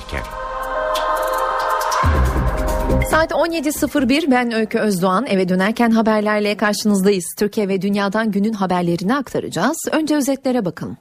dönerken. 0.00 0.22
Saat 3.10 3.32
17.01 3.32 4.30
ben 4.30 4.52
Öykü 4.52 4.78
Özdoğan 4.78 5.26
eve 5.26 5.48
dönerken 5.48 5.90
haberlerle 5.90 6.56
karşınızdayız. 6.56 7.24
Türkiye 7.38 7.68
ve 7.68 7.82
dünyadan 7.82 8.30
günün 8.30 8.52
haberlerini 8.52 9.14
aktaracağız. 9.14 9.76
Önce 9.92 10.16
özetlere 10.16 10.64
bakalım. 10.64 10.96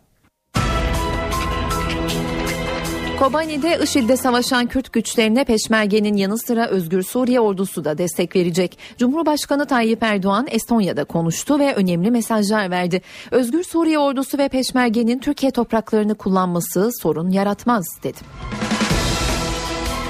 Kobani'de 3.19 3.79
IŞİD'de 3.83 4.17
savaşan 4.17 4.65
Kürt 4.65 4.93
güçlerine 4.93 5.43
Peşmerge'nin 5.43 6.17
yanı 6.17 6.37
sıra 6.37 6.67
Özgür 6.67 7.03
Suriye 7.03 7.39
ordusu 7.39 7.85
da 7.85 7.97
destek 7.97 8.35
verecek. 8.35 8.77
Cumhurbaşkanı 8.97 9.65
Tayyip 9.65 10.03
Erdoğan 10.03 10.47
Estonya'da 10.51 11.03
konuştu 11.03 11.59
ve 11.59 11.75
önemli 11.75 12.11
mesajlar 12.11 12.71
verdi. 12.71 13.01
Özgür 13.31 13.63
Suriye 13.63 13.99
ordusu 13.99 14.37
ve 14.37 14.49
Peşmerge'nin 14.49 15.19
Türkiye 15.19 15.51
topraklarını 15.51 16.15
kullanması 16.15 16.89
sorun 17.01 17.29
yaratmaz 17.29 17.85
dedi. 18.03 18.19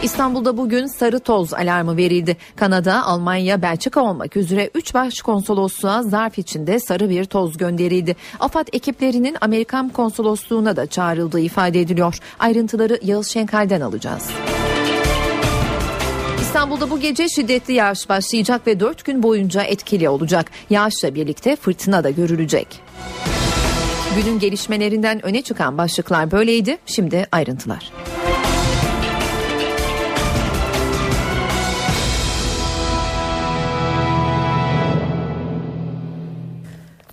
İstanbul'da 0.04 0.58
bugün 0.58 0.86
sarı 0.86 1.20
toz 1.20 1.54
alarmı 1.54 1.98
verildi. 1.98 2.38
Kanada, 2.56 3.06
Almanya, 3.06 3.62
Belçika 3.62 4.02
olmak 4.02 4.38
üzere 4.38 4.70
3 4.76 4.94
başkonsolosluğa 4.94 6.04
zarf 6.04 6.38
içinde 6.38 6.80
sarı 6.80 7.10
bir 7.10 7.26
toz 7.26 7.58
gönderildi. 7.58 8.16
AFAD 8.40 8.68
ekiplerinin 8.74 9.38
Amerikan 9.42 9.90
konsolosluğuna 9.90 10.76
da 10.76 10.88
çağrıldığı 10.88 11.40
ifade 11.40 11.82
ediliyor. 11.82 12.18
Ayrıntıları 12.40 13.00
Yağız 13.04 13.28
Şenkal'den 13.28 13.82
alacağız. 13.82 14.30
İstanbul'da 16.42 16.90
bu 16.90 17.00
gece 17.00 17.30
şiddetli 17.30 17.74
yağış 17.74 18.10
başlayacak 18.10 18.68
ve 18.68 18.80
4 18.80 19.06
gün 19.06 19.24
boyunca 19.24 19.64
etkili 19.64 20.10
olacak. 20.10 20.52
Yağışla 20.70 21.16
birlikte 21.16 21.56
fırtına 21.56 22.04
da 22.04 22.10
görülecek. 22.10 22.68
Günün 24.16 24.40
gelişmelerinden 24.40 25.26
öne 25.26 25.42
çıkan 25.42 25.78
başlıklar 25.78 26.32
böyleydi. 26.32 26.78
Şimdi 26.86 27.28
ayrıntılar. 27.32 27.92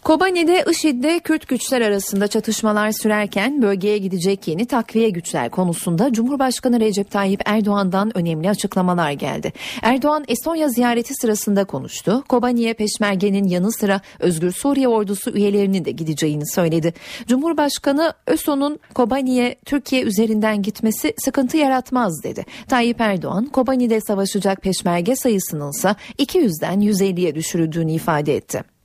Kobani'de 0.06 0.64
IŞİD'de 0.70 1.20
Kürt 1.20 1.48
güçler 1.48 1.80
arasında 1.80 2.28
çatışmalar 2.28 2.92
sürerken 2.92 3.62
bölgeye 3.62 3.98
gidecek 3.98 4.48
yeni 4.48 4.66
takviye 4.66 5.10
güçler 5.10 5.50
konusunda 5.50 6.12
Cumhurbaşkanı 6.12 6.80
Recep 6.80 7.10
Tayyip 7.10 7.40
Erdoğan'dan 7.44 8.18
önemli 8.18 8.50
açıklamalar 8.50 9.10
geldi. 9.10 9.52
Erdoğan 9.82 10.24
Estonya 10.28 10.68
ziyareti 10.68 11.14
sırasında 11.14 11.64
konuştu. 11.64 12.24
Kobani'ye 12.28 12.74
Peşmerge'nin 12.74 13.44
yanı 13.48 13.72
sıra 13.72 14.00
Özgür 14.20 14.52
Suriye 14.52 14.88
ordusu 14.88 15.30
üyelerinin 15.30 15.84
de 15.84 15.90
gideceğini 15.90 16.46
söyledi. 16.54 16.94
Cumhurbaşkanı 17.26 18.12
ÖSO'nun 18.26 18.78
Kobani'ye 18.94 19.56
Türkiye 19.64 20.02
üzerinden 20.02 20.62
gitmesi 20.62 21.14
sıkıntı 21.24 21.56
yaratmaz 21.56 22.22
dedi. 22.22 22.44
Tayyip 22.68 23.00
Erdoğan 23.00 23.46
Kobani'de 23.46 24.00
savaşacak 24.00 24.62
Peşmerge 24.62 25.16
sayısının 25.16 25.70
ise 25.70 25.94
200'den 26.18 26.80
150'ye 26.80 27.34
düşürüldüğünü 27.34 27.92
ifade 27.92 28.36
etti. 28.36 28.75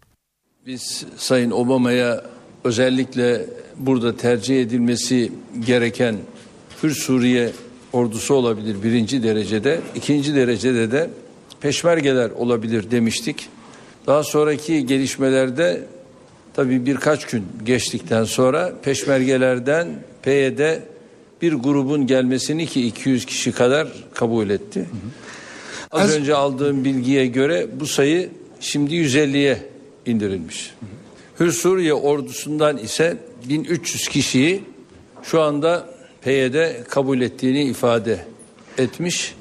Biz 0.67 1.05
Sayın 1.17 1.51
Obama'ya 1.51 2.23
özellikle 2.63 3.45
burada 3.77 4.17
tercih 4.17 4.61
edilmesi 4.61 5.31
gereken 5.65 6.15
Hür 6.83 6.91
Suriye 6.91 7.51
ordusu 7.93 8.33
olabilir 8.33 8.83
birinci 8.83 9.23
derecede, 9.23 9.79
ikinci 9.95 10.35
derecede 10.35 10.91
de 10.91 11.09
peşmergeler 11.61 12.29
olabilir 12.29 12.91
demiştik. 12.91 13.49
Daha 14.07 14.23
sonraki 14.23 14.85
gelişmelerde 14.85 15.81
tabii 16.53 16.85
birkaç 16.85 17.25
gün 17.25 17.43
geçtikten 17.65 18.23
sonra 18.23 18.73
peşmergelerden 18.83 19.87
PYD 20.23 20.79
bir 21.41 21.53
grubun 21.53 22.07
gelmesini 22.07 22.67
ki 22.67 22.87
200 22.87 23.25
kişi 23.25 23.51
kadar 23.51 23.87
kabul 24.13 24.49
etti. 24.49 24.85
Az 25.91 26.11
önce 26.11 26.35
aldığım 26.35 26.85
bilgiye 26.85 27.27
göre 27.27 27.67
bu 27.79 27.85
sayı 27.85 28.29
şimdi 28.59 28.95
150'ye 28.95 29.70
indirilmiş. 30.05 30.73
Hür 31.39 31.51
Suriye 31.51 31.93
ordusundan 31.93 32.77
ise 32.77 33.17
1300 33.49 34.07
kişiyi 34.07 34.63
şu 35.23 35.41
anda 35.41 35.89
PYD 36.21 36.83
kabul 36.89 37.21
ettiğini 37.21 37.63
ifade 37.63 38.25
etmiş 38.77 39.35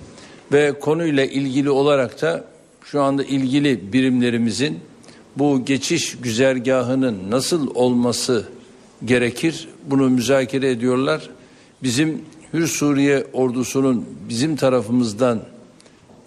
ve 0.52 0.72
konuyla 0.80 1.24
ilgili 1.24 1.70
olarak 1.70 2.22
da 2.22 2.44
şu 2.84 3.02
anda 3.02 3.24
ilgili 3.24 3.92
birimlerimizin 3.92 4.80
bu 5.36 5.64
geçiş 5.64 6.16
güzergahının 6.16 7.30
nasıl 7.30 7.74
olması 7.74 8.48
gerekir 9.04 9.68
bunu 9.86 10.10
müzakere 10.10 10.70
ediyorlar. 10.70 11.30
Bizim 11.82 12.22
Hür 12.52 12.66
Suriye 12.66 13.26
ordusunun 13.32 14.06
bizim 14.28 14.56
tarafımızdan 14.56 15.42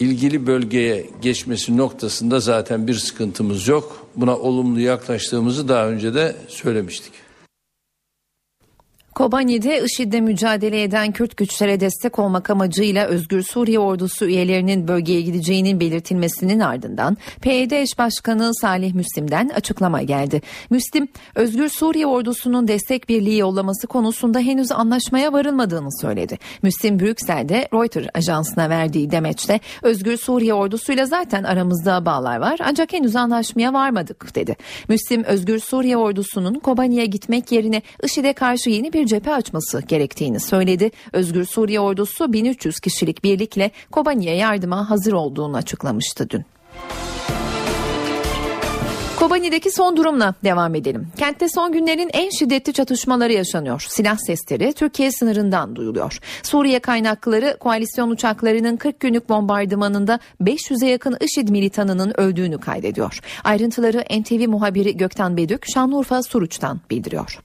ilgili 0.03 0.47
bölgeye 0.47 1.05
geçmesi 1.21 1.77
noktasında 1.77 2.39
zaten 2.39 2.87
bir 2.87 2.93
sıkıntımız 2.93 3.67
yok. 3.67 4.07
Buna 4.15 4.37
olumlu 4.37 4.79
yaklaştığımızı 4.79 5.67
daha 5.67 5.87
önce 5.87 6.13
de 6.13 6.35
söylemiştik. 6.47 7.22
Kobani'de 9.15 9.83
IŞİD'de 9.83 10.21
mücadele 10.21 10.83
eden 10.83 11.11
Kürt 11.11 11.37
güçlere 11.37 11.79
destek 11.79 12.19
olmak 12.19 12.49
amacıyla 12.49 13.05
Özgür 13.05 13.43
Suriye 13.43 13.79
ordusu 13.79 14.25
üyelerinin 14.25 14.87
bölgeye 14.87 15.21
gideceğinin 15.21 15.79
belirtilmesinin 15.79 16.59
ardından 16.59 17.17
PYD 17.41 17.71
eş 17.71 17.97
başkanı 17.97 18.51
Salih 18.61 18.93
Müslim'den 18.93 19.49
açıklama 19.49 20.01
geldi. 20.01 20.41
Müslim, 20.69 21.07
Özgür 21.35 21.69
Suriye 21.69 22.07
ordusunun 22.07 22.67
destek 22.67 23.09
birliği 23.09 23.37
yollaması 23.37 23.87
konusunda 23.87 24.39
henüz 24.39 24.71
anlaşmaya 24.71 25.33
varılmadığını 25.33 26.01
söyledi. 26.01 26.39
Müslim 26.61 26.99
Brüksel'de 26.99 27.67
Reuters 27.73 28.07
ajansına 28.13 28.69
verdiği 28.69 29.11
demeçte 29.11 29.59
Özgür 29.81 30.17
Suriye 30.17 30.53
ordusuyla 30.53 31.05
zaten 31.05 31.43
aramızda 31.43 32.05
bağlar 32.05 32.37
var 32.37 32.59
ancak 32.63 32.93
henüz 32.93 33.15
anlaşmaya 33.15 33.73
varmadık 33.73 34.35
dedi. 34.35 34.55
Müslim 34.89 35.23
Özgür 35.23 35.59
Suriye 35.59 35.97
ordusunun 35.97 36.53
Kobani'ye 36.53 37.05
gitmek 37.05 37.51
yerine 37.51 37.81
IŞİD'e 38.03 38.33
karşı 38.33 38.69
yeni 38.69 38.93
bir 38.93 39.02
bir 39.03 39.07
cephe 39.07 39.33
açması 39.33 39.81
gerektiğini 39.81 40.39
söyledi. 40.39 40.91
Özgür 41.13 41.45
Suriye 41.45 41.79
ordusu 41.79 42.33
1300 42.33 42.79
kişilik 42.79 43.23
birlikle 43.23 43.71
Kobani'ye 43.91 44.35
yardıma 44.35 44.89
hazır 44.89 45.13
olduğunu 45.13 45.57
açıklamıştı 45.57 46.29
dün. 46.29 46.45
Kobani'deki 49.19 49.71
son 49.71 49.97
durumla 49.97 50.33
devam 50.43 50.75
edelim. 50.75 51.07
Kentte 51.17 51.49
son 51.49 51.71
günlerin 51.71 52.09
en 52.13 52.29
şiddetli 52.29 52.73
çatışmaları 52.73 53.33
yaşanıyor. 53.33 53.85
Silah 53.89 54.17
sesleri 54.17 54.73
Türkiye 54.73 55.11
sınırından 55.11 55.75
duyuluyor. 55.75 56.19
Suriye 56.43 56.79
kaynakları 56.79 57.57
koalisyon 57.59 58.09
uçaklarının 58.09 58.77
40 58.77 58.99
günlük 58.99 59.29
bombardımanında 59.29 60.19
500'e 60.41 60.89
yakın 60.89 61.17
IŞİD 61.21 61.49
militanının 61.49 62.19
öldüğünü 62.19 62.59
kaydediyor. 62.59 63.19
Ayrıntıları 63.43 64.21
NTV 64.21 64.49
muhabiri 64.49 64.97
Gökten 64.97 65.37
Bedük 65.37 65.65
Şanlıurfa 65.73 66.23
Suruç'tan 66.23 66.79
bildiriyor. 66.89 67.39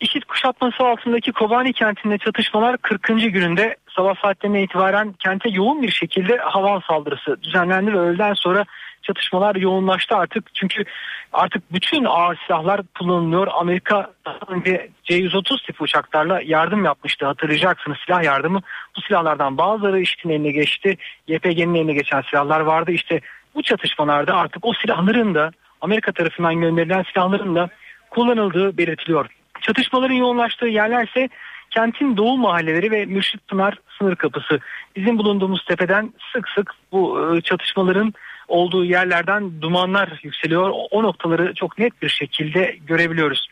İşit 0.00 0.24
kuşatması 0.24 0.84
altındaki 0.84 1.32
Kobani 1.32 1.72
kentinde 1.72 2.18
çatışmalar 2.18 2.76
40. 2.76 3.06
gününde 3.06 3.76
sabah 3.96 4.14
saatlerine 4.22 4.62
itibaren 4.62 5.12
kente 5.12 5.48
yoğun 5.48 5.82
bir 5.82 5.90
şekilde 5.90 6.36
hava 6.36 6.80
saldırısı 6.80 7.42
düzenlendi 7.42 7.92
ve 7.92 7.98
öğleden 7.98 8.34
sonra 8.34 8.64
çatışmalar 9.02 9.56
yoğunlaştı 9.56 10.16
artık. 10.16 10.54
Çünkü 10.54 10.84
artık 11.32 11.72
bütün 11.72 12.04
ağır 12.04 12.38
silahlar 12.46 12.80
kullanılıyor. 12.98 13.48
Amerika 13.54 14.10
önce 14.48 14.88
C-130 15.04 15.66
tipi 15.66 15.82
uçaklarla 15.82 16.40
yardım 16.44 16.84
yapmıştı 16.84 17.26
hatırlayacaksınız 17.26 17.98
silah 18.06 18.22
yardımı. 18.22 18.60
Bu 18.96 19.00
silahlardan 19.00 19.58
bazıları 19.58 20.00
IŞİD'in 20.00 20.30
eline 20.30 20.50
geçti. 20.50 20.96
YPG'nin 21.28 21.74
eline 21.74 21.92
geçen 21.92 22.22
silahlar 22.22 22.60
vardı. 22.60 22.92
İşte 22.92 23.20
bu 23.54 23.62
çatışmalarda 23.62 24.36
artık 24.36 24.64
o 24.64 24.72
silahların 24.74 25.34
da 25.34 25.50
Amerika 25.80 26.12
tarafından 26.12 26.60
gönderilen 26.60 27.04
silahların 27.12 27.54
da 27.54 27.68
kullanıldığı 28.10 28.78
belirtiliyor. 28.78 29.37
Çatışmaların 29.60 30.14
yoğunlaştığı 30.14 30.66
yerlerse 30.66 31.28
kentin 31.70 32.16
doğu 32.16 32.36
mahalleleri 32.36 32.90
ve 32.90 33.06
Mürşit 33.06 33.48
Pınar 33.48 33.78
sınır 33.98 34.16
kapısı. 34.16 34.60
Bizim 34.96 35.18
bulunduğumuz 35.18 35.64
tepeden 35.64 36.12
sık 36.32 36.48
sık 36.48 36.72
bu 36.92 37.34
e, 37.36 37.40
çatışmaların 37.40 38.14
olduğu 38.48 38.84
yerlerden 38.84 39.62
dumanlar 39.62 40.20
yükseliyor. 40.22 40.70
O 40.90 41.02
noktaları 41.02 41.54
çok 41.54 41.78
net 41.78 42.02
bir 42.02 42.08
şekilde 42.08 42.76
görebiliyoruz. 42.86 43.48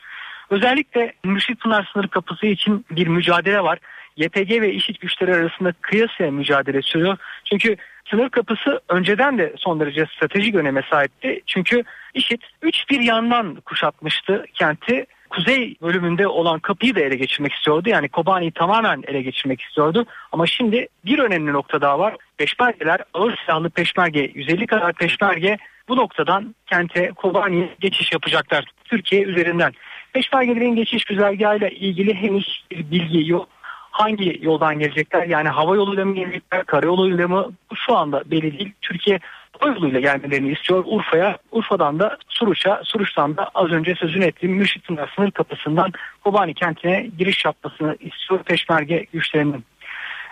Özellikle 0.50 1.12
Mürşit 1.24 1.60
Pınar 1.60 1.90
sınır 1.92 2.08
kapısı 2.08 2.46
için 2.46 2.86
bir 2.90 3.06
mücadele 3.06 3.62
var. 3.62 3.78
YPG 4.16 4.50
ve 4.50 4.72
IŞİD 4.72 4.96
güçleri 4.96 5.34
arasında 5.34 5.72
kıyasıya 5.80 6.30
mücadele 6.30 6.82
sürüyor. 6.82 7.16
Çünkü 7.44 7.76
sınır 8.10 8.28
kapısı 8.28 8.80
önceden 8.88 9.38
de 9.38 9.54
son 9.58 9.80
derece 9.80 10.06
stratejik 10.16 10.54
öneme 10.54 10.82
sahipti. 10.90 11.40
Çünkü 11.46 11.84
IŞİD 12.14 12.42
üç 12.62 12.90
bir 12.90 13.00
yandan 13.00 13.54
kuşatmıştı 13.54 14.44
kenti 14.54 15.06
kuzey 15.30 15.76
bölümünde 15.82 16.26
olan 16.28 16.58
kapıyı 16.58 16.94
da 16.94 17.00
ele 17.00 17.16
geçirmek 17.16 17.52
istiyordu. 17.52 17.88
Yani 17.88 18.08
Kobani'yi 18.08 18.50
tamamen 18.50 19.02
ele 19.06 19.22
geçirmek 19.22 19.60
istiyordu. 19.60 20.06
Ama 20.32 20.46
şimdi 20.46 20.88
bir 21.04 21.18
önemli 21.18 21.52
nokta 21.52 21.80
daha 21.80 21.98
var. 21.98 22.16
Peşmergeler 22.36 23.00
ağır 23.14 23.36
silahlı 23.36 23.70
peşmerge 23.70 24.30
150 24.34 24.66
kadar 24.66 24.92
peşmerge 24.92 25.58
bu 25.88 25.96
noktadan 25.96 26.54
kente 26.66 27.10
Kobani'ye 27.10 27.68
geçiş 27.80 28.12
yapacaklar. 28.12 28.64
Türkiye 28.84 29.22
üzerinden. 29.22 29.72
Peşmergelerin 30.12 30.76
geçiş 30.76 31.04
güzergahıyla 31.04 31.68
ilgili 31.68 32.14
henüz 32.14 32.64
bir 32.70 32.90
bilgi 32.90 33.30
yok. 33.30 33.48
hangi 33.90 34.38
yoldan 34.42 34.78
gelecekler? 34.78 35.26
Yani 35.26 35.48
hava 35.48 35.76
yoluyla 35.76 36.04
mı 36.04 36.14
gelecekler, 36.14 36.64
karayoluyla 36.64 37.28
mı? 37.28 37.52
Şu 37.74 37.96
anda 37.96 38.30
belli 38.30 38.58
değil. 38.58 38.72
Türkiye 38.82 39.18
yoluyla 39.64 40.00
gelmelerini 40.00 40.52
istiyor 40.52 40.84
Urfa'ya. 40.86 41.38
Urfa'dan 41.52 41.98
da 41.98 42.16
Suruç'a, 42.28 42.80
Suruç'tan 42.84 43.36
da 43.36 43.50
az 43.54 43.70
önce 43.70 43.94
sözünü 43.94 44.24
ettiğim 44.24 44.52
Mürşit 44.52 44.86
sınır 45.16 45.30
kapısından 45.30 45.92
Kobani 46.24 46.54
kentine 46.54 47.10
giriş 47.18 47.44
yapmasını 47.44 47.96
istiyor 48.00 48.42
Peşmerge 48.42 49.06
güçlerinin. 49.12 49.64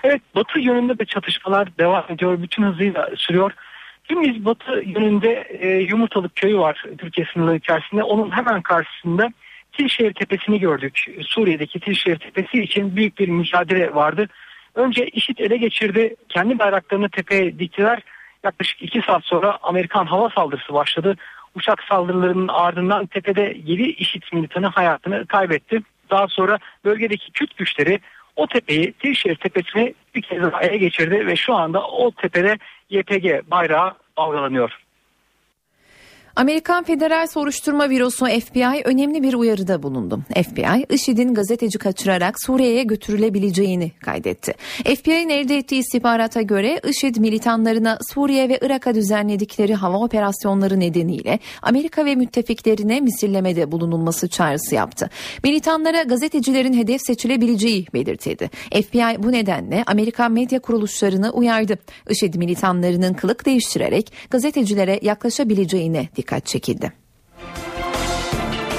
Evet 0.04 0.22
Batı 0.34 0.60
yönünde 0.60 0.98
de 0.98 1.04
çatışmalar 1.04 1.78
devam 1.78 2.04
ediyor. 2.08 2.42
Bütün 2.42 2.62
hızıyla 2.62 3.10
sürüyor. 3.16 3.52
Dün 4.08 4.44
Batı 4.44 4.82
yönünde 4.86 5.46
e, 5.60 5.68
Yumurtalık 5.68 6.36
köyü 6.36 6.58
var 6.58 6.84
Türkiye 6.98 7.26
sınırları 7.32 7.56
içerisinde. 7.56 8.02
Onun 8.02 8.30
hemen 8.30 8.62
karşısında 8.62 9.32
Tilşehir 9.72 10.12
Tepesi'ni 10.12 10.60
gördük. 10.60 11.06
Suriye'deki 11.22 11.80
Tilşehir 11.80 12.16
Tepesi 12.16 12.62
için 12.62 12.96
büyük 12.96 13.18
bir 13.18 13.28
mücadele 13.28 13.94
vardı. 13.94 14.28
Önce 14.74 15.06
IŞİD 15.06 15.38
ele 15.38 15.56
geçirdi. 15.56 16.16
Kendi 16.28 16.58
bayraklarını 16.58 17.08
tepeye 17.08 17.58
diktiler. 17.58 18.02
Yaklaşık 18.44 18.82
iki 18.82 19.02
saat 19.02 19.24
sonra 19.24 19.58
Amerikan 19.62 20.06
hava 20.06 20.30
saldırısı 20.30 20.74
başladı. 20.74 21.16
Uçak 21.54 21.82
saldırılarının 21.82 22.48
ardından 22.48 23.06
tepede 23.06 23.56
7 23.64 23.82
IŞİD 23.82 24.22
militanı 24.32 24.66
hayatını 24.66 25.26
kaybetti. 25.26 25.82
Daha 26.10 26.28
sonra 26.28 26.58
bölgedeki 26.84 27.32
Kürt 27.32 27.56
güçleri 27.56 28.00
o 28.36 28.46
tepeyi 28.46 28.92
Tilşehir 28.92 29.36
Tepesi'ni 29.36 29.94
bir 30.14 30.22
kez 30.22 30.42
daha 30.42 30.62
ele 30.62 30.76
geçirdi 30.76 31.26
ve 31.26 31.36
şu 31.36 31.54
anda 31.54 31.86
o 31.86 32.10
tepede 32.10 32.58
YPG 32.90 33.50
bayrağı 33.50 33.94
dalgalanıyor. 34.18 34.83
Amerikan 36.36 36.84
Federal 36.84 37.26
Soruşturma 37.26 37.90
Bürosu 37.90 38.26
FBI 38.26 38.82
önemli 38.84 39.22
bir 39.22 39.34
uyarıda 39.34 39.82
bulundu. 39.82 40.20
FBI, 40.34 40.94
IŞİD'in 40.94 41.34
gazeteci 41.34 41.78
kaçırarak 41.78 42.42
Suriye'ye 42.46 42.82
götürülebileceğini 42.82 43.90
kaydetti. 43.90 44.54
FBI'nin 44.84 45.28
elde 45.28 45.56
ettiği 45.56 45.78
istihbarata 45.78 46.42
göre 46.42 46.80
IŞİD 46.88 47.16
militanlarına 47.16 47.98
Suriye 48.14 48.48
ve 48.48 48.58
Irak'a 48.62 48.94
düzenledikleri 48.94 49.74
hava 49.74 49.96
operasyonları 49.96 50.80
nedeniyle 50.80 51.38
Amerika 51.62 52.04
ve 52.04 52.14
müttefiklerine 52.14 53.00
misillemede 53.00 53.72
bulunulması 53.72 54.28
çağrısı 54.28 54.74
yaptı. 54.74 55.10
Militanlara 55.44 56.02
gazetecilerin 56.02 56.74
hedef 56.74 57.00
seçilebileceği 57.02 57.86
belirtildi. 57.94 58.50
FBI 58.72 59.22
bu 59.22 59.32
nedenle 59.32 59.84
Amerikan 59.86 60.32
medya 60.32 60.60
kuruluşlarını 60.60 61.30
uyardı. 61.30 61.78
IŞİD 62.10 62.34
militanlarının 62.34 63.14
kılık 63.14 63.46
değiştirerek 63.46 64.12
gazetecilere 64.30 65.00
yaklaşabileceğine 65.02 66.08
dikkat 66.16 66.23
çekildi. 66.46 66.92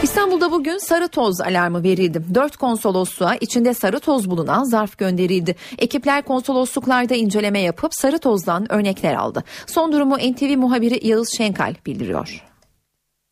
İstanbul'da 0.04 0.52
bugün 0.52 0.78
sarı 0.78 1.08
toz 1.08 1.42
alarmı 1.42 1.84
verildi. 1.84 2.24
Dört 2.34 2.58
konsolosluğa 2.58 3.36
içinde 3.36 3.74
sarı 3.74 4.00
toz 4.00 4.30
bulunan 4.30 4.64
zarf 4.64 4.98
gönderildi. 4.98 5.56
Ekipler 5.78 6.22
konsolosluklarda 6.22 7.16
inceleme 7.16 7.60
yapıp 7.60 7.92
sarı 7.94 8.20
tozdan 8.20 8.72
örnekler 8.72 9.14
aldı. 9.14 9.44
Son 9.68 9.92
durumu 9.92 10.18
NTV 10.18 10.58
muhabiri 10.58 11.08
Yağız 11.08 11.30
Şenkal 11.38 11.74
bildiriyor. 11.86 12.44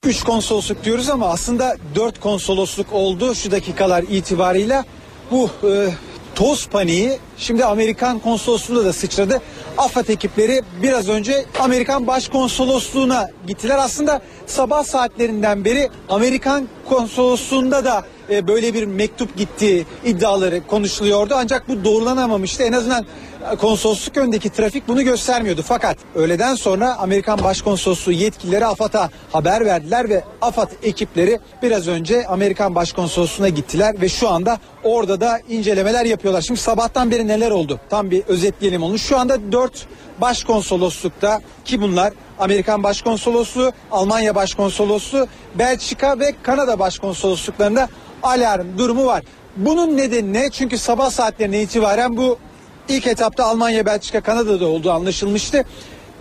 3 0.05 0.23
konsolosluk 0.23 0.83
diyoruz 0.83 1.09
ama 1.09 1.27
aslında 1.27 1.77
4 1.95 2.19
konsolosluk 2.19 2.93
oldu 2.93 3.35
şu 3.35 3.51
dakikalar 3.51 4.03
itibarıyla. 4.03 4.85
Bu 5.31 5.49
e, 5.63 5.89
toz 6.35 6.67
paniği 6.67 7.19
şimdi 7.37 7.65
Amerikan 7.65 8.19
konsolosluğunda 8.19 8.85
da 8.85 8.93
sıçradı. 8.93 9.41
AFAD 9.77 10.07
ekipleri 10.07 10.61
biraz 10.81 11.09
önce 11.09 11.45
Amerikan 11.59 12.07
Başkonsolosluğuna 12.07 13.29
gittiler. 13.47 13.77
Aslında 13.77 14.21
sabah 14.45 14.83
saatlerinden 14.83 15.65
beri 15.65 15.89
Amerikan 16.09 16.67
konsolosluğunda 16.89 17.85
da 17.85 18.03
e, 18.29 18.47
böyle 18.47 18.73
bir 18.73 18.83
mektup 18.83 19.37
gittiği 19.37 19.85
iddiaları 20.05 20.67
konuşuluyordu. 20.67 21.33
Ancak 21.37 21.67
bu 21.67 21.83
doğrulanamamıştı. 21.83 22.63
En 22.63 22.73
azından 22.73 23.05
konsolosluk 23.59 24.17
öndeki 24.17 24.49
trafik 24.49 24.87
bunu 24.87 25.03
göstermiyordu. 25.03 25.61
Fakat 25.65 25.97
öğleden 26.15 26.55
sonra 26.55 26.95
Amerikan 26.95 27.43
Başkonsolosluğu 27.43 28.11
yetkilileri 28.11 28.65
AFAD'a 28.65 29.09
haber 29.31 29.65
verdiler 29.65 30.09
ve 30.09 30.23
AFAD 30.41 30.71
ekipleri 30.83 31.39
biraz 31.61 31.87
önce 31.87 32.27
Amerikan 32.27 32.75
Başkonsolosluğu'na 32.75 33.49
gittiler 33.49 34.01
ve 34.01 34.09
şu 34.09 34.29
anda 34.29 34.59
orada 34.83 35.21
da 35.21 35.39
incelemeler 35.49 36.05
yapıyorlar. 36.05 36.41
Şimdi 36.41 36.59
sabahtan 36.59 37.11
beri 37.11 37.27
neler 37.27 37.51
oldu? 37.51 37.79
Tam 37.89 38.11
bir 38.11 38.23
özetleyelim 38.27 38.83
onu. 38.83 38.99
Şu 38.99 39.19
anda 39.19 39.51
dört 39.51 39.87
başkonsoloslukta 40.21 41.41
ki 41.65 41.81
bunlar 41.81 42.13
Amerikan 42.39 42.83
Başkonsolosluğu, 42.83 43.71
Almanya 43.91 44.35
Başkonsolosluğu, 44.35 45.27
Belçika 45.55 46.19
ve 46.19 46.33
Kanada 46.43 46.79
Başkonsolosluklarında 46.79 47.89
alarm 48.23 48.77
durumu 48.77 49.05
var. 49.05 49.23
Bunun 49.57 49.97
nedeni 49.97 50.33
ne? 50.33 50.49
Çünkü 50.49 50.77
sabah 50.77 51.09
saatlerine 51.09 51.61
itibaren 51.61 52.17
bu 52.17 52.37
ilk 52.89 53.07
etapta 53.07 53.45
Almanya, 53.45 53.85
Belçika, 53.85 54.21
Kanada'da 54.21 54.67
olduğu 54.67 54.91
anlaşılmıştı. 54.91 55.63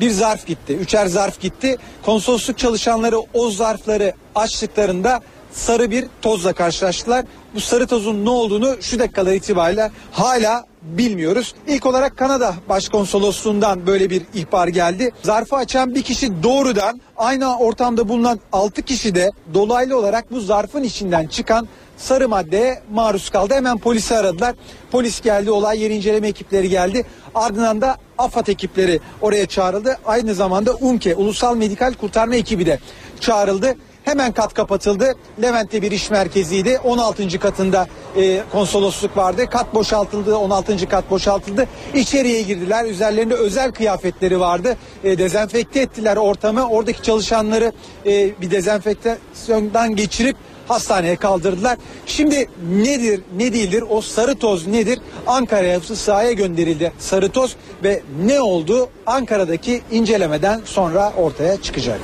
Bir 0.00 0.10
zarf 0.10 0.46
gitti, 0.46 0.76
üçer 0.76 1.06
zarf 1.06 1.40
gitti. 1.40 1.76
Konsolosluk 2.04 2.58
çalışanları 2.58 3.19
o 3.34 3.50
zarfları 3.50 4.12
açtıklarında 4.34 5.20
sarı 5.52 5.90
bir 5.90 6.06
tozla 6.22 6.52
karşılaştılar. 6.52 7.25
Bu 7.54 7.60
sarı 7.60 7.87
tozun 7.87 8.25
ne 8.25 8.31
olduğunu 8.31 8.76
şu 8.81 8.98
dakikalar 8.98 9.32
itibariyle 9.32 9.90
hala 10.12 10.64
bilmiyoruz. 10.82 11.55
İlk 11.66 11.87
olarak 11.87 12.16
Kanada 12.16 12.55
Başkonsolosluğundan 12.69 13.87
böyle 13.87 14.10
bir 14.10 14.22
ihbar 14.34 14.69
geldi. 14.69 15.10
Zarfı 15.22 15.56
açan 15.56 15.94
bir 15.94 16.02
kişi 16.02 16.43
doğrudan 16.43 17.00
aynı 17.16 17.58
ortamda 17.58 18.08
bulunan 18.08 18.40
6 18.52 18.82
kişi 18.82 19.14
de 19.14 19.31
dolaylı 19.55 19.98
olarak 19.98 20.32
bu 20.32 20.40
zarfın 20.40 20.82
içinden 20.82 21.26
çıkan 21.26 21.69
sarı 22.02 22.28
maddeye 22.28 22.82
maruz 22.93 23.31
kaldı. 23.31 23.54
Hemen 23.54 23.78
polisi 23.78 24.16
aradılar. 24.16 24.54
Polis 24.90 25.20
geldi, 25.20 25.50
olay 25.50 25.82
yeri 25.82 25.94
inceleme 25.94 26.28
ekipleri 26.28 26.69
geldi. 26.69 27.04
Ardından 27.34 27.81
da 27.81 27.96
AFAD 28.19 28.46
ekipleri 28.46 29.00
oraya 29.20 29.46
çağrıldı. 29.46 29.99
Aynı 30.06 30.34
zamanda 30.34 30.75
UMKE, 30.75 31.14
Ulusal 31.14 31.56
Medikal 31.56 31.94
Kurtarma 31.94 32.34
ekibi 32.34 32.66
de 32.66 32.78
çağrıldı. 33.20 33.76
Hemen 34.04 34.32
kat 34.32 34.54
kapatıldı. 34.54 35.14
Levent'te 35.43 35.82
bir 35.82 35.93
iş 35.93 36.10
merkeziydi. 36.10 36.78
16. 36.84 37.38
katında 37.38 37.87
e, 38.16 38.40
konsolosluk 38.52 39.16
vardı. 39.16 39.46
Kat 39.50 39.75
boşaltıldı. 39.75 40.37
16. 40.37 40.88
kat 40.88 41.10
boşaltıldı. 41.10 41.66
İçeriye 41.94 42.43
girdiler. 42.43 42.84
Üzerlerinde 42.84 43.34
özel 43.34 43.72
kıyafetleri 43.72 44.40
vardı. 44.40 44.76
E, 45.05 45.19
dezenfekte 45.19 45.81
ettiler 45.81 46.16
ortamı. 46.16 46.69
Oradaki 46.69 47.02
çalışanları 47.02 47.72
e, 48.06 48.40
bir 48.40 48.50
dezenfektasyondan 48.50 49.96
geçirip 49.96 50.36
hastaneye 50.72 51.17
kaldırdılar. 51.17 51.79
Şimdi 52.06 52.48
nedir 52.72 53.20
ne 53.36 53.52
değildir 53.52 53.84
o 53.91 54.00
sarı 54.00 54.34
toz 54.34 54.67
nedir? 54.67 54.98
Ankara'ya 55.26 55.81
sahaya 55.81 56.32
gönderildi 56.32 56.93
sarı 56.98 57.29
toz 57.29 57.56
ve 57.84 58.02
ne 58.24 58.41
oldu 58.41 58.88
Ankara'daki 59.06 59.81
incelemeden 59.91 60.60
sonra 60.64 61.12
ortaya 61.17 61.62
çıkacak. 61.62 62.00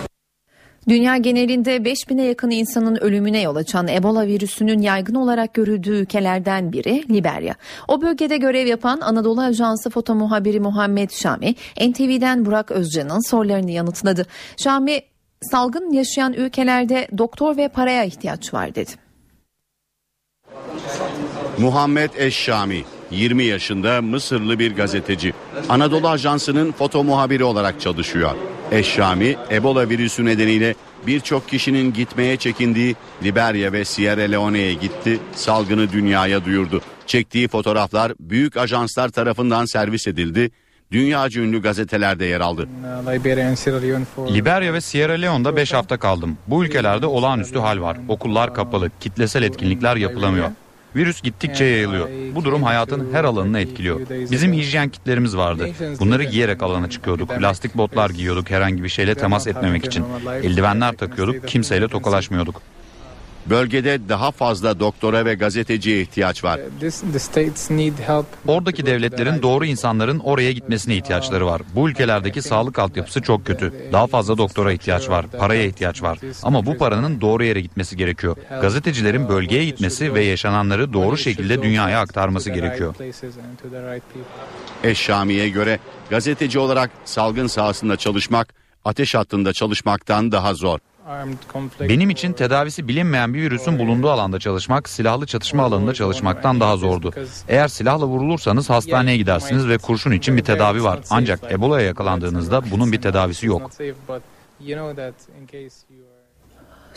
Dünya 0.88 1.16
genelinde 1.16 1.76
5000'e 1.76 2.25
yakın 2.25 2.50
insanın 2.50 2.96
ölümüne 2.96 3.40
yol 3.40 3.56
açan 3.56 3.88
Ebola 3.88 4.26
virüsünün 4.26 4.82
yaygın 4.82 5.14
olarak 5.14 5.54
görüldüğü 5.54 5.90
ülkelerden 5.90 6.72
biri 6.72 7.04
Liberya. 7.10 7.54
O 7.88 8.02
bölgede 8.02 8.37
görev 8.37 8.66
yapan 8.66 9.00
Anadolu 9.00 9.40
Ajansı 9.40 9.90
foto 9.90 10.14
muhabiri 10.14 10.60
Muhammed 10.60 11.10
Şami, 11.10 11.54
NTV'den 11.80 12.46
Burak 12.46 12.70
Özcan'ın 12.70 13.30
sorularını 13.30 13.70
yanıtladı. 13.70 14.26
Şami, 14.56 15.00
salgın 15.42 15.92
yaşayan 15.92 16.33
ülkelerde 16.33 17.09
doktor 17.18 17.57
ve 17.57 17.68
paraya 17.68 18.04
ihtiyaç 18.04 18.54
var 18.54 18.75
dedi. 18.75 18.90
Muhammed 21.59 22.11
Eşşami 22.16 22.85
20 23.11 23.45
yaşında 23.45 24.02
Mısırlı 24.02 24.59
bir 24.59 24.76
gazeteci. 24.76 25.35
Anadolu 25.68 26.09
Ajansı'nın 26.09 26.73
foto 26.73 27.04
muhabiri 27.04 27.45
olarak 27.45 27.80
çalışıyor. 27.80 28.30
Eşşami 28.71 29.37
Ebola 29.50 29.88
virüsü 29.88 30.25
nedeniyle 30.25 30.75
birçok 31.07 31.49
kişinin 31.49 31.92
gitmeye 31.92 32.37
çekindiği 32.37 32.97
Liberya 33.23 33.73
ve 33.73 33.85
Sierra 33.85 34.23
Leone'ye 34.23 34.75
gitti, 34.75 35.21
salgını 35.35 35.92
dünyaya 35.92 36.45
duyurdu. 36.45 36.83
Çektiği 37.07 37.49
fotoğraflar 37.49 38.12
büyük 38.21 38.57
ajanslar 38.57 39.09
tarafından 39.09 39.64
servis 39.64 40.07
edildi, 40.07 40.50
dünyaca 40.92 41.42
ünlü 41.42 41.62
gazetelerde 41.62 42.25
yer 42.25 42.40
aldı. 42.40 42.68
Liberya 44.35 44.73
ve 44.73 44.80
Sierra 44.80 45.12
Leone'da 45.12 45.57
5 45.57 45.73
hafta 45.73 45.97
kaldım. 45.99 46.38
Bu 46.47 46.64
ülkelerde 46.64 47.07
olağanüstü 47.07 47.59
hal 47.59 47.80
var. 47.80 47.97
Okullar 48.09 48.54
kapalı, 48.54 48.90
kitlesel 49.00 49.42
etkinlikler 49.42 49.97
yapılamıyor. 49.97 50.49
Virüs 50.97 51.23
gittikçe 51.23 51.64
yayılıyor. 51.64 52.09
Bu 52.35 52.45
durum 52.45 52.62
hayatın 52.62 53.09
her 53.12 53.25
alanını 53.25 53.61
etkiliyor. 53.61 54.00
Bizim 54.11 54.52
hijyen 54.52 54.88
kitlerimiz 54.88 55.37
vardı. 55.37 55.68
Bunları 56.00 56.25
giyerek 56.25 56.62
alana 56.62 56.90
çıkıyorduk. 56.90 57.30
Lastik 57.42 57.75
botlar 57.76 58.11
giyiyorduk 58.11 58.50
herhangi 58.50 58.85
bir 58.85 58.88
şeyle 58.88 59.14
temas 59.14 59.47
etmemek 59.47 59.85
için. 59.85 60.04
Eldivenler 60.42 60.92
takıyorduk, 60.97 61.49
kimseyle 61.49 61.88
tokalaşmıyorduk. 61.88 62.62
Bölgede 63.50 64.09
daha 64.09 64.31
fazla 64.31 64.81
doktora 64.81 65.25
ve 65.25 65.35
gazeteciye 65.35 66.00
ihtiyaç 66.00 66.45
var. 66.45 66.61
Oradaki 68.47 68.87
devletlerin 68.87 69.43
doğru 69.43 69.64
insanların 69.64 70.19
oraya 70.19 70.52
gitmesine 70.52 70.97
ihtiyaçları 70.97 71.47
var. 71.47 71.62
Bu 71.75 71.90
ülkelerdeki 71.90 72.43
sağlık 72.43 72.78
altyapısı 72.78 73.23
çok 73.23 73.47
kötü. 73.47 73.75
Daha 73.93 74.07
fazla 74.07 74.38
doktora 74.38 74.73
ihtiyaç 74.73 75.09
var, 75.09 75.26
paraya 75.26 75.64
ihtiyaç 75.64 76.02
var. 76.02 76.19
Ama 76.43 76.67
bu 76.67 76.76
paranın 76.76 77.21
doğru 77.21 77.45
yere 77.45 77.61
gitmesi 77.61 77.97
gerekiyor. 77.97 78.37
Gazetecilerin 78.62 79.28
bölgeye 79.28 79.64
gitmesi 79.64 80.14
ve 80.14 80.25
yaşananları 80.25 80.93
doğru 80.93 81.17
şekilde 81.17 81.62
dünyaya 81.62 82.00
aktarması 82.00 82.50
gerekiyor. 82.50 82.95
Eşşami'ye 84.85 85.49
göre 85.49 85.78
gazeteci 86.11 86.59
olarak 86.59 86.90
salgın 87.05 87.47
sahasında 87.47 87.97
çalışmak 87.97 88.55
ateş 88.85 89.14
hattında 89.14 89.52
çalışmaktan 89.52 90.33
daha 90.33 90.55
zor. 90.55 90.78
Benim 91.80 92.10
için 92.10 92.32
tedavisi 92.32 92.88
bilinmeyen 92.88 93.34
bir 93.34 93.42
virüsün 93.42 93.78
bulunduğu 93.78 94.10
alanda 94.10 94.38
çalışmak, 94.38 94.88
silahlı 94.88 95.26
çatışma 95.26 95.62
alanında 95.62 95.94
çalışmaktan 95.94 96.60
daha 96.60 96.76
zordu. 96.76 97.12
Eğer 97.48 97.68
silahla 97.68 98.06
vurulursanız 98.06 98.70
hastaneye 98.70 99.16
gidersiniz 99.16 99.68
ve 99.68 99.78
kurşun 99.78 100.12
için 100.12 100.36
bir 100.36 100.44
tedavi 100.44 100.84
var. 100.84 101.00
Ancak 101.10 101.52
Ebola'ya 101.52 101.86
yakalandığınızda 101.86 102.62
bunun 102.70 102.92
bir 102.92 103.02
tedavisi 103.02 103.46
yok. 103.46 103.70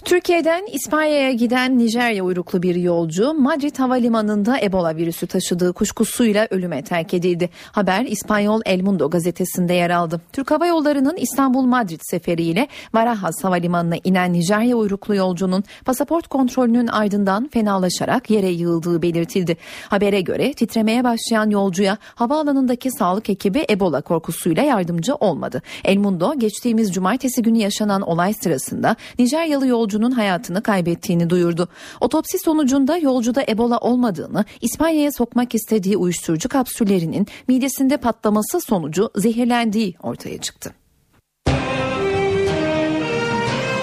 Türkiye'den 0.05 0.65
İspanya'ya 0.72 1.31
giden 1.31 1.77
Nijerya 1.77 2.24
uyruklu 2.24 2.63
bir 2.63 2.75
yolcu 2.75 3.34
Madrid 3.34 3.79
Havalimanı'nda 3.79 4.60
Ebola 4.62 4.96
virüsü 4.96 5.27
taşıdığı 5.27 5.74
kuşkusuyla 5.74 6.48
ölüme 6.50 6.84
terk 6.84 7.13
edildi. 7.13 7.50
Haber 7.72 8.05
İspanyol 8.05 8.62
El 8.65 8.81
Mundo 8.81 9.10
gazetesinde 9.10 9.74
yer 9.74 9.89
aldı. 9.89 10.22
Türk 10.34 10.51
Hava 10.51 10.65
Yolları'nın 10.65 11.15
İstanbul-Madrid 11.17 12.00
seferiyle 12.03 12.67
Barajas 12.93 13.43
Havalimanı'na 13.43 13.96
inen 14.03 14.34
Nijerya 14.34 14.75
uyruklu 14.75 15.15
yolcunun 15.15 15.63
pasaport 15.86 16.27
kontrolünün 16.27 16.88
ardından 16.88 17.48
fenalaşarak 17.48 18.29
yere 18.29 18.50
yığıldığı 18.50 19.01
belirtildi. 19.01 19.58
Habere 19.89 20.22
göre 20.22 20.53
titremeye 20.53 21.03
başlayan 21.03 21.50
yolcuya 21.50 21.98
havaalanındaki 22.15 22.91
sağlık 22.91 23.29
ekibi 23.29 23.65
Ebola 23.70 24.01
korkusuyla 24.01 24.63
yardımcı 24.63 25.15
olmadı. 25.15 25.62
El 25.84 25.98
Mundo 25.98 26.34
geçtiğimiz 26.38 26.93
cumartesi 26.93 27.41
günü 27.41 27.58
yaşanan 27.58 28.01
olay 28.01 28.34
sırasında 28.34 28.96
Nijeryalı 29.20 29.67
yolcu 29.67 29.90
yolcunun 29.91 30.12
hayatını 30.12 30.63
kaybettiğini 30.63 31.29
duyurdu. 31.29 31.67
Otopsi 32.01 32.39
sonucunda 32.39 32.98
yolcuda 32.98 33.43
Ebola 33.50 33.77
olmadığını, 33.77 34.45
İspanya'ya 34.62 35.12
sokmak 35.12 35.55
istediği 35.55 35.98
uyuşturucu 35.98 36.50
kapsüllerinin 36.50 37.27
midesinde 37.48 37.98
patlaması 37.98 38.62
sonucu 38.62 39.10
zehirlendiği 39.15 39.95
ortaya 40.03 40.38
çıktı. 40.38 40.74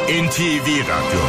NTV 0.09 0.69
Radyo 0.89 1.21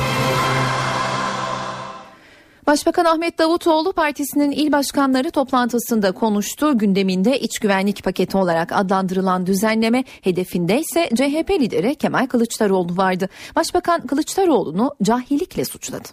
Başbakan 2.69 3.05
Ahmet 3.05 3.39
Davutoğlu 3.39 3.93
partisinin 3.93 4.51
il 4.51 4.71
başkanları 4.71 5.31
toplantısında 5.31 6.11
konuştu. 6.11 6.77
Gündeminde 6.77 7.39
iç 7.39 7.59
güvenlik 7.59 8.03
paketi 8.03 8.37
olarak 8.37 8.71
adlandırılan 8.71 9.45
düzenleme 9.45 10.03
hedefinde 10.23 10.79
ise 10.79 11.09
CHP 11.15 11.49
lideri 11.61 11.95
Kemal 11.95 12.27
Kılıçdaroğlu 12.27 12.97
vardı. 12.97 13.29
Başbakan 13.55 14.07
Kılıçdaroğlu'nu 14.07 14.89
cahillikle 15.03 15.65
suçladı. 15.65 16.07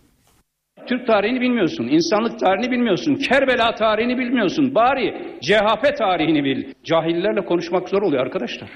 Türk 0.88 1.06
tarihini 1.06 1.40
bilmiyorsun, 1.40 1.84
insanlık 1.84 2.40
tarihini 2.40 2.70
bilmiyorsun, 2.70 3.14
Kerbela 3.14 3.75
tarihini 3.75 4.18
bilmiyorsun, 4.18 4.75
bari 4.75 5.38
CHP 5.40 5.98
tarihini 5.98 6.44
bil. 6.44 6.72
Cahillerle 6.84 7.44
konuşmak 7.44 7.88
zor 7.88 8.02
oluyor 8.02 8.22
arkadaşlar. 8.26 8.70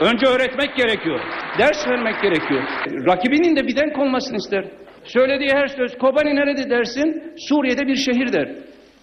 Önce 0.00 0.26
öğretmek 0.26 0.76
gerekiyor, 0.76 1.20
ders 1.58 1.88
vermek 1.88 2.22
gerekiyor. 2.22 2.62
Rakibinin 3.06 3.56
de 3.56 3.66
bir 3.66 3.76
denk 3.76 3.98
olmasını 3.98 4.36
ister. 4.36 4.83
Söylediği 5.04 5.50
her 5.50 5.66
söz 5.66 5.98
Kobani 5.98 6.36
nerede 6.36 6.70
dersin? 6.70 7.22
Suriye'de 7.48 7.86
bir 7.86 7.96
şehir 7.96 8.32
der. 8.32 8.48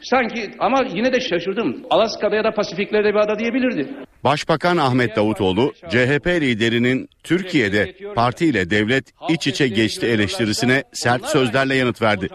Sanki 0.01 0.49
ama 0.59 0.83
yine 0.95 1.13
de 1.13 1.19
şaşırdım. 1.19 1.83
Alaska'da 1.89 2.35
ya 2.35 2.43
da 2.43 2.51
Pasifiklerde 2.51 3.09
bir 3.09 3.19
ada 3.19 3.39
diyebilirdi. 3.39 3.87
Başbakan 4.23 4.77
Ahmet 4.77 5.15
Davutoğlu, 5.15 5.73
CHP 5.89 6.27
liderinin 6.27 7.07
Türkiye'de 7.23 7.93
parti 8.15 8.45
ile 8.45 8.69
devlet 8.69 9.03
iç 9.29 9.47
içe 9.47 9.67
geçti 9.67 10.05
eleştirisine 10.05 10.83
sert 10.93 11.25
sözlerle 11.25 11.75
yanıt 11.75 12.01
verdi. 12.01 12.27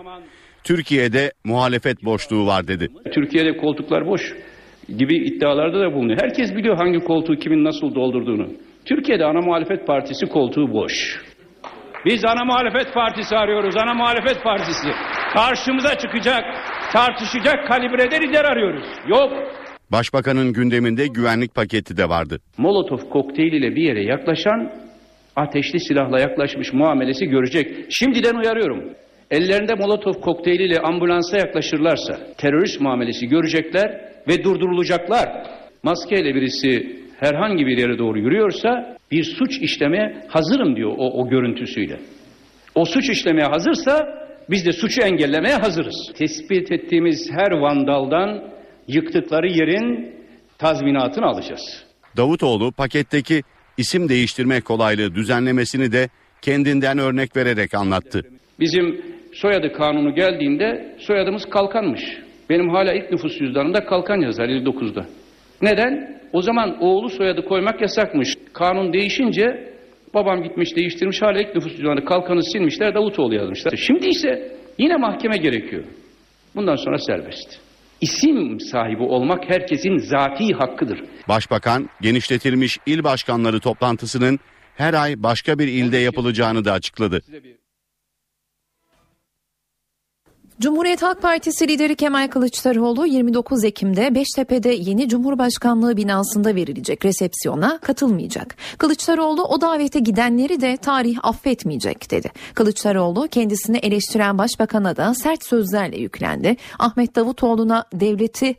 Türkiye'de 0.64 1.32
muhalefet 1.44 2.04
boşluğu 2.04 2.46
var 2.46 2.68
dedi. 2.68 2.88
Türkiye'de 3.14 3.56
koltuklar 3.56 4.06
boş 4.06 4.32
gibi 4.99 5.16
iddialarda 5.16 5.80
da 5.80 5.92
bulunuyor. 5.92 6.18
Herkes 6.23 6.54
biliyor 6.56 6.76
hangi 6.76 6.99
koltuğu 6.99 7.37
kimin 7.37 7.64
nasıl 7.64 7.94
doldurduğunu. 7.94 8.49
Türkiye'de 8.85 9.25
ana 9.25 9.40
muhalefet 9.40 9.87
partisi 9.87 10.26
koltuğu 10.26 10.73
boş. 10.73 11.20
Biz 12.06 12.25
ana 12.25 12.44
muhalefet 12.44 12.94
partisi 12.94 13.36
arıyoruz. 13.36 13.76
Ana 13.76 13.94
muhalefet 13.94 14.42
partisi. 14.42 14.88
Karşımıza 15.34 15.98
çıkacak, 15.98 16.44
tartışacak 16.92 17.68
kalibrede 17.68 18.20
lider 18.20 18.44
arıyoruz. 18.44 18.84
Yok. 19.08 19.32
Başbakanın 19.92 20.52
gündeminde 20.52 21.06
güvenlik 21.06 21.54
paketi 21.54 21.96
de 21.96 22.08
vardı. 22.08 22.38
Molotov 22.58 23.10
kokteyliyle 23.10 23.76
bir 23.76 23.82
yere 23.82 24.04
yaklaşan 24.04 24.72
ateşli 25.36 25.80
silahla 25.80 26.20
yaklaşmış 26.20 26.72
muamelesi 26.72 27.26
görecek. 27.26 27.86
Şimdiden 27.90 28.34
uyarıyorum. 28.34 28.84
Ellerinde 29.30 29.75
Molotov 29.75 30.12
kokteyliyle 30.12 30.80
ambulansa 30.80 31.36
yaklaşırlarsa 31.36 32.18
terörist 32.38 32.80
muamelesi 32.80 33.26
görecekler 33.26 34.00
ve 34.28 34.44
durdurulacaklar. 34.44 35.28
Maskeyle 35.82 36.34
birisi 36.34 36.96
herhangi 37.20 37.66
bir 37.66 37.78
yere 37.78 37.98
doğru 37.98 38.18
yürüyorsa 38.18 38.95
bir 39.10 39.25
suç 39.25 39.58
işlemeye 39.60 40.25
hazırım 40.28 40.76
diyor 40.76 40.92
o, 40.98 41.10
o 41.10 41.28
görüntüsüyle. 41.28 42.00
O 42.75 42.84
suç 42.84 43.08
işlemeye 43.08 43.46
hazırsa 43.46 44.26
biz 44.50 44.66
de 44.66 44.72
suçu 44.72 45.00
engellemeye 45.02 45.54
hazırız. 45.54 46.12
Tespit 46.18 46.72
ettiğimiz 46.72 47.30
her 47.30 47.50
vandaldan 47.50 48.42
yıktıkları 48.88 49.46
yerin 49.46 50.14
tazminatını 50.58 51.26
alacağız. 51.26 51.84
Davutoğlu 52.16 52.72
paketteki 52.72 53.42
isim 53.76 54.08
değiştirme 54.08 54.60
kolaylığı 54.60 55.14
düzenlemesini 55.14 55.92
de 55.92 56.08
kendinden 56.42 56.98
örnek 56.98 57.36
vererek 57.36 57.75
anlattı. 57.75 58.22
Bizim 58.60 59.00
soyadı 59.32 59.72
kanunu 59.72 60.14
geldiğinde 60.14 60.96
soyadımız 60.98 61.44
Kalkanmış. 61.44 62.02
Benim 62.50 62.68
hala 62.70 62.94
ilk 62.94 63.12
nüfus 63.12 63.38
cüzdanımda 63.38 63.84
Kalkan 63.84 64.20
yazar 64.20 64.48
59'da. 64.48 65.06
Neden? 65.62 66.20
O 66.36 66.42
zaman 66.42 66.82
oğlu 66.82 67.10
soyadı 67.10 67.44
koymak 67.44 67.80
yasakmış. 67.80 68.34
Kanun 68.52 68.92
değişince 68.92 69.74
babam 70.14 70.42
gitmiş 70.42 70.76
değiştirmiş 70.76 71.22
hala 71.22 71.40
ilk 71.40 71.54
nüfus 71.54 71.72
cüzdanı 71.72 72.04
kalkanı 72.04 72.42
silmişler 72.44 72.94
Davutoğlu 72.94 73.34
yazmışlar. 73.34 73.76
Şimdi 73.76 74.08
ise 74.08 74.56
yine 74.78 74.96
mahkeme 74.96 75.36
gerekiyor. 75.36 75.84
Bundan 76.54 76.76
sonra 76.76 76.98
serbest. 76.98 77.58
İsim 78.00 78.60
sahibi 78.60 79.02
olmak 79.02 79.50
herkesin 79.50 79.96
zati 79.96 80.52
hakkıdır. 80.54 81.00
Başbakan 81.28 81.88
genişletilmiş 82.00 82.78
il 82.86 83.04
başkanları 83.04 83.60
toplantısının 83.60 84.38
her 84.74 84.94
ay 84.94 85.22
başka 85.22 85.58
bir 85.58 85.68
ilde 85.68 85.96
yapılacağını 85.96 86.64
da 86.64 86.72
açıkladı. 86.72 87.20
Cumhuriyet 90.60 91.02
Halk 91.02 91.22
Partisi 91.22 91.68
lideri 91.68 91.96
Kemal 91.96 92.28
Kılıçdaroğlu 92.28 93.06
29 93.06 93.64
Ekim'de 93.64 94.14
Beştepe'de 94.14 94.68
yeni 94.68 95.08
Cumhurbaşkanlığı 95.08 95.96
binasında 95.96 96.54
verilecek 96.54 97.04
resepsiyona 97.04 97.78
katılmayacak. 97.78 98.56
Kılıçdaroğlu 98.78 99.44
o 99.44 99.60
davete 99.60 99.98
gidenleri 99.98 100.60
de 100.60 100.76
tarih 100.76 101.18
affetmeyecek 101.22 102.10
dedi. 102.10 102.32
Kılıçdaroğlu 102.54 103.28
kendisini 103.28 103.76
eleştiren 103.76 104.38
başbakana 104.38 104.96
da 104.96 105.14
sert 105.14 105.46
sözlerle 105.46 105.96
yüklendi. 105.96 106.56
Ahmet 106.78 107.16
Davutoğlu'na 107.16 107.84
devleti 107.92 108.54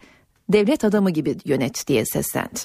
devlet 0.50 0.86
adamı 0.86 1.12
gibi 1.12 1.38
yönet 1.46 1.88
diye 1.88 2.06
seslendi. 2.06 2.60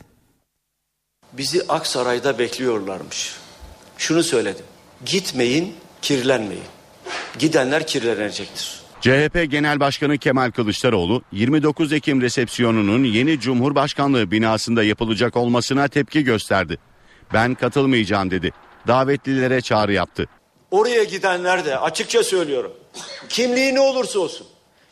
Bizi 1.33 1.63
Aksaray'da 1.69 2.39
bekliyorlarmış. 2.39 3.37
Şunu 3.99 4.23
söyledim. 4.23 4.65
Gitmeyin, 5.07 5.75
kirlenmeyin. 6.03 6.65
Gidenler 7.39 7.87
kirlenecektir. 7.87 8.82
CHP 9.03 9.51
Genel 9.51 9.81
Başkanı 9.81 10.19
Kemal 10.19 10.51
Kılıçdaroğlu 10.51 11.23
29 11.33 11.93
Ekim 11.93 12.23
resepsiyonunun 12.23 13.05
yeni 13.05 13.41
Cumhurbaşkanlığı 13.41 14.31
binasında 14.31 14.85
yapılacak 14.85 15.37
olmasına 15.37 15.89
tepki 15.89 16.25
gösterdi. 16.25 16.79
Ben 17.33 17.55
katılmayacağım 17.55 18.31
dedi. 18.31 18.51
Davetlilere 18.87 19.61
çağrı 19.61 19.93
yaptı. 19.93 20.27
Oraya 20.71 21.05
gidenler 21.05 21.65
de 21.65 21.79
açıkça 21.79 22.23
söylüyorum. 22.23 22.73
Kimliği 23.29 23.75
ne 23.75 23.81
olursa 23.81 24.19
olsun. 24.19 24.47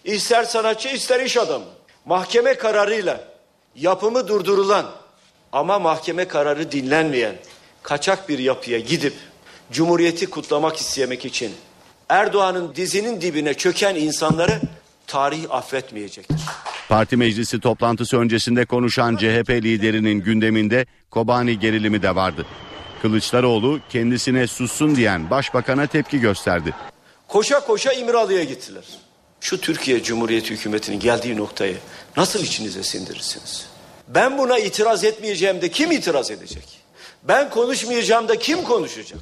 ister 0.05 0.45
sanatçı 0.45 0.88
ister 0.88 1.21
iş 1.21 1.37
adamı. 1.37 1.64
Mahkeme 2.05 2.55
kararıyla 2.55 3.25
yapımı 3.76 4.29
durdurulan 4.29 4.87
ama 5.52 5.79
mahkeme 5.79 6.29
kararı 6.29 6.73
dinlenmeyen 6.73 7.35
kaçak 7.83 8.29
bir 8.29 8.38
yapıya 8.38 8.79
gidip 8.79 9.14
Cumhuriyeti 9.73 10.26
kutlamak 10.31 10.76
istemek 10.76 11.25
için 11.25 11.52
Erdoğan'ın 12.11 12.75
dizinin 12.75 13.21
dibine 13.21 13.55
çöken 13.55 13.95
insanları 13.95 14.61
tarih 15.07 15.45
affetmeyecektir. 15.50 16.40
Parti 16.88 17.17
meclisi 17.17 17.61
toplantısı 17.61 18.19
öncesinde 18.19 18.64
konuşan 18.64 19.17
CHP 19.17 19.50
liderinin 19.50 20.21
gündeminde 20.21 20.87
Kobani 21.11 21.59
gerilimi 21.59 22.02
de 22.02 22.14
vardı. 22.14 22.47
Kılıçdaroğlu 23.02 23.81
kendisine 23.88 24.47
sussun 24.47 24.97
diyen 24.97 25.31
başbakana 25.31 25.87
tepki 25.87 26.21
gösterdi. 26.21 26.75
Koşa 27.29 27.61
koşa 27.61 27.93
İmralı'ya 27.93 28.45
gittiler. 28.45 28.85
Şu 29.40 29.61
Türkiye 29.61 30.02
Cumhuriyeti 30.02 30.50
hükümetinin 30.50 31.00
geldiği 31.00 31.37
noktayı 31.37 31.76
nasıl 32.17 32.40
içinize 32.40 32.83
sindirirsiniz? 32.83 33.67
Ben 34.09 34.38
buna 34.38 34.59
itiraz 34.59 35.05
etmeyeceğim 35.05 35.62
de 35.62 35.69
kim 35.71 35.93
itiraz 35.93 36.31
edecek? 36.31 36.64
Ben 37.23 37.50
konuşmayacağım 37.50 38.29
da 38.29 38.38
kim 38.38 38.64
konuşacak? 38.64 39.21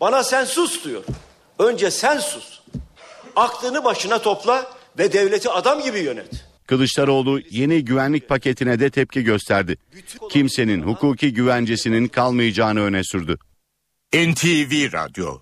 Bana 0.00 0.24
sen 0.24 0.44
sus 0.44 0.84
diyor. 0.84 1.04
Önce 1.58 1.90
sen 1.90 2.18
sus. 2.18 2.60
Aklını 3.36 3.84
başına 3.84 4.18
topla 4.18 4.72
ve 4.98 5.12
devleti 5.12 5.50
adam 5.50 5.82
gibi 5.82 5.98
yönet. 5.98 6.44
Kılıçdaroğlu 6.66 7.40
yeni 7.50 7.84
güvenlik 7.84 8.28
paketine 8.28 8.80
de 8.80 8.90
tepki 8.90 9.22
gösterdi. 9.22 9.76
Kimsenin 10.30 10.82
hukuki 10.82 11.32
güvencesinin 11.32 12.08
kalmayacağını 12.08 12.80
öne 12.80 13.04
sürdü. 13.04 13.38
NTV 14.14 14.92
Radyo 14.92 15.38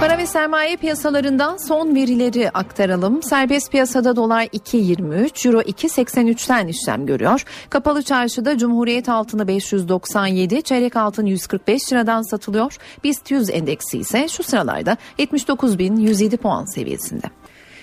Para 0.00 0.18
ve 0.18 0.26
sermaye 0.26 0.76
piyasalarından 0.76 1.56
son 1.68 1.94
verileri 1.94 2.50
aktaralım. 2.50 3.22
Serbest 3.22 3.70
piyasada 3.72 4.16
dolar 4.16 4.42
2.23, 4.42 5.48
euro 5.48 5.60
2.83'ten 5.60 6.66
işlem 6.66 7.06
görüyor. 7.06 7.44
Kapalı 7.70 8.02
çarşıda 8.02 8.58
Cumhuriyet 8.58 9.08
altını 9.08 9.48
597, 9.48 10.62
çeyrek 10.62 10.96
altın 10.96 11.26
145 11.26 11.92
liradan 11.92 12.22
satılıyor. 12.30 12.76
BIST 13.04 13.30
100 13.30 13.50
endeksi 13.50 13.98
ise 13.98 14.28
şu 14.28 14.42
sıralarda 14.42 14.96
79.107 15.18 16.36
puan 16.36 16.74
seviyesinde. 16.74 17.26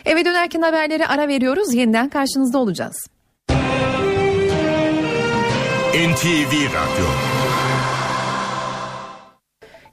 Eve 0.06 0.26
dönerken 0.26 0.62
haberleri 0.62 1.08
ara 1.08 1.28
veriyoruz. 1.28 1.74
Yeniden 1.74 2.10
karşınızda 2.10 2.58
olacağız. 2.58 3.08
NTV 5.94 6.54
Radyo 6.54 7.35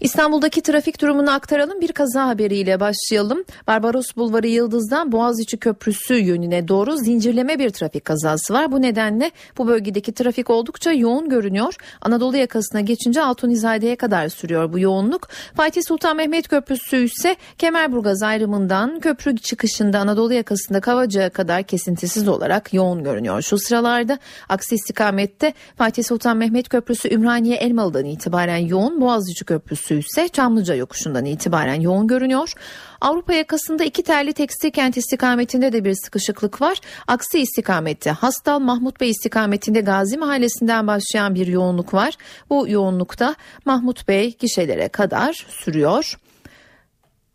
İstanbul'daki 0.02 0.62
trafik 0.62 1.00
durumunu 1.00 1.30
aktaralım. 1.30 1.80
Bir 1.80 1.92
kaza 1.92 2.26
haberiyle 2.26 2.80
başlayalım. 2.80 3.44
Barbaros 3.66 4.06
Bulvarı 4.16 4.48
Yıldız'dan 4.48 5.12
Boğaziçi 5.12 5.56
Köprüsü 5.56 6.14
yönüne 6.14 6.68
doğru 6.68 6.96
zincirleme 6.96 7.58
bir 7.58 7.70
trafik 7.70 8.04
kazası 8.04 8.54
var. 8.54 8.72
Bu 8.72 8.82
nedenle 8.82 9.30
bu 9.58 9.66
bölgedeki 9.66 10.12
trafik 10.12 10.50
oldukça 10.50 10.92
yoğun 10.92 11.28
görünüyor. 11.28 11.74
Anadolu 12.00 12.36
yakasına 12.36 12.80
geçince 12.80 13.22
Altunizade'ye 13.22 13.96
kadar 13.96 14.28
sürüyor 14.28 14.72
bu 14.72 14.78
yoğunluk. 14.78 15.28
Fatih 15.56 15.82
Sultan 15.88 16.16
Mehmet 16.16 16.48
Köprüsü 16.48 16.96
ise 16.96 17.36
Kemerburgaz 17.58 18.22
ayrımından 18.22 19.00
köprü 19.00 19.36
çıkışında 19.36 19.98
Anadolu 19.98 20.32
yakasında 20.32 20.80
Kavacık'a 20.80 21.30
kadar 21.30 21.62
kesintisiz 21.62 22.28
olarak 22.28 22.74
yoğun 22.74 23.04
görünüyor. 23.04 23.42
Şu 23.42 23.58
sıralarda 23.58 24.18
aksi 24.48 24.74
istikamette 24.74 25.54
Fatih 25.76 26.04
Sultan 26.04 26.36
Mehmet 26.36 26.68
Köprüsü 26.68 27.14
Ümraniye 27.14 27.56
Elmalı'dan 27.56 28.04
itibaren 28.04 28.66
yoğun 28.66 29.00
Boğaziçi 29.00 29.44
Köprüsü 29.44 29.91
ise 29.98 30.28
Çamlıca 30.28 30.74
yokuşundan 30.74 31.24
itibaren 31.24 31.80
yoğun 31.80 32.06
görünüyor. 32.06 32.52
Avrupa 33.00 33.32
yakasında 33.32 33.84
iki 33.84 34.02
terli 34.02 34.32
tekstil 34.32 34.70
kent 34.70 34.96
istikametinde 34.96 35.72
de 35.72 35.84
bir 35.84 35.94
sıkışıklık 35.94 36.60
var. 36.60 36.78
Aksi 37.06 37.38
istikamette 37.38 38.10
Hastal 38.10 38.58
Mahmut 38.58 39.00
Bey 39.00 39.10
istikametinde 39.10 39.80
Gazi 39.80 40.18
Mahallesi'nden 40.18 40.86
başlayan 40.86 41.34
bir 41.34 41.46
yoğunluk 41.46 41.94
var. 41.94 42.14
Bu 42.50 42.68
yoğunlukta 42.68 43.34
Mahmut 43.64 44.08
Bey 44.08 44.36
gişelere 44.38 44.88
kadar 44.88 45.46
sürüyor. 45.48 46.18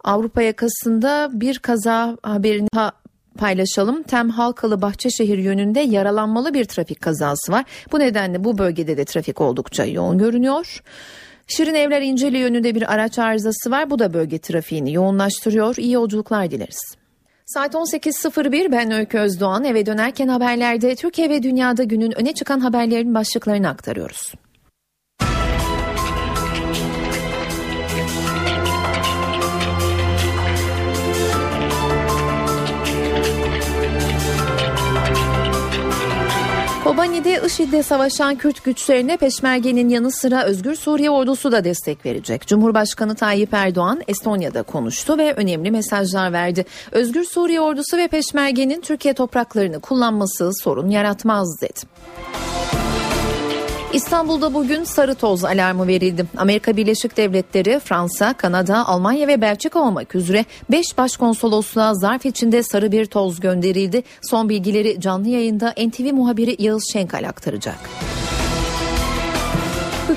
Avrupa 0.03 0.41
yakasında 0.41 1.29
bir 1.33 1.59
kaza 1.59 2.17
haberini 2.23 2.67
paylaşalım. 3.37 4.03
Tem 4.03 4.29
Halkalı 4.29 4.81
Bahçeşehir 4.81 5.37
yönünde 5.37 5.79
yaralanmalı 5.79 6.53
bir 6.53 6.65
trafik 6.65 7.01
kazası 7.01 7.51
var. 7.51 7.65
Bu 7.91 7.99
nedenle 7.99 8.43
bu 8.43 8.57
bölgede 8.57 8.97
de 8.97 9.05
trafik 9.05 9.41
oldukça 9.41 9.85
yoğun 9.85 10.17
görünüyor. 10.17 10.81
Şirin 11.47 11.75
Evler 11.75 12.01
İnceli 12.01 12.37
yönünde 12.37 12.75
bir 12.75 12.93
araç 12.93 13.19
arızası 13.19 13.71
var. 13.71 13.89
Bu 13.89 13.99
da 13.99 14.13
bölge 14.13 14.39
trafiğini 14.39 14.93
yoğunlaştırıyor. 14.93 15.75
İyi 15.77 15.91
yolculuklar 15.91 16.51
dileriz. 16.51 16.95
Saat 17.45 17.73
18.01 17.73 18.71
ben 18.71 18.91
Öykü 18.91 19.17
Özdoğan 19.17 19.63
eve 19.63 19.85
dönerken 19.85 20.27
haberlerde 20.27 20.95
Türkiye 20.95 21.29
ve 21.29 21.43
dünyada 21.43 21.83
günün 21.83 22.19
öne 22.19 22.33
çıkan 22.33 22.59
haberlerin 22.59 23.13
başlıklarını 23.13 23.69
aktarıyoruz. 23.69 24.33
Kobani'de 36.87 37.41
IŞİD'de 37.45 37.83
savaşan 37.83 38.35
Kürt 38.35 38.63
güçlerine 38.63 39.17
Peşmerge'nin 39.17 39.89
yanı 39.89 40.11
sıra 40.11 40.43
Özgür 40.43 40.75
Suriye 40.75 41.09
ordusu 41.09 41.51
da 41.51 41.63
destek 41.63 42.05
verecek. 42.05 42.47
Cumhurbaşkanı 42.47 43.15
Tayyip 43.15 43.53
Erdoğan 43.53 44.01
Estonya'da 44.07 44.63
konuştu 44.63 45.17
ve 45.17 45.33
önemli 45.33 45.71
mesajlar 45.71 46.33
verdi. 46.33 46.65
Özgür 46.91 47.23
Suriye 47.23 47.61
ordusu 47.61 47.97
ve 47.97 48.07
Peşmerge'nin 48.07 48.81
Türkiye 48.81 49.13
topraklarını 49.13 49.79
kullanması 49.79 50.49
sorun 50.63 50.89
yaratmaz 50.89 51.61
dedi. 51.61 51.79
İstanbul'da 53.97 54.53
bugün 54.53 54.83
sarı 54.83 55.15
toz 55.15 55.43
alarmı 55.43 55.87
verildi. 55.87 56.25
Amerika 56.37 56.77
Birleşik 56.77 57.17
Devletleri, 57.17 57.79
Fransa, 57.79 58.33
Kanada, 58.33 58.87
Almanya 58.87 59.27
ve 59.27 59.41
Belçika 59.41 59.79
olmak 59.79 60.15
üzere 60.15 60.45
5 60.71 60.97
başkonsolosluğa 60.97 61.93
zarf 61.95 62.25
içinde 62.25 62.63
sarı 62.63 62.91
bir 62.91 63.05
toz 63.05 63.39
gönderildi. 63.39 64.03
Son 64.21 64.49
bilgileri 64.49 65.01
canlı 65.01 65.27
yayında 65.27 65.73
NTV 65.87 66.13
muhabiri 66.13 66.55
Yağız 66.59 66.83
Şenkal 66.93 67.27
aktaracak. 67.29 67.79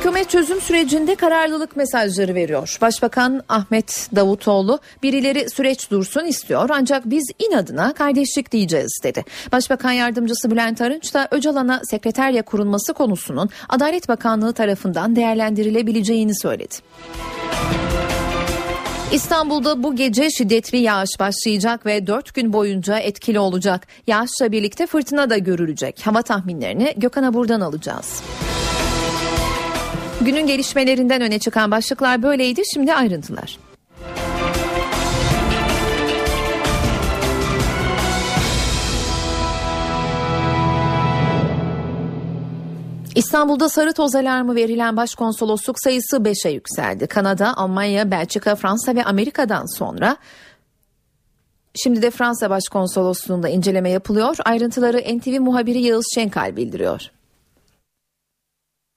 Hükümet 0.01 0.31
çözüm 0.31 0.61
sürecinde 0.61 1.15
kararlılık 1.15 1.77
mesajları 1.77 2.35
veriyor. 2.35 2.79
Başbakan 2.81 3.43
Ahmet 3.49 4.09
Davutoğlu 4.17 4.79
birileri 5.03 5.51
süreç 5.51 5.91
dursun 5.91 6.25
istiyor 6.25 6.71
ancak 6.73 7.11
biz 7.11 7.25
inadına 7.39 7.93
kardeşlik 7.95 8.53
diyeceğiz 8.53 9.01
dedi. 9.05 9.25
Başbakan 9.53 9.93
yardımcısı 9.93 10.51
Bülent 10.51 10.81
Arınç 10.81 11.15
da 11.15 11.29
Öcalan'a 11.31 11.81
sekreterya 11.85 12.43
kurulması 12.43 12.93
konusunun 12.93 13.51
Adalet 13.69 14.09
Bakanlığı 14.09 14.53
tarafından 14.53 15.17
değerlendirilebileceğini 15.17 16.39
söyledi. 16.39 16.75
İstanbul'da 19.13 19.83
bu 19.83 19.97
gece 19.97 20.31
şiddetli 20.31 20.79
yağış 20.79 21.11
başlayacak 21.21 21.87
ve 21.87 22.07
4 22.07 22.35
gün 22.35 22.53
boyunca 22.53 22.99
etkili 22.99 23.39
olacak. 23.39 23.87
Yağışla 24.07 24.53
birlikte 24.53 24.87
fırtına 24.87 25.31
da 25.31 25.39
görülecek. 25.39 26.07
Hava 26.07 26.23
tahminlerini 26.23 26.95
Gökhan'a 26.97 27.35
buradan 27.35 27.61
alacağız. 27.61 28.23
Günün 30.21 30.47
gelişmelerinden 30.47 31.23
öne 31.23 31.39
çıkan 31.39 31.71
başlıklar 31.71 32.23
böyleydi. 32.23 32.63
Şimdi 32.75 32.95
ayrıntılar. 32.95 33.59
İstanbul'da 43.15 43.69
sarı 43.69 43.93
toz 43.93 44.15
alarmı 44.15 44.55
verilen 44.55 44.97
başkonsolosluk 44.97 45.77
sayısı 45.81 46.17
5'e 46.17 46.51
yükseldi. 46.51 47.07
Kanada, 47.07 47.57
Almanya, 47.57 48.11
Belçika, 48.11 48.57
Fransa 48.57 48.95
ve 48.95 49.05
Amerika'dan 49.05 49.79
sonra 49.79 50.17
Şimdi 51.75 52.03
de 52.03 52.11
Fransa 52.11 52.51
Başkonsolosluğu'nda 52.51 53.49
inceleme 53.49 53.91
yapılıyor. 53.91 54.37
Ayrıntıları 54.45 55.19
NTV 55.19 55.41
muhabiri 55.41 55.79
Yağız 55.83 56.07
Şenkal 56.15 56.57
bildiriyor. 56.57 57.11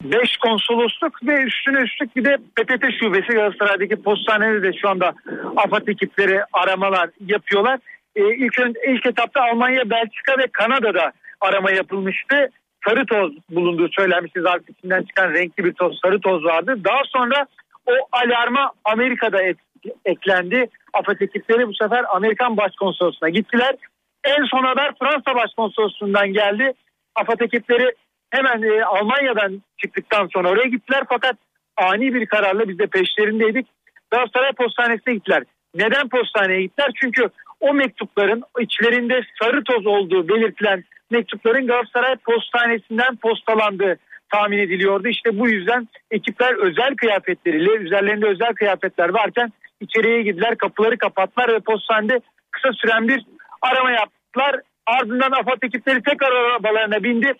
5 0.03 0.37
konsolosluk 0.37 1.27
ve 1.27 1.43
üstüne 1.43 1.81
üstlük 1.81 2.15
bir 2.15 2.25
de 2.25 2.37
PTT 2.37 2.85
şubesi 2.99 3.27
Galatasaray'daki 3.27 3.95
postanede 4.01 4.63
de 4.63 4.77
şu 4.81 4.89
anda 4.89 5.13
AFAD 5.55 5.87
ekipleri 5.87 6.41
aramalar 6.53 7.09
yapıyorlar. 7.25 7.79
Ee, 8.15 8.35
ilk, 8.35 8.59
ilk 8.87 9.05
etapta 9.05 9.41
Almanya, 9.41 9.89
Belçika 9.89 10.37
ve 10.37 10.47
Kanada'da 10.51 11.11
arama 11.41 11.71
yapılmıştı. 11.71 12.49
Sarı 12.87 13.05
toz 13.05 13.31
bulunduğu 13.49 13.89
söylenmişti. 13.89 14.41
Zarf 14.41 14.69
içinden 14.69 15.03
çıkan 15.03 15.33
renkli 15.33 15.63
bir 15.63 15.73
toz, 15.73 15.99
sarı 16.05 16.19
toz 16.19 16.43
vardı. 16.43 16.77
Daha 16.83 17.01
sonra 17.05 17.45
o 17.85 17.91
alarma 18.11 18.71
Amerika'da 18.85 19.43
et, 19.43 19.57
eklendi. 20.05 20.69
AFAD 20.93 21.21
ekipleri 21.21 21.67
bu 21.67 21.73
sefer 21.73 22.05
Amerikan 22.15 22.57
Başkonsolosluğu'na 22.57 23.29
gittiler. 23.29 23.75
En 24.23 24.43
son 24.43 24.63
haber 24.63 24.93
Fransa 24.99 25.35
Başkonsolosluğu'ndan 25.35 26.33
geldi. 26.33 26.73
AFAD 27.15 27.39
ekipleri 27.39 27.91
hemen 28.33 28.63
e, 28.63 28.83
Almanya'dan 28.83 29.61
çıktıktan 29.77 30.27
sonra 30.33 30.49
oraya 30.49 30.67
gittiler 30.67 31.03
fakat 31.09 31.35
ani 31.77 32.13
bir 32.13 32.25
kararla 32.25 32.69
biz 32.69 32.79
de 32.79 32.87
peşlerindeydik. 32.87 33.67
Galatasaray 34.11 34.51
Postanesi'ne 34.51 35.13
gittiler. 35.13 35.43
Neden 35.75 36.09
postaneye 36.09 36.61
gittiler? 36.61 36.91
Çünkü 37.01 37.29
o 37.59 37.73
mektupların 37.73 38.43
içlerinde 38.59 39.21
sarı 39.41 39.63
toz 39.63 39.87
olduğu 39.87 40.27
belirtilen 40.27 40.83
mektupların 41.11 41.67
Galatasaray 41.67 42.15
Postanesi'nden 42.15 43.15
postalandığı 43.15 43.97
tahmin 44.31 44.57
ediliyordu. 44.57 45.07
İşte 45.07 45.39
bu 45.39 45.49
yüzden 45.49 45.87
ekipler 46.11 46.55
özel 46.55 46.95
kıyafetleriyle 46.95 47.71
üzerlerinde 47.71 48.27
özel 48.27 48.53
kıyafetler 48.53 49.09
varken 49.09 49.51
içeriye 49.81 50.21
girdiler 50.21 50.57
kapıları 50.57 50.97
kapattılar 50.97 51.53
ve 51.53 51.59
postanede 51.59 52.19
kısa 52.51 52.73
süren 52.73 53.07
bir 53.07 53.25
arama 53.61 53.91
yaptılar. 53.91 54.61
Ardından 54.85 55.31
AFAD 55.31 55.61
ekipleri 55.61 56.03
tekrar 56.03 56.31
arabalarına 56.31 57.03
bindi 57.03 57.33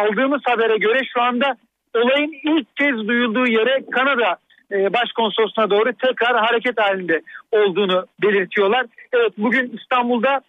aldığımız 0.00 0.40
habere 0.44 0.78
göre 0.78 1.00
şu 1.14 1.22
anda 1.22 1.56
olayın 1.94 2.32
ilk 2.44 2.76
kez 2.76 3.08
duyulduğu 3.08 3.46
yere 3.46 3.84
Kanada 3.92 4.36
e, 4.72 4.92
başkonsolosluğuna 4.92 5.70
doğru 5.70 5.92
tekrar 5.92 6.36
hareket 6.46 6.80
halinde 6.80 7.22
olduğunu 7.52 8.06
belirtiyorlar. 8.22 8.86
Evet 9.12 9.32
bugün 9.38 9.78
İstanbul'da 9.80 10.40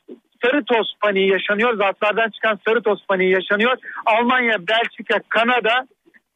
sarı 0.46 0.64
toz 0.64 0.94
paniği 1.02 1.32
yaşanıyor. 1.32 1.78
Zatlardan 1.78 2.30
çıkan 2.30 2.60
sarı 2.68 2.82
toz 2.82 3.06
paniği 3.08 3.32
yaşanıyor. 3.32 3.78
Almanya, 4.06 4.58
Belçika, 4.68 5.20
Kanada, 5.30 5.88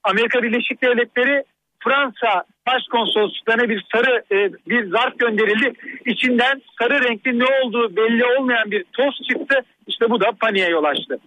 Amerika 0.03 0.43
Birleşik 0.43 0.81
Devletleri, 0.81 1.43
Fransa 1.83 2.43
başkonsolosluklarına 2.67 3.69
bir 3.69 3.85
sarı 3.91 4.23
e, 4.31 4.53
bir 4.69 4.89
zarf 4.89 5.19
gönderildi. 5.19 5.73
İçinden 6.05 6.61
sarı 6.79 7.03
renkli 7.03 7.39
ne 7.39 7.45
olduğu 7.45 7.95
belli 7.95 8.25
olmayan 8.25 8.71
bir 8.71 8.83
toz 8.93 9.21
çıktı. 9.29 9.59
İşte 9.87 10.09
bu 10.09 10.21
da 10.21 10.31
paniğe 10.41 10.69
yol 10.69 10.83
açtı. 10.83 11.19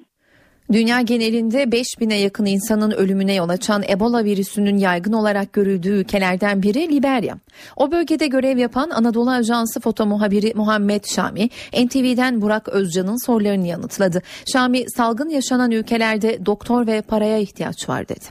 Dünya 0.72 1.00
genelinde 1.00 1.62
5000'e 1.62 2.16
yakın 2.16 2.46
insanın 2.46 2.90
ölümüne 2.90 3.34
yol 3.34 3.48
açan 3.48 3.82
Ebola 3.88 4.24
virüsünün 4.24 4.78
yaygın 4.78 5.12
olarak 5.12 5.52
görüldüğü 5.52 5.88
ülkelerden 5.88 6.62
biri 6.62 6.88
Liberya. 6.88 7.38
O 7.76 7.92
bölgede 7.92 8.26
görev 8.26 8.58
yapan 8.58 8.90
Anadolu 8.90 9.30
Ajansı 9.30 9.80
foto 9.80 10.06
muhabiri 10.06 10.52
Muhammed 10.54 11.04
Şami, 11.04 11.48
NTV'den 11.72 12.42
Burak 12.42 12.68
Özcan'ın 12.68 13.26
sorularını 13.26 13.66
yanıtladı. 13.66 14.22
Şami, 14.52 14.84
salgın 14.96 15.28
yaşanan 15.28 15.70
ülkelerde 15.70 16.46
doktor 16.46 16.86
ve 16.86 17.02
paraya 17.02 17.38
ihtiyaç 17.38 17.88
var 17.88 18.08
dedi. 18.08 18.24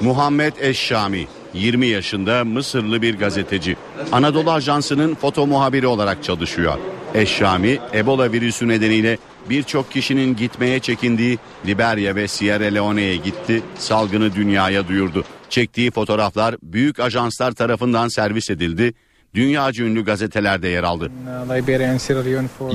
Muhammed 0.00 0.52
Eşşami 0.60 1.26
20 1.54 1.86
yaşında 1.86 2.44
Mısırlı 2.44 3.02
bir 3.02 3.18
gazeteci. 3.18 3.76
Anadolu 4.12 4.50
Ajansı'nın 4.50 5.14
foto 5.14 5.46
muhabiri 5.46 5.86
olarak 5.86 6.24
çalışıyor. 6.24 6.78
Eşşami 7.14 7.78
Ebola 7.94 8.32
virüsü 8.32 8.68
nedeniyle 8.68 9.18
birçok 9.50 9.90
kişinin 9.92 10.36
gitmeye 10.36 10.80
çekindiği 10.80 11.38
Liberya 11.66 12.14
ve 12.14 12.28
Sierra 12.28 12.64
Leone'ye 12.64 13.16
gitti, 13.16 13.62
salgını 13.78 14.34
dünyaya 14.34 14.88
duyurdu. 14.88 15.24
Çektiği 15.48 15.90
fotoğraflar 15.90 16.56
büyük 16.62 17.00
ajanslar 17.00 17.52
tarafından 17.52 18.08
servis 18.08 18.50
edildi. 18.50 18.94
Dünyaca 19.34 19.84
ünlü 19.84 20.04
gazetelerde 20.04 20.68
yer 20.68 20.82
aldı. 20.82 21.10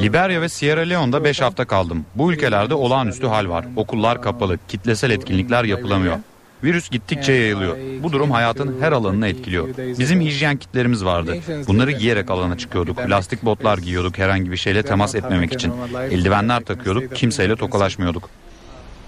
Liberya 0.02 0.42
ve 0.42 0.50
Sierra 0.50 0.82
Leone'da 0.82 1.24
5 1.24 1.42
hafta 1.42 1.66
kaldım. 1.66 2.06
Bu 2.16 2.34
ülkelerde 2.34 2.74
olağanüstü 2.74 3.28
hal 3.28 3.50
var. 3.50 3.66
Okullar 3.76 4.22
kapalı, 4.22 4.58
kitlesel 4.68 5.10
etkinlikler 5.10 5.64
yapılamıyor. 5.64 6.18
Virüs 6.64 6.90
gittikçe 6.90 7.32
yayılıyor. 7.34 7.78
Bu 8.04 8.12
durum 8.12 8.32
hayatın 8.32 8.82
her 8.82 8.92
alanını 8.92 9.28
etkiliyor. 9.28 9.68
Bizim 10.00 10.22
hijyen 10.22 10.58
kitlerimiz 10.58 11.06
vardı. 11.06 11.36
Bunları 11.68 11.92
giyerek 11.92 12.32
alana 12.32 12.58
çıkıyorduk. 12.58 12.98
Lastik 13.10 13.46
botlar 13.46 13.78
giyiyorduk 13.78 14.18
herhangi 14.18 14.52
bir 14.52 14.58
şeyle 14.58 14.84
temas 14.84 15.16
etmemek 15.16 15.54
için. 15.54 15.74
Eldivenler 16.12 16.64
takıyorduk, 16.64 17.16
kimseyle 17.16 17.56
tokalaşmıyorduk. 17.56 18.30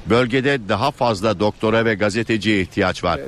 Bölgede 0.09 0.69
daha 0.69 0.91
fazla 0.91 1.39
doktora 1.39 1.85
ve 1.85 1.95
gazeteciye 1.95 2.61
ihtiyaç 2.61 3.03
var. 3.03 3.19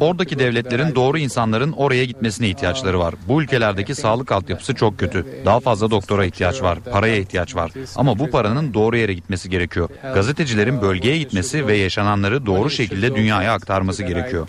Oradaki 0.00 0.38
devletlerin 0.38 0.94
doğru 0.94 1.18
insanların 1.18 1.72
oraya 1.72 2.04
gitmesine 2.04 2.48
ihtiyaçları 2.48 2.98
var. 2.98 3.14
Bu 3.28 3.42
ülkelerdeki 3.42 3.94
sağlık 3.94 4.32
altyapısı 4.32 4.74
çok 4.74 4.98
kötü. 4.98 5.26
Daha 5.44 5.60
fazla 5.60 5.90
doktora 5.90 6.24
ihtiyaç 6.24 6.62
var, 6.62 6.78
paraya 6.80 7.16
ihtiyaç 7.16 7.56
var. 7.56 7.70
Ama 7.96 8.18
bu 8.18 8.30
paranın 8.30 8.74
doğru 8.74 8.96
yere 8.96 9.14
gitmesi 9.14 9.50
gerekiyor. 9.50 9.88
Gazetecilerin 10.14 10.82
bölgeye 10.82 11.18
gitmesi 11.18 11.66
ve 11.66 11.76
yaşananları 11.76 12.46
doğru 12.46 12.70
şekilde 12.70 13.16
dünyaya 13.16 13.52
aktarması 13.52 14.02
gerekiyor. 14.02 14.48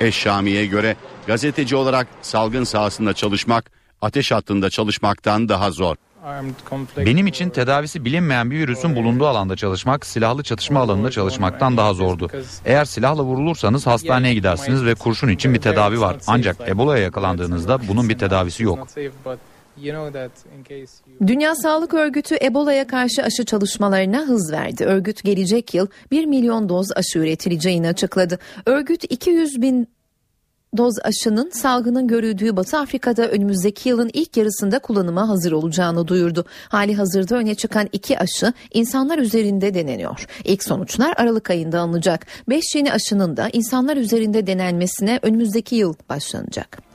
Eşşami'ye 0.00 0.66
göre 0.66 0.96
gazeteci 1.26 1.76
olarak 1.76 2.06
salgın 2.22 2.64
sahasında 2.64 3.12
çalışmak 3.12 3.70
ateş 4.02 4.32
hattında 4.32 4.70
çalışmaktan 4.70 5.48
daha 5.48 5.70
zor. 5.70 5.96
Benim 6.96 7.26
için 7.26 7.50
tedavisi 7.50 8.04
bilinmeyen 8.04 8.50
bir 8.50 8.58
virüsün 8.58 8.96
bulunduğu 8.96 9.26
alanda 9.26 9.56
çalışmak, 9.56 10.06
silahlı 10.06 10.42
çatışma 10.42 10.80
alanında 10.80 11.10
çalışmaktan 11.10 11.76
daha 11.76 11.94
zordu. 11.94 12.28
Eğer 12.64 12.84
silahla 12.84 13.22
vurulursanız 13.22 13.86
hastaneye 13.86 14.34
gidersiniz 14.34 14.84
ve 14.84 14.94
kurşun 14.94 15.28
için 15.28 15.54
bir 15.54 15.60
tedavi 15.60 16.00
var. 16.00 16.16
Ancak 16.26 16.68
Ebola'ya 16.68 17.02
yakalandığınızda 17.02 17.88
bunun 17.88 18.08
bir 18.08 18.18
tedavisi 18.18 18.62
yok. 18.62 18.88
Dünya 21.26 21.54
Sağlık 21.54 21.94
Örgütü 21.94 22.36
Ebola'ya 22.42 22.86
karşı 22.86 23.22
aşı 23.22 23.44
çalışmalarına 23.44 24.18
hız 24.18 24.52
verdi. 24.52 24.84
Örgüt 24.84 25.24
gelecek 25.24 25.74
yıl 25.74 25.86
1 26.10 26.24
milyon 26.24 26.68
doz 26.68 26.92
aşı 26.96 27.18
üretileceğini 27.18 27.88
açıkladı. 27.88 28.38
Örgüt 28.66 29.04
200 29.12 29.62
bin 29.62 29.88
doz 30.76 30.94
aşının 31.02 31.50
salgının 31.50 32.08
görüldüğü 32.08 32.56
Batı 32.56 32.78
Afrika'da 32.78 33.28
önümüzdeki 33.28 33.88
yılın 33.88 34.10
ilk 34.12 34.36
yarısında 34.36 34.78
kullanıma 34.78 35.28
hazır 35.28 35.52
olacağını 35.52 36.08
duyurdu. 36.08 36.44
Hali 36.68 36.94
hazırda 36.94 37.36
öne 37.36 37.54
çıkan 37.54 37.88
iki 37.92 38.18
aşı 38.18 38.52
insanlar 38.74 39.18
üzerinde 39.18 39.74
deneniyor. 39.74 40.26
İlk 40.44 40.64
sonuçlar 40.64 41.14
Aralık 41.16 41.50
ayında 41.50 41.80
alınacak. 41.80 42.26
5 42.48 42.64
yeni 42.74 42.92
aşının 42.92 43.36
da 43.36 43.48
insanlar 43.52 43.96
üzerinde 43.96 44.46
denenmesine 44.46 45.18
önümüzdeki 45.22 45.76
yıl 45.76 45.94
başlanacak. 46.08 46.91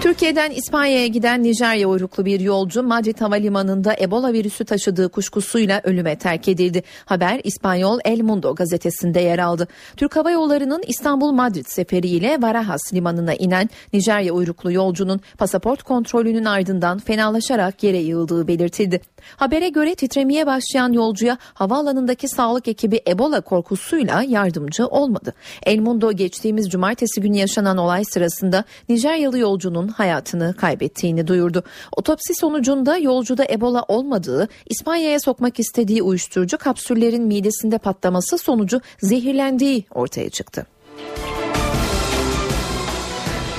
Türkiye'den 0.00 0.50
İspanya'ya 0.50 1.06
giden 1.06 1.42
Nijerya 1.42 1.88
uyruklu 1.88 2.24
bir 2.24 2.40
yolcu 2.40 2.82
Madrid 2.82 3.20
Havalimanı'nda 3.20 3.96
Ebola 4.00 4.32
virüsü 4.32 4.64
taşıdığı 4.64 5.08
kuşkusuyla 5.08 5.80
ölüme 5.84 6.18
terk 6.18 6.48
edildi. 6.48 6.82
Haber 7.04 7.40
İspanyol 7.44 7.98
El 8.04 8.20
Mundo 8.20 8.54
gazetesinde 8.54 9.20
yer 9.20 9.38
aldı. 9.38 9.68
Türk 9.96 10.16
Hava 10.16 10.30
Yolları'nın 10.30 10.82
İstanbul-Madrid 10.86 11.64
seferiyle 11.68 12.42
Barajas 12.42 12.94
limanına 12.94 13.34
inen 13.34 13.70
Nijerya 13.92 14.32
uyruklu 14.32 14.72
yolcunun 14.72 15.20
pasaport 15.38 15.82
kontrolünün 15.82 16.44
ardından 16.44 16.98
fenalaşarak 16.98 17.82
yere 17.82 17.98
yığıldığı 17.98 18.48
belirtildi. 18.48 19.00
Habere 19.36 19.68
göre 19.68 19.94
titremeye 19.94 20.46
başlayan 20.46 20.92
yolcuya 20.92 21.38
havaalanındaki 21.54 22.28
sağlık 22.28 22.68
ekibi 22.68 23.00
Ebola 23.08 23.40
korkusuyla 23.40 24.22
yardımcı 24.22 24.86
olmadı. 24.86 25.34
El 25.62 25.78
Mundo 25.78 26.12
geçtiğimiz 26.12 26.70
cumartesi 26.70 27.20
günü 27.20 27.36
yaşanan 27.36 27.78
olay 27.78 28.04
sırasında 28.04 28.64
Nijeryalı 28.88 29.38
yolcunun 29.38 29.88
hayatını 29.88 30.54
kaybettiğini 30.54 31.26
duyurdu. 31.26 31.62
Otopsi 31.96 32.34
sonucunda 32.34 32.96
yolcuda 32.96 33.44
Ebola 33.50 33.84
olmadığı, 33.88 34.48
İspanya'ya 34.66 35.20
sokmak 35.20 35.60
istediği 35.60 36.02
uyuşturucu 36.02 36.58
kapsüllerin 36.58 37.22
midesinde 37.22 37.78
patlaması 37.78 38.38
sonucu 38.38 38.80
zehirlendiği 39.02 39.84
ortaya 39.94 40.30
çıktı. 40.30 40.66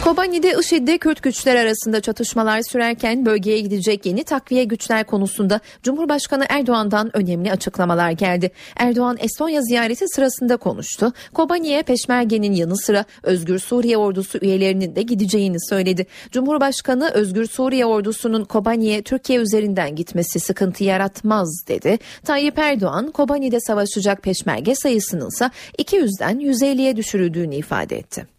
Kobani'de 0.09 0.55
IŞİD'de 0.59 0.97
Kürt 0.97 1.23
güçler 1.23 1.55
arasında 1.55 2.01
çatışmalar 2.01 2.61
sürerken 2.61 3.25
bölgeye 3.25 3.59
gidecek 3.59 4.05
yeni 4.05 4.23
takviye 4.23 4.63
güçler 4.63 5.03
konusunda 5.03 5.59
Cumhurbaşkanı 5.83 6.45
Erdoğan'dan 6.49 7.17
önemli 7.17 7.51
açıklamalar 7.51 8.11
geldi. 8.11 8.51
Erdoğan 8.77 9.17
Estonya 9.19 9.61
ziyareti 9.61 10.05
sırasında 10.07 10.57
konuştu. 10.57 11.13
Kobani'ye 11.33 11.83
Peşmerge'nin 11.83 12.53
yanı 12.53 12.77
sıra 12.77 13.05
Özgür 13.23 13.59
Suriye 13.59 13.97
ordusu 13.97 14.37
üyelerinin 14.41 14.95
de 14.95 15.01
gideceğini 15.01 15.57
söyledi. 15.69 16.07
Cumhurbaşkanı 16.31 17.09
Özgür 17.09 17.45
Suriye 17.45 17.85
ordusunun 17.85 18.43
Kobani'ye 18.43 19.01
Türkiye 19.01 19.39
üzerinden 19.39 19.95
gitmesi 19.95 20.39
sıkıntı 20.39 20.83
yaratmaz 20.83 21.63
dedi. 21.67 21.99
Tayyip 22.23 22.59
Erdoğan 22.59 23.11
Kobani'de 23.11 23.59
savaşacak 23.59 24.23
Peşmerge 24.23 24.75
sayısının 24.75 25.27
ise 25.27 25.49
200'den 25.77 26.39
150'ye 26.39 26.95
düşürüldüğünü 26.95 27.55
ifade 27.55 27.97
etti 27.97 28.38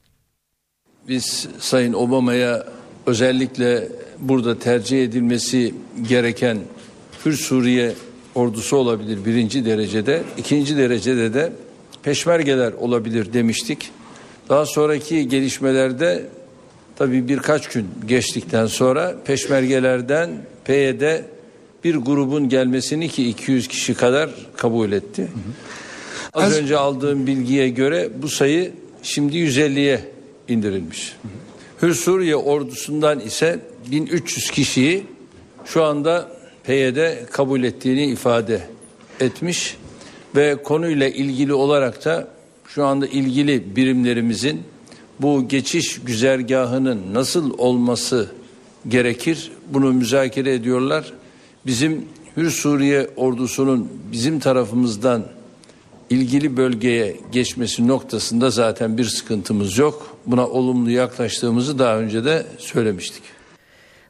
biz 1.09 1.49
Sayın 1.59 1.93
Obama'ya 1.93 2.67
özellikle 3.07 3.89
burada 4.19 4.59
tercih 4.59 5.05
edilmesi 5.05 5.75
gereken 6.09 6.59
Hür 7.25 7.33
Suriye 7.37 7.93
ordusu 8.35 8.77
olabilir 8.77 9.25
birinci 9.25 9.65
derecede. 9.65 10.23
ikinci 10.39 10.77
derecede 10.77 11.35
de 11.35 11.53
peşmergeler 12.03 12.73
olabilir 12.73 13.33
demiştik. 13.33 13.91
Daha 14.49 14.67
sonraki 14.67 15.29
gelişmelerde 15.29 16.27
tabii 16.97 17.29
birkaç 17.29 17.69
gün 17.69 17.87
geçtikten 18.07 18.67
sonra 18.67 19.17
peşmergelerden 19.25 20.31
PYD 20.65 21.23
bir 21.85 21.97
grubun 21.97 22.49
gelmesini 22.49 23.09
ki 23.09 23.29
200 23.29 23.69
kişi 23.69 23.95
kadar 23.95 24.31
kabul 24.57 24.93
etti. 24.93 25.29
Az, 26.35 26.45
Az 26.45 26.59
önce 26.59 26.77
aldığım 26.77 27.27
bilgiye 27.27 27.69
göre 27.69 28.09
bu 28.23 28.29
sayı 28.29 28.73
şimdi 29.03 29.37
150'ye 29.37 30.01
indirilmiş. 30.51 31.17
Hür 31.83 31.95
Suriye 31.95 32.37
ordusundan 32.37 33.21
ise 33.21 33.61
1300 33.91 34.51
kişiyi 34.51 35.07
şu 35.65 35.85
anda 35.85 36.29
PYD 36.65 37.27
kabul 37.31 37.63
ettiğini 37.63 38.07
ifade 38.07 38.61
etmiş 39.21 39.77
ve 40.37 40.63
konuyla 40.63 41.09
ilgili 41.09 41.55
olarak 41.55 42.05
da 42.05 42.29
şu 42.69 42.85
anda 42.85 43.07
ilgili 43.07 43.77
birimlerimizin 43.77 44.63
bu 45.21 45.49
geçiş 45.49 46.01
güzergahının 46.01 47.01
nasıl 47.15 47.59
olması 47.59 48.31
gerekir 48.89 49.53
bunu 49.69 49.93
müzakere 49.93 50.55
ediyorlar. 50.55 51.13
Bizim 51.67 52.05
Hür 52.37 52.51
Suriye 52.51 53.11
ordusunun 53.17 53.89
bizim 54.13 54.41
tarafımızdan 54.41 55.25
ilgili 56.11 56.57
bölgeye 56.57 57.17
geçmesi 57.33 57.89
noktasında 57.89 58.51
zaten 58.51 58.99
bir 58.99 59.05
sıkıntımız 59.05 59.79
yok. 59.79 60.10
Buna 60.27 60.47
olumlu 60.47 60.91
yaklaştığımızı 60.91 61.79
daha 61.79 61.97
önce 61.97 62.25
de 62.25 62.47
söylemiştik. 62.59 63.23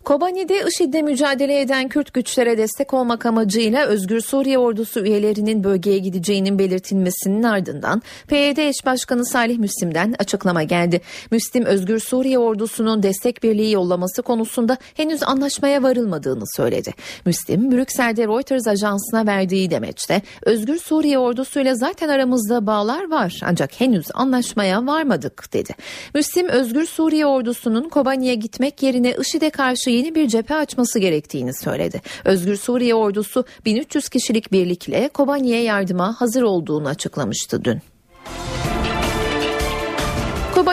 Kobani'de 0.04 0.64
IŞİD'le 0.68 1.02
mücadele 1.02 1.60
eden 1.60 1.88
Kürt 1.88 2.14
güçlere 2.14 2.58
destek 2.58 2.94
olmak 2.94 3.26
amacıyla 3.26 3.86
Özgür 3.86 4.20
Suriye 4.20 4.58
Ordusu 4.58 5.00
üyelerinin 5.00 5.64
bölgeye 5.64 5.98
gideceğinin 5.98 6.58
belirtilmesinin 6.58 7.42
ardından 7.42 8.02
PYD 8.28 8.56
eş 8.56 8.86
başkanı 8.86 9.26
Salih 9.26 9.58
Müslim'den 9.58 10.14
açıklama 10.18 10.62
geldi. 10.62 11.00
Müslim 11.30 11.64
Özgür 11.64 12.00
Suriye 12.00 12.38
Ordusu'nun 12.38 13.02
destek 13.02 13.42
birliği 13.42 13.72
yollaması 13.72 14.22
konusunda 14.22 14.76
henüz 14.94 15.22
anlaşmaya 15.22 15.82
varılmadığını 15.82 16.44
söyledi. 16.56 16.94
Müslim 17.26 17.70
Brüksel'de 17.72 18.24
Reuters 18.24 18.66
ajansına 18.66 19.26
verdiği 19.26 19.70
demeçte 19.70 20.22
Özgür 20.42 20.78
Suriye 20.78 21.18
Ordusu'yla 21.18 21.74
zaten 21.74 22.08
aramızda 22.08 22.66
bağlar 22.66 23.10
var 23.10 23.40
ancak 23.44 23.80
henüz 23.80 24.06
anlaşmaya 24.14 24.86
varmadık 24.86 25.52
dedi. 25.52 25.74
Müslim 26.14 26.48
Özgür 26.48 26.86
Suriye 26.86 27.26
Ordusu'nun 27.26 27.88
Kobani'ye 27.88 28.34
gitmek 28.34 28.82
yerine 28.82 29.14
IŞİD'e 29.20 29.50
karşı 29.50 29.90
yeni 30.00 30.14
bir 30.14 30.28
cephe 30.28 30.54
açması 30.54 30.98
gerektiğini 30.98 31.54
söyledi. 31.54 32.02
Özgür 32.24 32.56
Suriye 32.56 32.94
ordusu 32.94 33.44
1300 33.64 34.08
kişilik 34.08 34.52
birlikle 34.52 35.08
Kobani'ye 35.08 35.62
yardıma 35.62 36.20
hazır 36.20 36.42
olduğunu 36.42 36.88
açıklamıştı 36.88 37.64
dün. 37.64 37.89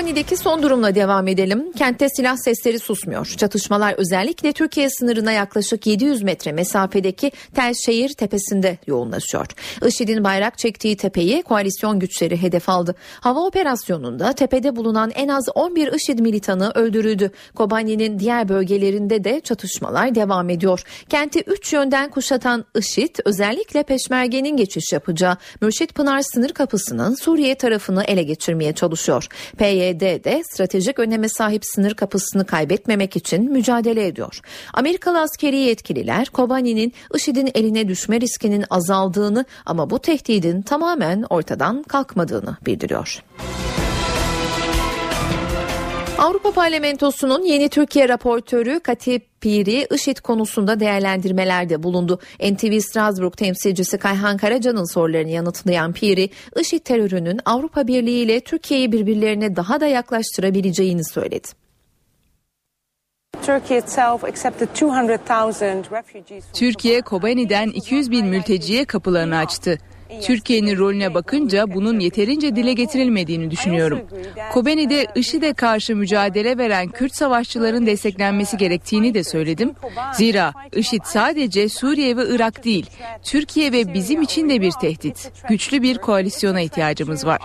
Kobani'deki 0.08 0.38
son 0.38 0.63
durumla 0.63 0.96
devam 0.96 1.28
edelim. 1.28 1.72
Kentte 1.72 2.10
silah 2.10 2.38
sesleri 2.38 2.80
susmuyor. 2.80 3.26
Çatışmalar 3.38 3.93
özellikle 3.98 4.52
Türkiye 4.54 4.89
sınırına 4.89 5.32
yaklaşık 5.32 5.88
700 5.88 6.24
metre 6.24 6.52
mesafedeki 6.52 7.32
Tel 7.56 7.74
Şehir 7.86 8.10
tepesinde 8.10 8.78
yoğunlaşıyor. 8.88 9.46
IŞİD'in 9.86 10.24
bayrak 10.24 10.58
çektiği 10.58 10.98
tepeyi 10.98 11.41
koalisyon 11.41 12.00
güçleri 12.00 12.41
hedef 12.41 12.70
aldı. 12.70 12.96
Hava 13.20 13.39
operasyonunda 13.39 14.34
tepede 14.34 14.76
bulunan 14.76 15.12
en 15.15 15.28
az 15.28 15.50
11 15.56 15.93
IŞİD 15.93 16.20
militanı 16.20 16.72
öldürüldü. 16.76 17.32
Kobani'nin 17.56 18.20
diğer 18.20 18.50
bölgelerinde 18.50 19.24
de 19.24 19.39
çatışmalar 19.39 20.15
devam 20.15 20.50
ediyor. 20.50 20.84
Kenti 21.10 21.43
3 21.48 21.74
yönden 21.74 22.10
kuşatan 22.10 22.65
IŞİD 22.76 23.15
özellikle 23.26 23.84
Peşmerge'nin 23.84 24.58
geçiş 24.58 24.93
yapacağı 24.93 25.38
Mürşit 25.62 25.96
Pınar 25.96 26.22
sınır 26.22 26.50
kapısının 26.50 27.15
Suriye 27.15 27.56
tarafını 27.56 28.04
ele 28.04 28.24
geçirmeye 28.24 28.74
çalışıyor. 28.74 29.28
PYD 29.58 29.97
de 30.00 30.44
stratejik 30.52 31.00
öneme 31.00 31.30
sahip 31.30 31.62
sınır 31.66 31.94
kapısını 31.94 32.46
kaybetmemek 32.46 33.16
için 33.16 33.52
mücadele 33.52 34.08
ediyor. 34.08 34.40
Amerikalı 34.74 35.22
askeri 35.22 35.58
yetkililer 35.58 36.26
Kobani'nin 36.30 36.94
IŞİD'in 37.16 37.52
eline 37.56 37.88
düşme 37.88 38.22
riskinin 38.22 38.66
azaldığını 38.70 39.46
ama 39.66 39.90
bu 39.90 40.00
tehdidin 40.00 40.62
tamamen 40.62 41.26
ortadan 41.30 41.84
kalkmadığını 41.84 42.58
bildiriyor. 42.66 43.24
Avrupa 46.17 46.51
Parlamentosu'nun 46.51 47.43
yeni 47.43 47.69
Türkiye 47.69 48.10
raportörü 48.10 48.80
Katip 48.80 49.41
Piri 49.41 49.88
IŞİD 49.93 50.17
konusunda 50.17 50.80
değerlendirmelerde 50.80 51.84
bulundu. 51.84 52.19
NTV 52.39 52.80
Strasbourg 52.80 53.34
temsilcisi 53.38 53.97
Kayhan 53.97 54.38
Karaca'nın 54.38 54.93
sorularını 54.93 55.30
yanıtlayan 55.30 55.93
Piri, 55.93 56.30
IŞİD 56.60 56.80
terörünün 56.80 57.39
Avrupa 57.45 57.88
Birliği 57.88 58.23
ile 58.23 58.39
Türkiye'yi 58.39 58.91
birbirlerine 58.91 59.56
daha 59.56 59.80
da 59.80 59.88
yaklaştırabileceğini 59.88 61.06
söyledi. 61.06 61.47
Türkiye 66.53 67.01
Kobani'den 67.01 67.67
200 67.69 68.12
bin 68.12 68.25
mülteciye 68.25 68.86
kapılarını 68.86 69.38
açtı. 69.38 69.77
Türkiye'nin 70.22 70.78
rolüne 70.78 71.13
bakınca 71.13 71.74
bunun 71.74 72.00
yeterince 72.00 72.56
dile 72.56 72.74
getirilmediğini 72.74 73.52
düşünüyorum. 73.52 74.02
Kobani'de 74.54 75.08
IŞİD'e 75.15 75.54
karşı 75.54 75.96
mücadele 75.96 76.58
veren 76.58 76.88
Kürt 76.88 77.15
savaşçıların 77.15 77.86
desteklenmesi 77.86 78.58
gerektiğini 78.58 79.13
de 79.13 79.24
söyledim. 79.24 79.72
Zira 80.13 80.54
IŞİD 80.76 81.02
sadece 81.06 81.70
Suriye 81.70 82.17
ve 82.17 82.28
Irak 82.28 82.63
değil, 82.63 82.89
Türkiye 83.24 83.72
ve 83.72 83.93
bizim 83.93 84.22
için 84.22 84.50
de 84.50 84.62
bir 84.62 84.72
tehdit. 84.72 85.32
Güçlü 85.50 85.82
bir 85.82 85.98
koalisyona 85.98 86.62
ihtiyacımız 86.62 87.26
var. 87.26 87.41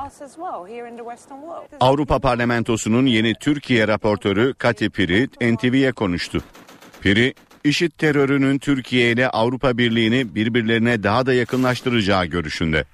Avrupa 1.80 2.18
Parlamentosu'nun 2.18 3.06
yeni 3.06 3.34
Türkiye 3.34 3.88
raportörü 3.88 4.54
Kati 4.54 4.90
Piri 4.90 5.28
NTV'ye 5.54 5.92
konuştu. 5.92 6.42
Piri, 7.00 7.34
IŞİD 7.64 7.90
terörünün 7.98 8.58
Türkiye 8.58 9.12
ile 9.12 9.28
Avrupa 9.28 9.78
Birliği'ni 9.78 10.34
birbirlerine 10.34 11.02
daha 11.02 11.26
da 11.26 11.34
yakınlaştıracağı 11.34 12.26
görüşünde. 12.26 12.84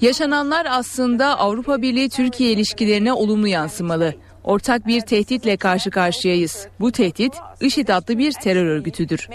Yaşananlar 0.00 0.66
aslında 0.70 1.38
Avrupa 1.38 1.82
Birliği 1.82 2.08
Türkiye 2.08 2.52
ilişkilerine 2.52 3.12
olumlu 3.12 3.48
yansımalı. 3.48 4.14
Ortak 4.44 4.86
bir 4.86 5.00
tehditle 5.00 5.56
karşı 5.56 5.90
karşıyayız. 5.90 6.68
Bu 6.80 6.92
tehdit 6.92 7.34
IŞİD 7.60 7.88
adlı 7.88 8.18
bir 8.18 8.32
terör 8.32 8.66
örgütüdür. 8.66 9.28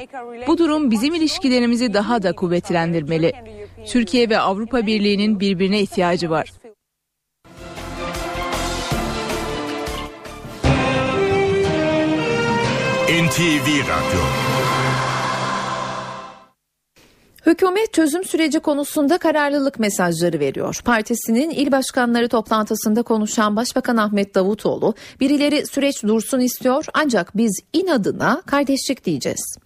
Bu 0.47 0.57
durum 0.57 0.91
bizim 0.91 1.13
ilişkilerimizi 1.13 1.93
daha 1.93 2.23
da 2.23 2.31
kuvvetlendirmeli. 2.31 3.33
Türkiye 3.87 4.29
ve 4.29 4.39
Avrupa 4.39 4.85
Birliği'nin 4.85 5.39
birbirine 5.39 5.81
ihtiyacı 5.81 6.29
var. 6.29 6.60
NTV 13.11 13.67
Radyo 13.67 14.23
Hükümet 17.45 17.93
çözüm 17.93 18.23
süreci 18.23 18.59
konusunda 18.59 19.17
kararlılık 19.17 19.79
mesajları 19.79 20.39
veriyor. 20.39 20.79
Partisinin 20.85 21.49
il 21.49 21.71
başkanları 21.71 22.29
toplantısında 22.29 23.03
konuşan 23.03 23.55
Başbakan 23.55 23.97
Ahmet 23.97 24.35
Davutoğlu, 24.35 24.93
birileri 25.19 25.65
süreç 25.65 26.03
dursun 26.03 26.39
istiyor 26.39 26.85
ancak 26.93 27.37
biz 27.37 27.51
inadına 27.73 28.41
kardeşlik 28.45 29.05
diyeceğiz. 29.05 29.57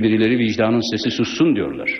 Birileri 0.00 0.38
vicdanın 0.38 0.96
sesi 0.96 1.10
sussun 1.16 1.56
diyorlar. 1.56 1.90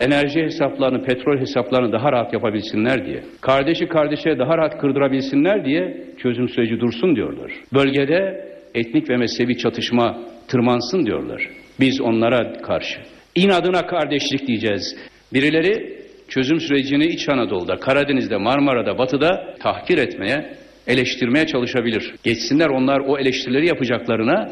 Enerji 0.00 0.42
hesaplarını, 0.42 1.04
petrol 1.04 1.38
hesaplarını 1.38 1.92
daha 1.92 2.12
rahat 2.12 2.32
yapabilsinler 2.32 3.06
diye, 3.06 3.24
kardeşi 3.40 3.88
kardeşe 3.88 4.38
daha 4.38 4.58
rahat 4.58 4.80
kırdırabilsinler 4.80 5.64
diye 5.64 6.06
çözüm 6.18 6.48
süreci 6.48 6.80
dursun 6.80 7.16
diyorlar. 7.16 7.52
Bölgede 7.74 8.55
etnik 8.76 9.10
ve 9.10 9.16
mezhebi 9.16 9.58
çatışma 9.58 10.18
tırmansın 10.48 11.06
diyorlar. 11.06 11.48
Biz 11.80 12.00
onlara 12.00 12.52
karşı 12.62 13.00
inadına 13.34 13.86
kardeşlik 13.86 14.46
diyeceğiz. 14.46 14.96
Birileri 15.32 16.02
çözüm 16.28 16.60
sürecini 16.60 17.06
İç 17.06 17.28
Anadolu'da, 17.28 17.76
Karadeniz'de, 17.76 18.36
Marmara'da, 18.36 18.98
Batı'da 18.98 19.54
tahkir 19.60 19.98
etmeye, 19.98 20.54
eleştirmeye 20.86 21.46
çalışabilir. 21.46 22.14
Geçsinler 22.24 22.68
onlar 22.68 23.00
o 23.00 23.18
eleştirileri 23.18 23.66
yapacaklarına 23.66 24.48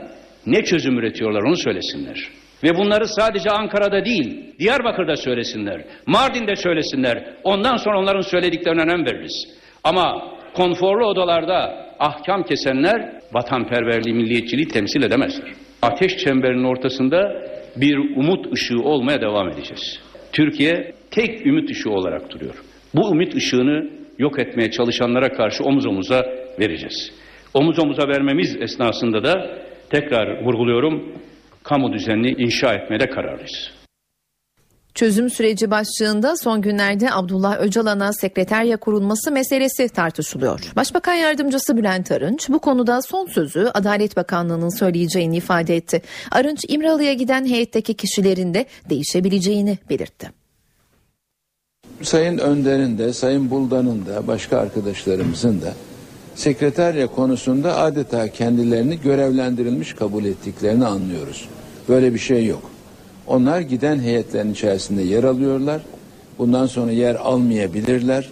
ne 0.46 0.64
çözüm 0.64 0.98
üretiyorlar 0.98 1.42
onu 1.42 1.56
söylesinler. 1.56 2.28
Ve 2.64 2.76
bunları 2.76 3.08
sadece 3.08 3.50
Ankara'da 3.50 4.04
değil, 4.04 4.54
Diyarbakır'da 4.58 5.16
söylesinler, 5.16 5.84
Mardin'de 6.06 6.56
söylesinler. 6.56 7.24
Ondan 7.44 7.76
sonra 7.76 7.98
onların 7.98 8.20
söylediklerine 8.20 8.82
önem 8.82 9.06
veririz. 9.06 9.46
Ama 9.84 10.34
konforlu 10.54 11.06
odalarda 11.06 11.83
ahkam 11.98 12.42
kesenler 12.42 13.12
vatanperverliği, 13.32 14.14
milliyetçiliği 14.14 14.68
temsil 14.68 15.02
edemezler. 15.02 15.48
Ateş 15.82 16.16
çemberinin 16.16 16.64
ortasında 16.64 17.42
bir 17.76 17.96
umut 18.16 18.52
ışığı 18.52 18.82
olmaya 18.82 19.20
devam 19.20 19.48
edeceğiz. 19.48 20.00
Türkiye 20.32 20.92
tek 21.10 21.46
ümit 21.46 21.70
ışığı 21.70 21.90
olarak 21.90 22.30
duruyor. 22.30 22.54
Bu 22.94 23.12
ümit 23.12 23.34
ışığını 23.34 23.90
yok 24.18 24.38
etmeye 24.38 24.70
çalışanlara 24.70 25.32
karşı 25.32 25.64
omuz 25.64 25.86
omuza 25.86 26.24
vereceğiz. 26.60 27.12
Omuz 27.54 27.78
omuza 27.78 28.08
vermemiz 28.08 28.56
esnasında 28.60 29.24
da 29.24 29.58
tekrar 29.90 30.44
vurguluyorum, 30.44 31.12
kamu 31.62 31.92
düzenini 31.92 32.30
inşa 32.30 32.74
etmeye 32.74 33.00
de 33.00 33.06
kararlıyız. 33.10 33.83
Çözüm 34.94 35.30
süreci 35.30 35.70
başlığında 35.70 36.36
son 36.36 36.62
günlerde 36.62 37.12
Abdullah 37.12 37.60
Öcalan'a 37.60 38.12
sekreterya 38.12 38.76
kurulması 38.76 39.32
meselesi 39.32 39.88
tartışılıyor. 39.88 40.60
Başbakan 40.76 41.14
Yardımcısı 41.14 41.76
Bülent 41.76 42.12
Arınç 42.12 42.48
bu 42.48 42.58
konuda 42.58 43.02
son 43.02 43.26
sözü 43.26 43.70
Adalet 43.74 44.16
Bakanlığı'nın 44.16 44.78
söyleyeceğini 44.78 45.36
ifade 45.36 45.76
etti. 45.76 46.02
Arınç 46.30 46.64
İmralı'ya 46.68 47.12
giden 47.12 47.46
heyetteki 47.46 47.94
kişilerin 47.94 48.54
de 48.54 48.66
değişebileceğini 48.90 49.78
belirtti. 49.90 50.30
Sayın 52.02 52.38
Önder'in 52.38 52.98
de, 52.98 53.12
Sayın 53.12 53.50
Buldan'ın 53.50 54.06
da, 54.06 54.26
başka 54.26 54.58
arkadaşlarımızın 54.58 55.62
da 55.62 55.72
sekreterya 56.34 57.06
konusunda 57.06 57.76
adeta 57.76 58.28
kendilerini 58.28 59.00
görevlendirilmiş 59.00 59.92
kabul 59.92 60.24
ettiklerini 60.24 60.86
anlıyoruz. 60.86 61.48
Böyle 61.88 62.14
bir 62.14 62.18
şey 62.18 62.46
yok. 62.46 62.73
Onlar 63.26 63.60
giden 63.60 64.00
heyetlerin 64.00 64.52
içerisinde 64.52 65.02
yer 65.02 65.24
alıyorlar. 65.24 65.82
Bundan 66.38 66.66
sonra 66.66 66.90
yer 66.92 67.14
almayabilirler, 67.14 68.30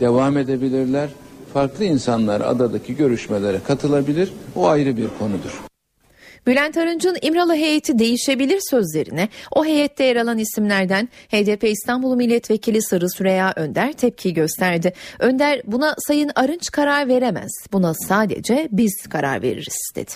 devam 0.00 0.38
edebilirler. 0.38 1.08
Farklı 1.52 1.84
insanlar 1.84 2.40
adadaki 2.40 2.96
görüşmelere 2.96 3.60
katılabilir. 3.66 4.32
O 4.56 4.68
ayrı 4.68 4.96
bir 4.96 5.08
konudur. 5.18 5.64
Bülent 6.46 6.76
Arınç'ın 6.76 7.16
İmralı 7.22 7.54
heyeti 7.54 7.98
değişebilir 7.98 8.60
sözlerine 8.70 9.28
o 9.52 9.64
heyette 9.64 10.04
yer 10.04 10.16
alan 10.16 10.38
isimlerden 10.38 11.08
HDP 11.28 11.64
İstanbul 11.64 12.16
Milletvekili 12.16 12.82
Sarı 12.82 13.10
Süreya 13.10 13.52
Önder 13.56 13.92
tepki 13.92 14.34
gösterdi. 14.34 14.92
Önder 15.18 15.62
buna 15.66 15.94
Sayın 15.98 16.30
Arınç 16.34 16.70
karar 16.70 17.08
veremez. 17.08 17.52
Buna 17.72 17.94
sadece 17.94 18.68
biz 18.72 19.06
karar 19.10 19.42
veririz 19.42 19.92
dedi. 19.96 20.12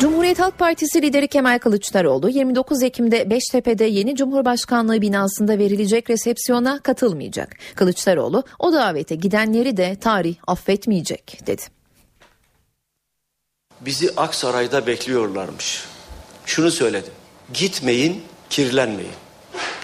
Cumhuriyet 0.00 0.38
Halk 0.38 0.58
Partisi 0.58 1.02
lideri 1.02 1.28
Kemal 1.28 1.58
Kılıçdaroğlu 1.58 2.28
29 2.28 2.82
Ekim'de 2.82 3.30
Beştepe'de 3.30 3.84
yeni 3.84 4.16
Cumhurbaşkanlığı 4.16 5.02
binasında 5.02 5.58
verilecek 5.58 6.10
resepsiyona 6.10 6.78
katılmayacak. 6.82 7.56
Kılıçdaroğlu 7.74 8.44
o 8.58 8.72
davete 8.72 9.14
gidenleri 9.14 9.76
de 9.76 9.96
tarih 10.00 10.36
affetmeyecek 10.46 11.38
dedi. 11.46 11.62
Bizi 13.80 14.10
Aksaray'da 14.16 14.86
bekliyorlarmış. 14.86 15.84
Şunu 16.46 16.70
söyledim. 16.70 17.12
Gitmeyin, 17.54 18.22
kirlenmeyin. 18.50 19.12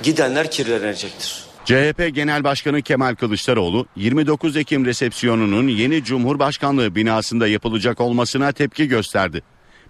Gidenler 0.03 0.51
kirlenecektir. 0.51 1.45
CHP 1.65 2.15
Genel 2.15 2.45
Başkanı 2.45 2.83
Kemal 2.83 3.15
Kılıçdaroğlu 3.15 3.87
29 3.97 4.57
Ekim 4.57 4.85
resepsiyonunun 4.85 5.69
yeni 5.69 6.05
Cumhurbaşkanlığı 6.05 6.95
binasında 6.95 7.47
yapılacak 7.47 8.01
olmasına 8.01 8.53
tepki 8.53 8.89
gösterdi. 8.89 9.43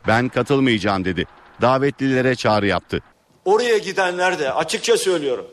Ben 0.06 0.28
katılmayacağım 0.28 1.04
dedi. 1.04 1.24
Davetlilere 1.60 2.34
çağrı 2.34 2.66
yaptı. 2.66 3.00
Oraya 3.44 3.78
gidenler 3.78 4.38
de 4.38 4.52
açıkça 4.52 4.96
söylüyorum. 4.96 5.46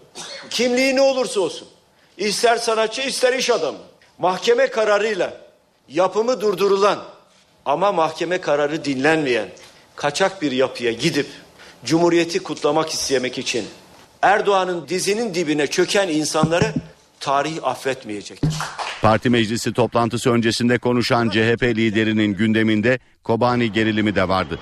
Kimliği 0.49 0.95
ne 0.95 1.01
olursa 1.01 1.39
olsun. 1.39 1.67
ister 2.17 2.57
sanatçı 2.57 3.01
ister 3.01 3.33
iş 3.33 3.49
adamı. 3.49 3.77
Mahkeme 4.17 4.67
kararıyla 4.67 5.33
yapımı 5.87 6.41
durdurulan 6.41 6.99
ama 7.65 7.91
mahkeme 7.91 8.41
kararı 8.41 8.85
dinlenmeyen 8.85 9.49
kaçak 9.95 10.41
bir 10.41 10.51
yapıya 10.51 10.91
gidip 10.91 11.27
Cumhuriyeti 11.85 12.39
kutlamak 12.39 12.89
istemek 12.89 13.37
için 13.37 13.65
Erdoğan'ın 14.21 14.87
dizinin 14.87 15.33
dibine 15.33 15.67
çöken 15.67 16.07
insanları 16.07 16.73
tarih 17.19 17.63
affetmeyecektir. 17.63 18.53
Parti 19.01 19.29
meclisi 19.29 19.73
toplantısı 19.73 20.31
öncesinde 20.31 20.77
konuşan 20.77 21.29
CHP 21.29 21.63
liderinin 21.63 22.33
gündeminde 22.33 22.99
Kobani 23.23 23.71
gerilimi 23.71 24.15
de 24.15 24.27
vardı. 24.27 24.59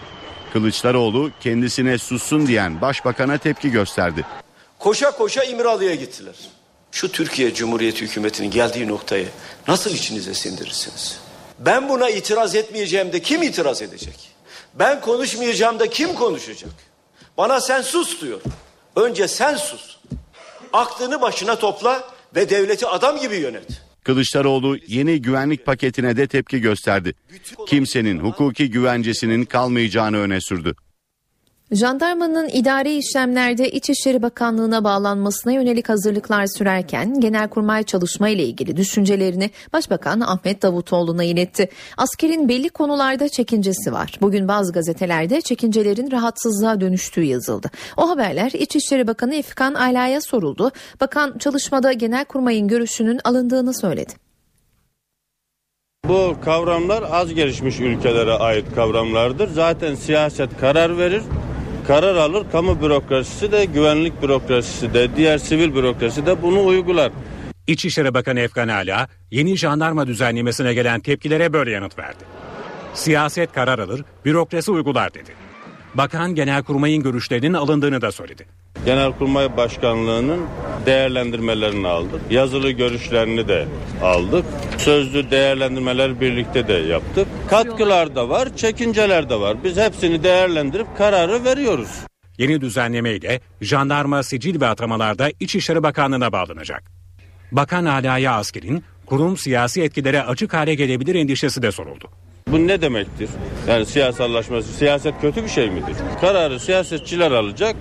Kılıçdaroğlu 0.53 1.31
kendisine 1.39 1.97
sussun 1.97 2.47
diyen 2.47 2.81
başbakana 2.81 3.37
tepki 3.37 3.71
gösterdi. 3.71 4.25
Koşa 4.79 5.11
koşa 5.11 5.43
İmralı'ya 5.43 5.95
gittiler. 5.95 6.35
Şu 6.91 7.11
Türkiye 7.11 7.53
Cumhuriyeti 7.53 8.01
hükümetinin 8.01 8.51
geldiği 8.51 8.87
noktayı 8.87 9.27
nasıl 9.67 9.91
içinize 9.91 10.33
sindirirsiniz? 10.33 11.19
Ben 11.59 11.89
buna 11.89 12.09
itiraz 12.09 12.55
etmeyeceğim 12.55 13.13
de 13.13 13.21
kim 13.21 13.43
itiraz 13.43 13.81
edecek? 13.81 14.31
Ben 14.73 15.01
konuşmayacağım 15.01 15.79
da 15.79 15.89
kim 15.89 16.13
konuşacak? 16.13 16.71
Bana 17.37 17.61
sen 17.61 17.81
sus 17.81 18.21
diyor. 18.21 18.41
Önce 18.95 19.27
sen 19.27 19.55
sus. 19.55 19.97
Aklını 20.73 21.21
başına 21.21 21.55
topla 21.55 22.03
ve 22.35 22.49
devleti 22.49 22.87
adam 22.87 23.19
gibi 23.19 23.35
yönet. 23.35 23.86
Kılıçdaroğlu 24.07 24.77
yeni 24.87 25.21
güvenlik 25.21 25.65
paketine 25.65 26.17
de 26.17 26.27
tepki 26.27 26.61
gösterdi. 26.61 27.13
Kimsenin 27.67 28.19
hukuki 28.19 28.69
güvencesinin 28.69 29.45
kalmayacağını 29.45 30.17
öne 30.17 30.41
sürdü. 30.41 30.75
Jandarmanın 31.71 32.49
idari 32.49 32.97
işlemlerde 32.97 33.69
İçişleri 33.69 34.21
Bakanlığı'na 34.21 34.83
bağlanmasına 34.83 35.53
yönelik 35.53 35.89
hazırlıklar 35.89 36.45
sürerken 36.57 37.19
Genelkurmay 37.19 37.83
çalışma 37.83 38.29
ile 38.29 38.43
ilgili 38.43 38.77
düşüncelerini 38.77 39.51
Başbakan 39.73 40.19
Ahmet 40.19 40.61
Davutoğlu'na 40.61 41.23
iletti. 41.23 41.69
Askerin 41.97 42.49
belli 42.49 42.69
konularda 42.69 43.29
çekincesi 43.29 43.93
var. 43.93 44.17
Bugün 44.21 44.47
bazı 44.47 44.73
gazetelerde 44.73 45.41
çekincelerin 45.41 46.11
rahatsızlığa 46.11 46.81
dönüştüğü 46.81 47.23
yazıldı. 47.23 47.71
O 47.97 48.09
haberler 48.09 48.51
İçişleri 48.51 49.07
Bakanı 49.07 49.35
Efkan 49.35 49.73
Ala'ya 49.73 50.21
soruldu. 50.21 50.71
Bakan 51.01 51.37
çalışmada 51.37 51.93
Genelkurmay'ın 51.93 52.67
görüşünün 52.67 53.19
alındığını 53.23 53.73
söyledi. 53.73 54.13
Bu 56.07 56.35
kavramlar 56.45 57.03
az 57.11 57.33
gelişmiş 57.33 57.79
ülkelere 57.79 58.33
ait 58.33 58.65
kavramlardır. 58.75 59.49
Zaten 59.49 59.95
siyaset 59.95 60.57
karar 60.57 60.97
verir 60.97 61.23
karar 61.87 62.15
alır. 62.15 62.45
Kamu 62.51 62.81
bürokrasisi 62.81 63.51
de, 63.51 63.65
güvenlik 63.65 64.21
bürokrasisi 64.21 64.93
de, 64.93 65.15
diğer 65.15 65.37
sivil 65.37 65.75
bürokrasi 65.75 66.25
de 66.25 66.41
bunu 66.41 66.65
uygular. 66.65 67.11
İçişleri 67.67 68.13
Bakanı 68.13 68.39
Efkan 68.39 68.67
Ala, 68.67 69.07
yeni 69.31 69.57
jandarma 69.57 70.07
düzenlemesine 70.07 70.73
gelen 70.73 70.99
tepkilere 70.99 71.53
böyle 71.53 71.71
yanıt 71.71 71.99
verdi. 71.99 72.23
Siyaset 72.93 73.51
karar 73.51 73.79
alır, 73.79 74.03
bürokrasi 74.25 74.71
uygular 74.71 75.13
dedi. 75.13 75.46
Bakan 75.97 76.35
Genelkurmay'ın 76.35 77.03
görüşlerinin 77.03 77.53
alındığını 77.53 78.01
da 78.01 78.11
söyledi. 78.11 78.45
Genelkurmay 78.85 79.57
Başkanlığı'nın 79.57 80.45
değerlendirmelerini 80.85 81.87
aldık. 81.87 82.21
Yazılı 82.29 82.71
görüşlerini 82.71 83.47
de 83.47 83.67
aldık. 84.03 84.45
Sözlü 84.77 85.31
değerlendirmeler 85.31 86.21
birlikte 86.21 86.67
de 86.67 86.73
yaptık. 86.73 87.27
Katkılar 87.49 88.15
da 88.15 88.29
var, 88.29 88.55
çekinceler 88.55 89.29
de 89.29 89.39
var. 89.39 89.57
Biz 89.63 89.77
hepsini 89.77 90.23
değerlendirip 90.23 90.87
kararı 90.97 91.45
veriyoruz. 91.45 91.89
Yeni 92.37 92.61
düzenlemeyle 92.61 93.41
jandarma 93.61 94.23
sicil 94.23 94.61
ve 94.61 94.67
atamalarda 94.67 95.29
İçişleri 95.39 95.83
Bakanlığı'na 95.83 96.31
bağlanacak. 96.31 96.83
Bakan 97.51 97.85
Alaya 97.85 98.33
Asker'in 98.33 98.83
kurum 99.05 99.37
siyasi 99.37 99.81
etkilere 99.81 100.23
açık 100.23 100.53
hale 100.53 100.75
gelebilir 100.75 101.15
endişesi 101.15 101.61
de 101.61 101.71
soruldu. 101.71 102.09
Bu 102.51 102.67
ne 102.67 102.81
demektir? 102.81 103.29
Yani 103.67 103.85
siyasallaşması, 103.85 104.73
siyaset 104.73 105.21
kötü 105.21 105.43
bir 105.43 105.49
şey 105.49 105.69
midir? 105.69 105.95
Kararı 106.21 106.59
siyasetçiler 106.59 107.31
alacak, 107.31 107.75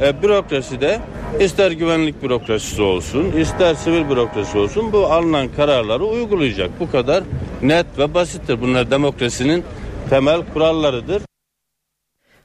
e, 0.00 0.22
bürokrasi 0.22 0.80
de 0.80 1.00
ister 1.40 1.70
güvenlik 1.70 2.22
bürokrasisi 2.22 2.82
olsun, 2.82 3.32
ister 3.32 3.74
sivil 3.74 4.08
bürokrasi 4.08 4.58
olsun 4.58 4.92
bu 4.92 5.06
alınan 5.06 5.48
kararları 5.48 6.04
uygulayacak. 6.04 6.70
Bu 6.80 6.90
kadar 6.90 7.24
net 7.62 7.86
ve 7.98 8.14
basittir. 8.14 8.60
Bunlar 8.60 8.90
demokrasinin 8.90 9.64
temel 10.10 10.42
kurallarıdır. 10.52 11.22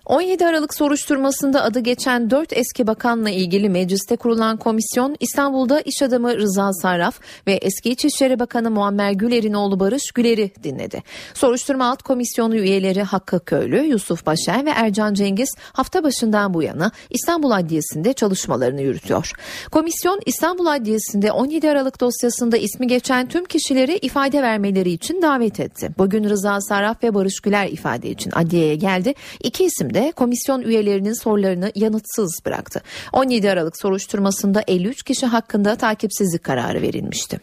17 0.10 0.46
Aralık 0.46 0.74
soruşturmasında 0.74 1.64
adı 1.64 1.80
geçen 1.80 2.30
4 2.30 2.54
eski 2.54 2.88
bakanla 2.88 3.30
ilgili 3.30 3.70
mecliste 3.70 4.16
kurulan 4.16 4.58
komisyon 4.58 5.16
İstanbul'da 5.20 5.82
iş 5.82 6.02
adamı 6.02 6.38
Rıza 6.38 6.74
Sarraf 6.74 7.20
ve 7.48 7.54
eski 7.54 7.90
İçişleri 7.90 8.40
Bakanı 8.40 8.72
Muammer 8.72 9.12
Güler'in 9.12 9.54
oğlu 9.54 9.80
Barış 9.80 10.12
Güler'i 10.12 10.52
dinledi. 10.64 11.04
Soruşturma 11.34 11.86
alt 11.86 12.04
komisyonu 12.04 12.56
üyeleri 12.56 13.04
Hakkı 13.04 13.46
Köylü, 13.46 13.86
Yusuf 13.86 14.26
Başer 14.26 14.66
ve 14.66 14.70
Ercan 14.70 15.14
Cengiz 15.14 15.50
hafta 15.74 16.04
başından 16.04 16.54
bu 16.54 16.64
yana 16.64 16.92
İstanbul 17.10 17.52
Adliyesi'nde 17.52 18.14
çalışmalarını 18.14 18.82
yürütüyor. 18.82 19.32
Komisyon 19.72 20.20
İstanbul 20.26 20.66
Adliyesi'nde 20.66 21.32
17 21.32 21.70
Aralık 21.70 22.02
dosyasında 22.02 22.58
ismi 22.58 22.88
geçen 22.88 23.28
tüm 23.28 23.46
kişileri 23.46 23.98
ifade 23.98 24.42
vermeleri 24.42 24.92
için 24.92 25.22
davet 25.22 25.60
etti. 25.60 25.90
Bugün 25.98 26.24
Rıza 26.24 26.62
Sarraf 26.62 27.04
ve 27.04 27.14
Barış 27.14 27.40
Güler 27.40 27.68
ifade 27.68 28.10
için 28.10 28.32
adliyeye 28.32 28.76
geldi. 28.76 29.14
İki 29.44 29.66
isim 29.66 29.94
de 29.94 29.99
komisyon 30.16 30.62
üyelerinin 30.62 31.14
sorularını 31.14 31.72
yanıtsız 31.76 32.40
bıraktı. 32.46 32.82
17 33.14 33.52
Aralık 33.52 33.78
soruşturmasında 33.78 34.64
53 34.68 35.04
kişi 35.04 35.26
hakkında 35.26 35.76
takipsizlik 35.76 36.44
kararı 36.44 36.82
verilmişti. 36.82 37.40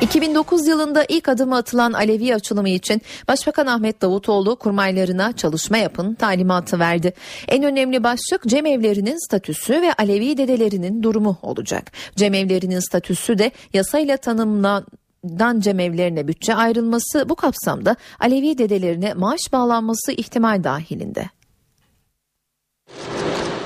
2009 0.00 0.66
yılında 0.66 1.04
ilk 1.08 1.28
adımı 1.28 1.56
atılan 1.56 1.92
Alevi 1.92 2.34
açılımı 2.34 2.68
için 2.68 3.02
Başbakan 3.28 3.66
Ahmet 3.66 4.02
Davutoğlu 4.02 4.56
kurmaylarına 4.56 5.32
çalışma 5.32 5.76
yapın 5.76 6.14
talimatı 6.14 6.78
verdi. 6.78 7.12
En 7.48 7.62
önemli 7.62 8.04
başlık 8.04 8.42
cemevlerinin 8.46 9.26
statüsü 9.26 9.82
ve 9.82 9.92
Alevi 9.92 10.36
dedelerinin 10.36 11.02
durumu 11.02 11.38
olacak. 11.42 11.92
Cemevlerinin 12.16 12.80
statüsü 12.88 13.38
de 13.38 13.50
yasayla 13.72 14.16
tanımlan 14.16 14.86
dan 15.24 15.60
cemevlerine 15.60 16.28
bütçe 16.28 16.54
ayrılması 16.54 17.28
bu 17.28 17.34
kapsamda 17.34 17.96
Alevi 18.20 18.58
dedelerine 18.58 19.14
maaş 19.14 19.40
bağlanması 19.52 20.12
ihtimal 20.12 20.64
dahilinde. 20.64 21.30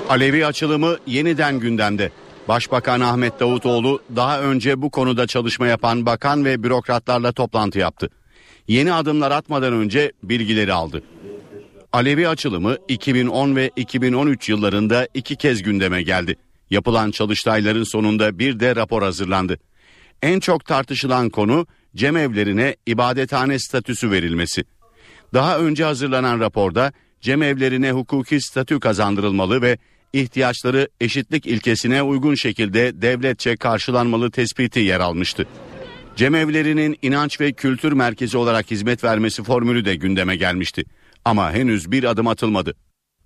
Alevi 0.09 0.47
açılımı 0.47 0.97
yeniden 1.07 1.61
gündemde. 1.61 2.11
Başbakan 2.49 3.01
Ahmet 3.01 3.41
Davutoğlu 3.41 4.03
daha 4.17 4.41
önce 4.41 4.83
bu 4.83 4.91
konuda 4.91 5.27
çalışma 5.27 5.67
yapan 5.67 6.07
bakan 6.07 6.45
ve 6.45 6.63
bürokratlarla 6.63 7.33
toplantı 7.33 7.79
yaptı. 7.79 8.11
Yeni 8.69 8.93
adımlar 8.93 9.31
atmadan 9.31 9.73
önce 9.73 10.13
bilgileri 10.23 10.73
aldı. 10.73 11.03
Alevi 11.93 12.29
açılımı 12.29 12.77
2010 12.89 13.57
ve 13.57 13.71
2013 13.77 14.49
yıllarında 14.49 15.09
iki 15.15 15.37
kez 15.37 15.63
gündeme 15.63 16.03
geldi. 16.03 16.37
Yapılan 16.71 17.11
çalıştayların 17.11 17.85
sonunda 17.85 18.39
bir 18.39 18.61
de 18.61 18.77
rapor 18.77 19.03
hazırlandı. 19.03 19.59
En 20.25 20.41
çok 20.41 20.65
tartışılan 20.65 21.31
konu 21.31 21.67
cemevlerine 21.97 22.77
ibadethane 22.87 23.59
statüsü 23.59 24.11
verilmesi. 24.11 24.65
Daha 25.35 25.59
önce 25.59 25.85
hazırlanan 25.85 26.41
raporda 26.41 26.93
cemevlerine 27.21 27.93
hukuki 27.93 28.41
statü 28.41 28.81
kazandırılmalı 28.81 29.63
ve 29.63 29.79
ihtiyaçları 30.13 30.89
eşitlik 31.01 31.47
ilkesine 31.47 32.03
uygun 32.03 32.35
şekilde 32.35 33.03
devletçe 33.03 33.57
karşılanmalı 33.57 34.31
tespiti 34.31 34.81
yer 34.81 35.01
almıştı. 35.01 35.47
Cemevlerinin 36.17 36.97
inanç 37.03 37.41
ve 37.41 37.53
kültür 37.53 37.93
merkezi 37.93 38.37
olarak 38.37 38.71
hizmet 38.71 39.05
vermesi 39.05 39.43
formülü 39.43 39.85
de 39.85 39.95
gündeme 39.95 40.37
gelmişti. 40.37 40.85
Ama 41.25 41.53
henüz 41.53 41.91
bir 41.91 42.05
adım 42.05 42.27
atılmadı. 42.27 42.75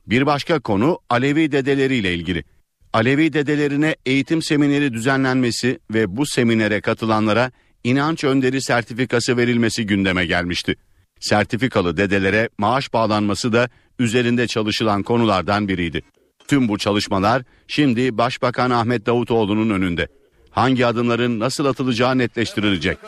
Bir 0.06 0.26
başka 0.26 0.60
konu 0.60 0.98
Alevi 1.10 1.52
dedeleriyle 1.52 2.14
ilgili. 2.14 2.44
Alevi 2.92 3.32
dedelerine 3.32 3.96
eğitim 4.06 4.42
semineri 4.42 4.92
düzenlenmesi 4.92 5.78
ve 5.94 6.16
bu 6.16 6.26
seminere 6.26 6.80
katılanlara 6.80 7.50
inanç 7.84 8.24
önderi 8.24 8.62
sertifikası 8.62 9.36
verilmesi 9.36 9.86
gündeme 9.86 10.26
gelmişti. 10.26 10.76
Sertifikalı 11.20 11.96
dedelere 11.96 12.48
maaş 12.58 12.92
bağlanması 12.92 13.52
da 13.52 13.68
üzerinde 13.98 14.46
çalışılan 14.46 15.02
konulardan 15.02 15.68
biriydi. 15.68 16.02
Tüm 16.48 16.68
bu 16.68 16.78
çalışmalar 16.78 17.42
şimdi 17.66 18.18
Başbakan 18.18 18.70
Ahmet 18.70 19.06
Davutoğlu'nun 19.06 19.70
önünde. 19.70 20.08
Hangi 20.50 20.86
adımların 20.86 21.40
nasıl 21.40 21.64
atılacağı 21.64 22.18
netleştirilecek. 22.18 22.98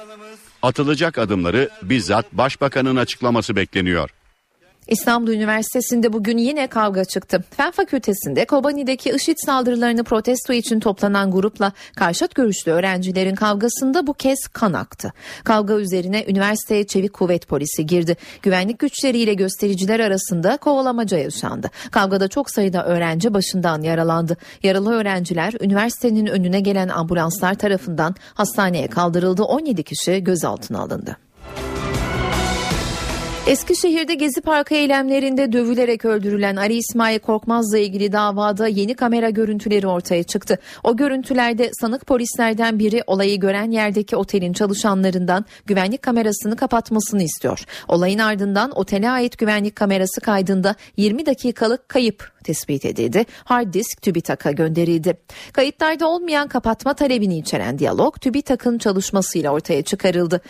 Atılacak 0.62 1.18
adımları 1.18 1.68
bizzat 1.82 2.32
Başbakanın 2.32 2.96
açıklaması 2.96 3.56
bekleniyor. 3.56 4.10
İstanbul 4.90 5.32
Üniversitesi'nde 5.32 6.12
bugün 6.12 6.38
yine 6.38 6.66
kavga 6.66 7.04
çıktı. 7.04 7.44
Fen 7.50 7.70
Fakültesi'nde 7.70 8.44
Kobani'deki 8.44 9.10
IŞİD 9.10 9.36
saldırılarını 9.46 10.04
protesto 10.04 10.52
için 10.52 10.80
toplanan 10.80 11.30
grupla 11.30 11.72
karşıt 11.96 12.34
görüşlü 12.34 12.72
öğrencilerin 12.72 13.34
kavgasında 13.34 14.06
bu 14.06 14.14
kez 14.14 14.38
kan 14.52 14.72
aktı. 14.72 15.12
Kavga 15.44 15.74
üzerine 15.74 16.24
üniversiteye 16.28 16.86
çevik 16.86 17.12
kuvvet 17.12 17.48
polisi 17.48 17.86
girdi. 17.86 18.16
Güvenlik 18.42 18.78
güçleriyle 18.78 19.34
göstericiler 19.34 20.00
arasında 20.00 20.56
kovalamaca 20.56 21.18
yaşandı. 21.18 21.70
Kavgada 21.90 22.28
çok 22.28 22.50
sayıda 22.50 22.86
öğrenci 22.86 23.34
başından 23.34 23.82
yaralandı. 23.82 24.36
Yaralı 24.62 24.92
öğrenciler 24.92 25.54
üniversitenin 25.60 26.26
önüne 26.26 26.60
gelen 26.60 26.88
ambulanslar 26.88 27.54
tarafından 27.54 28.14
hastaneye 28.34 28.86
kaldırıldı. 28.86 29.42
17 29.42 29.82
kişi 29.82 30.24
gözaltına 30.24 30.80
alındı. 30.80 31.29
Eskişehir'de 33.46 34.14
Gezi 34.14 34.40
Parkı 34.40 34.74
eylemlerinde 34.74 35.52
dövülerek 35.52 36.04
öldürülen 36.04 36.56
Ali 36.56 36.74
İsmail 36.74 37.18
Korkmaz'la 37.18 37.78
ilgili 37.78 38.12
davada 38.12 38.68
yeni 38.68 38.94
kamera 38.94 39.30
görüntüleri 39.30 39.86
ortaya 39.86 40.22
çıktı. 40.22 40.58
O 40.84 40.96
görüntülerde 40.96 41.70
sanık 41.80 42.06
polislerden 42.06 42.78
biri 42.78 43.02
olayı 43.06 43.40
gören 43.40 43.70
yerdeki 43.70 44.16
otelin 44.16 44.52
çalışanlarından 44.52 45.44
güvenlik 45.66 46.02
kamerasını 46.02 46.56
kapatmasını 46.56 47.22
istiyor. 47.22 47.64
Olayın 47.88 48.18
ardından 48.18 48.78
otele 48.78 49.10
ait 49.10 49.38
güvenlik 49.38 49.76
kamerası 49.76 50.20
kaydında 50.20 50.74
20 50.96 51.26
dakikalık 51.26 51.88
kayıp 51.88 52.32
tespit 52.44 52.84
edildi. 52.84 53.24
Hard 53.44 53.74
disk 53.74 54.02
TÜBİTAK'a 54.02 54.50
gönderildi. 54.50 55.16
Kayıtlarda 55.52 56.08
olmayan 56.08 56.48
kapatma 56.48 56.94
talebini 56.94 57.38
içeren 57.38 57.78
diyalog 57.78 58.20
TÜBİTAK'ın 58.20 58.78
çalışmasıyla 58.78 59.50
ortaya 59.50 59.82
çıkarıldı. 59.82 60.40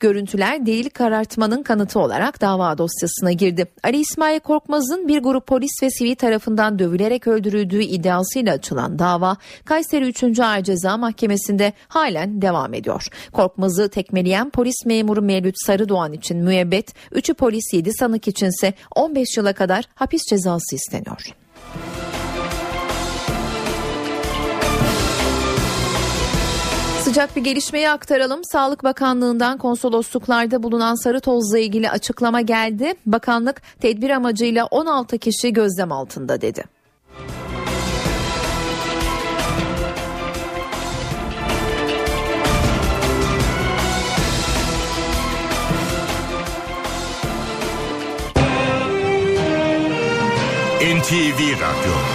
Görüntüler 0.00 0.66
delil 0.66 0.90
karartmanın 0.90 1.62
kanıtı 1.62 2.00
olarak 2.00 2.40
dava 2.40 2.78
dosyasına 2.78 3.32
girdi. 3.32 3.66
Ali 3.84 3.96
İsmail 3.96 4.40
Korkmaz'ın 4.40 5.08
bir 5.08 5.18
grup 5.18 5.46
polis 5.46 5.82
ve 5.82 5.90
sivil 5.90 6.14
tarafından 6.14 6.78
dövülerek 6.78 7.26
öldürüldüğü 7.26 7.82
iddiasıyla 7.82 8.54
açılan 8.54 8.98
dava 8.98 9.36
Kayseri 9.64 10.08
3. 10.08 10.40
Ağır 10.40 10.62
Ceza 10.62 10.96
Mahkemesi'nde 10.96 11.72
halen 11.88 12.42
devam 12.42 12.74
ediyor. 12.74 13.06
Korkmaz'ı 13.32 13.88
tekmeleyen 13.88 14.50
polis 14.50 14.86
memuru 14.86 15.22
Mevlüt 15.22 15.54
Sarıdoğan 15.66 16.12
için 16.12 16.36
müebbet, 16.36 16.94
3'ü 17.12 17.34
polis 17.34 17.74
7 17.74 17.92
sanık 17.92 18.28
içinse 18.28 18.74
15 18.96 19.36
yıla 19.36 19.52
kadar 19.52 19.84
hapis 19.94 20.22
cezası 20.30 20.76
isteniyor. 20.76 21.26
Sıcak 27.10 27.36
bir 27.36 27.44
gelişmeyi 27.44 27.90
aktaralım. 27.90 28.44
Sağlık 28.44 28.84
Bakanlığı'ndan 28.84 29.58
konsolosluklarda 29.58 30.62
bulunan 30.62 30.94
sarı 30.94 31.20
tozla 31.20 31.58
ilgili 31.58 31.90
açıklama 31.90 32.40
geldi. 32.40 32.94
Bakanlık 33.06 33.62
tedbir 33.80 34.10
amacıyla 34.10 34.66
16 34.66 35.18
kişi 35.18 35.52
gözlem 35.52 35.92
altında 35.92 36.40
dedi. 36.40 36.64
NTV 50.80 51.40
Radyo 51.60 52.09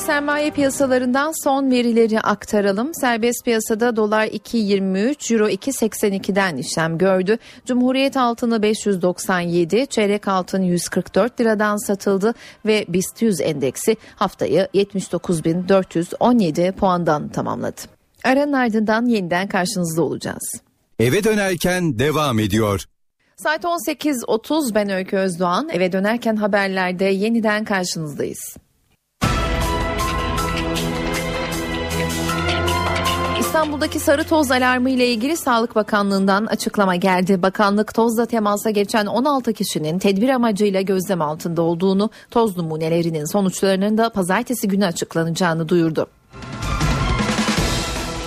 ve 0.00 0.04
sermaye 0.04 0.50
piyasalarından 0.50 1.44
son 1.44 1.70
verileri 1.70 2.20
aktaralım. 2.20 2.94
Serbest 2.94 3.44
piyasada 3.44 3.96
dolar 3.96 4.26
2.23, 4.26 5.34
euro 5.34 5.48
2.82'den 5.48 6.56
işlem 6.56 6.98
gördü. 6.98 7.38
Cumhuriyet 7.66 8.16
altını 8.16 8.62
597, 8.62 9.86
çeyrek 9.86 10.28
altın 10.28 10.62
144 10.62 11.40
liradan 11.40 11.86
satıldı 11.86 12.34
ve 12.66 12.84
BIST 12.88 13.22
100 13.22 13.40
endeksi 13.40 13.96
haftayı 14.16 14.68
79.417 14.74 16.72
puandan 16.72 17.28
tamamladı. 17.28 17.80
Aranın 18.24 18.52
ardından 18.52 19.06
yeniden 19.06 19.48
karşınızda 19.48 20.02
olacağız. 20.02 20.52
Eve 20.98 21.24
dönerken 21.24 21.98
devam 21.98 22.38
ediyor. 22.38 22.84
Saat 23.36 23.64
18.30 23.64 24.74
ben 24.74 24.90
Öykü 24.90 25.16
Özdoğan. 25.16 25.68
Eve 25.72 25.92
dönerken 25.92 26.36
haberlerde 26.36 27.04
yeniden 27.04 27.64
karşınızdayız. 27.64 28.56
İstanbul'daki 33.50 34.00
sarı 34.00 34.24
toz 34.24 34.50
alarmı 34.50 34.90
ile 34.90 35.06
ilgili 35.08 35.36
Sağlık 35.36 35.74
Bakanlığı'ndan 35.74 36.46
açıklama 36.46 36.96
geldi. 36.96 37.42
Bakanlık 37.42 37.94
tozla 37.94 38.26
temasa 38.26 38.70
geçen 38.70 39.06
16 39.06 39.52
kişinin 39.52 39.98
tedbir 39.98 40.28
amacıyla 40.28 40.80
gözlem 40.80 41.22
altında 41.22 41.62
olduğunu, 41.62 42.10
toz 42.30 42.56
numunelerinin 42.56 43.32
sonuçlarının 43.32 43.98
da 43.98 44.10
pazartesi 44.10 44.68
günü 44.68 44.86
açıklanacağını 44.86 45.68
duyurdu. 45.68 46.06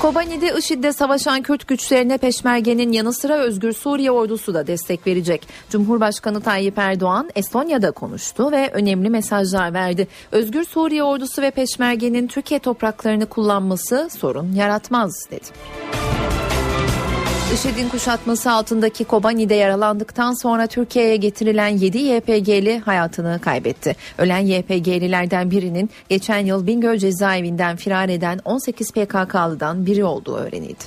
Kobani'de 0.04 0.58
IŞİD'de 0.58 0.94
savaşan 0.94 1.42
Kürt 1.42 1.68
güçlerine 1.68 2.18
Peşmerge'nin 2.18 2.92
yanı 2.92 3.14
sıra 3.14 3.38
Özgür 3.38 3.74
Suriye 3.74 4.12
ordusu 4.12 4.54
da 4.54 4.68
destek 4.68 5.08
verecek. 5.08 5.48
Cumhurbaşkanı 5.70 6.42
Tayyip 6.42 6.78
Erdoğan 6.78 7.30
Estonya'da 7.36 7.92
konuştu 7.92 8.52
ve 8.52 8.70
önemli 8.74 9.10
mesajlar 9.10 9.74
verdi. 9.74 10.08
Özgür 10.32 10.64
Suriye 10.64 11.04
ordusu 11.04 11.42
ve 11.42 11.52
Peşmerge'nin 11.52 12.28
Türkiye 12.28 12.60
topraklarını 12.60 13.26
kullanması 13.26 14.10
sorun 14.18 14.52
yaratmaz 14.52 15.28
dedi. 15.32 15.48
IŞİD'in 17.54 17.90
kuşatması 17.90 18.52
altındaki 18.52 19.04
Kobani'de 19.04 19.56
yaralandıktan 19.56 20.42
sonra 20.42 20.68
Türkiye'ye 20.68 21.16
getirilen 21.16 21.68
7 21.68 21.98
YPG'li 21.98 22.80
hayatını 22.80 23.40
kaybetti. 23.42 23.96
Ölen 24.18 24.40
YPG'lilerden 24.40 25.52
birinin 25.52 25.90
geçen 26.10 26.40
yıl 26.40 26.68
Bingöl 26.68 26.98
cezaevinden 26.98 27.76
firar 27.76 28.10
eden 28.10 28.40
18 28.46 28.92
PKK'lıdan 28.92 29.86
biri 29.86 30.04
olduğu 30.04 30.36
öğrenildi. 30.36 30.84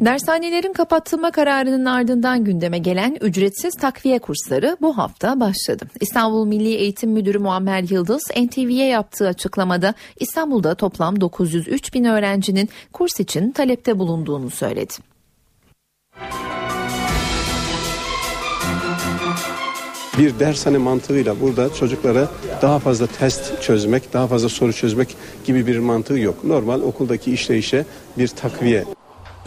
Dershanelerin 0.00 0.72
kapatılma 0.72 1.30
kararının 1.30 1.84
ardından 1.84 2.44
gündeme 2.44 2.78
gelen 2.78 3.16
ücretsiz 3.20 3.74
takviye 3.74 4.18
kursları 4.18 4.76
bu 4.80 4.98
hafta 4.98 5.40
başladı. 5.40 5.84
İstanbul 6.00 6.46
Milli 6.46 6.74
Eğitim 6.74 7.10
Müdürü 7.10 7.38
Muammer 7.38 7.82
Yıldız 7.82 8.22
NTV'ye 8.36 8.86
yaptığı 8.86 9.28
açıklamada 9.28 9.94
İstanbul'da 10.20 10.74
toplam 10.74 11.20
903 11.20 11.94
bin 11.94 12.04
öğrencinin 12.04 12.68
kurs 12.92 13.20
için 13.20 13.52
talepte 13.52 13.98
bulunduğunu 13.98 14.50
söyledi. 14.50 14.94
bir 20.18 20.38
dershane 20.38 20.78
mantığıyla 20.78 21.40
burada 21.40 21.74
çocuklara 21.74 22.28
daha 22.62 22.78
fazla 22.78 23.06
test 23.06 23.62
çözmek, 23.62 24.12
daha 24.12 24.26
fazla 24.26 24.48
soru 24.48 24.72
çözmek 24.72 25.16
gibi 25.44 25.66
bir 25.66 25.78
mantığı 25.78 26.18
yok. 26.18 26.44
Normal 26.44 26.80
okuldaki 26.80 27.32
işleyişe 27.32 27.84
bir 28.18 28.28
takviye. 28.28 28.84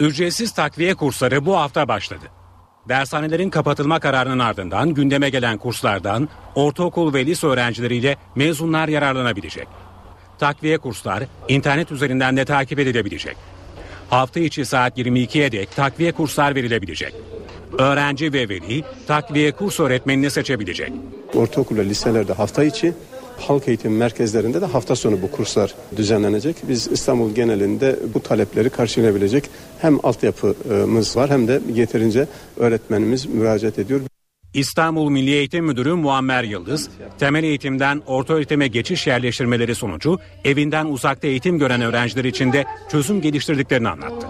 Ücretsiz 0.00 0.52
takviye 0.52 0.94
kursları 0.94 1.46
bu 1.46 1.56
hafta 1.56 1.88
başladı. 1.88 2.24
Dershanelerin 2.88 3.50
kapatılma 3.50 4.00
kararının 4.00 4.38
ardından 4.38 4.94
gündeme 4.94 5.30
gelen 5.30 5.58
kurslardan 5.58 6.28
ortaokul 6.54 7.14
ve 7.14 7.26
lise 7.26 7.46
öğrencileriyle 7.46 8.16
mezunlar 8.34 8.88
yararlanabilecek. 8.88 9.68
Takviye 10.38 10.78
kurslar 10.78 11.24
internet 11.48 11.92
üzerinden 11.92 12.36
de 12.36 12.44
takip 12.44 12.78
edilebilecek. 12.78 13.36
Hafta 14.10 14.40
içi 14.40 14.64
saat 14.64 14.98
22'ye 14.98 15.52
dek 15.52 15.76
takviye 15.76 16.12
kurslar 16.12 16.54
verilebilecek. 16.54 17.14
Öğrenci 17.78 18.32
ve 18.32 18.48
veli 18.48 18.84
takviye 19.06 19.52
kurs 19.52 19.80
öğretmenini 19.80 20.30
seçebilecek. 20.30 20.92
Ortaokul 21.34 21.76
ve 21.76 21.84
liselerde 21.84 22.32
hafta 22.32 22.64
içi, 22.64 22.94
halk 23.40 23.68
eğitim 23.68 23.96
merkezlerinde 23.96 24.60
de 24.60 24.66
hafta 24.66 24.96
sonu 24.96 25.22
bu 25.22 25.30
kurslar 25.30 25.74
düzenlenecek. 25.96 26.56
Biz 26.68 26.88
İstanbul 26.92 27.34
genelinde 27.34 27.98
bu 28.14 28.22
talepleri 28.22 28.70
karşılayabilecek 28.70 29.44
hem 29.78 29.98
altyapımız 30.02 31.16
var 31.16 31.30
hem 31.30 31.48
de 31.48 31.60
yeterince 31.74 32.26
öğretmenimiz 32.56 33.26
müracaat 33.26 33.78
ediyor. 33.78 34.00
İstanbul 34.54 35.10
Milli 35.10 35.30
Eğitim 35.30 35.64
Müdürü 35.64 35.94
Muammer 35.94 36.44
Yıldız, 36.44 36.88
temel 37.18 37.44
eğitimden 37.44 38.02
orta 38.06 38.34
öğretime 38.34 38.68
geçiş 38.68 39.06
yerleştirmeleri 39.06 39.74
sonucu 39.74 40.18
evinden 40.44 40.86
uzakta 40.86 41.28
eğitim 41.28 41.58
gören 41.58 41.80
öğrenciler 41.80 42.24
için 42.24 42.52
de 42.52 42.64
çözüm 42.90 43.20
geliştirdiklerini 43.20 43.88
anlattı. 43.88 44.26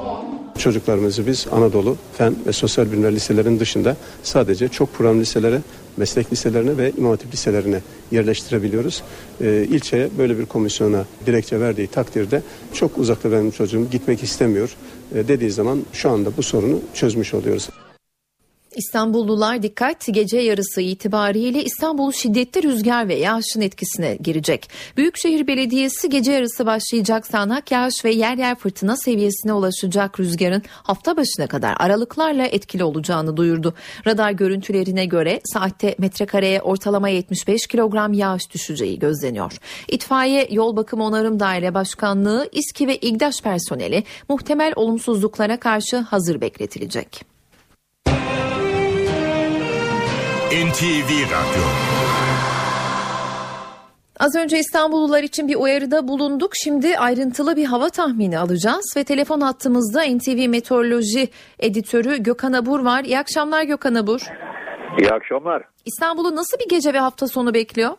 Çocuklarımızı 0.59 1.27
biz 1.27 1.47
Anadolu, 1.53 1.97
Fen 2.19 2.35
ve 2.47 2.53
Sosyal 2.53 2.93
Bilimler 2.93 3.13
liselerinin 3.15 3.61
dışında 3.61 3.97
sadece 4.23 4.69
çok 4.69 4.95
program 4.95 5.21
liselere, 5.21 5.61
meslek 5.97 6.33
liselerine 6.33 6.77
ve 6.77 6.93
imam 6.99 7.11
hatip 7.11 7.33
liselerine 7.33 7.81
yerleştirebiliyoruz. 8.11 9.03
Ee, 9.41 9.67
ilçeye 9.71 10.09
böyle 10.19 10.39
bir 10.39 10.47
komisyona 10.47 11.05
dilekçe 11.27 11.61
verdiği 11.61 11.87
takdirde 11.87 12.43
çok 12.75 12.99
uzakta 12.99 13.33
benim 13.33 13.51
çocuğum 13.51 13.87
gitmek 13.91 14.23
istemiyor 14.23 14.77
e, 15.15 15.29
dediği 15.29 15.51
zaman 15.51 15.83
şu 15.93 16.11
anda 16.11 16.37
bu 16.37 16.43
sorunu 16.43 16.81
çözmüş 16.95 17.35
oluyoruz. 17.35 17.69
İstanbullular 18.77 19.63
dikkat 19.63 20.07
gece 20.07 20.39
yarısı 20.39 20.81
itibariyle 20.81 21.65
İstanbul 21.65 22.13
şiddetli 22.13 22.63
rüzgar 22.63 23.09
ve 23.09 23.15
yağışın 23.15 23.61
etkisine 23.61 24.17
girecek. 24.21 24.71
Büyükşehir 24.97 25.47
Belediyesi 25.47 26.09
gece 26.09 26.33
yarısı 26.33 26.67
başlayacak 26.67 27.27
sağanak 27.27 27.71
yağış 27.71 28.05
ve 28.05 28.11
yer 28.11 28.37
yer 28.37 28.55
fırtına 28.55 28.97
seviyesine 28.97 29.53
ulaşacak 29.53 30.21
rüzgarın 30.21 30.63
hafta 30.69 31.17
başına 31.17 31.47
kadar 31.47 31.75
aralıklarla 31.79 32.47
etkili 32.47 32.85
olacağını 32.85 33.37
duyurdu. 33.37 33.75
Radar 34.07 34.31
görüntülerine 34.31 35.05
göre 35.05 35.41
saatte 35.45 35.95
metrekareye 35.99 36.63
ortalama 36.63 37.09
75 37.09 37.67
kilogram 37.67 38.13
yağış 38.13 38.51
düşeceği 38.55 38.99
gözleniyor. 38.99 39.53
İtfaiye 39.89 40.49
Yol 40.51 40.77
Bakım 40.77 41.01
Onarım 41.01 41.41
Daire 41.41 41.75
Başkanlığı, 41.75 42.49
İSKİ 42.53 42.89
ve 42.89 42.97
İGDAŞ 42.97 43.43
personeli 43.43 44.05
muhtemel 44.29 44.73
olumsuzluklara 44.77 45.61
karşı 45.61 45.97
hazır 45.97 46.41
bekletilecek. 46.41 47.30
NTV 50.51 51.11
Radyo 51.35 51.65
Az 54.21 54.37
önce 54.37 54.59
İstanbullular 54.59 55.23
için 55.23 55.49
bir 55.49 55.57
uyarıda 55.57 56.09
bulunduk. 56.09 56.51
Şimdi 56.65 56.99
ayrıntılı 56.99 57.57
bir 57.57 57.65
hava 57.65 57.89
tahmini 57.89 58.39
alacağız 58.39 58.95
ve 58.97 59.05
telefon 59.05 59.41
hattımızda 59.41 60.03
NTV 60.03 60.49
Meteoroloji 60.49 61.29
Editörü 61.59 62.23
Gökhan 62.23 62.53
Abur 62.53 62.85
var. 62.85 63.05
İyi 63.05 63.19
akşamlar 63.19 63.65
Gökhan 63.65 63.95
Abur. 63.95 64.21
İyi 65.01 65.11
akşamlar. 65.11 65.63
İstanbul'u 65.85 66.37
nasıl 66.37 66.59
bir 66.59 66.69
gece 66.69 66.93
ve 66.93 66.99
hafta 66.99 67.27
sonu 67.27 67.55
bekliyor? 67.55 67.91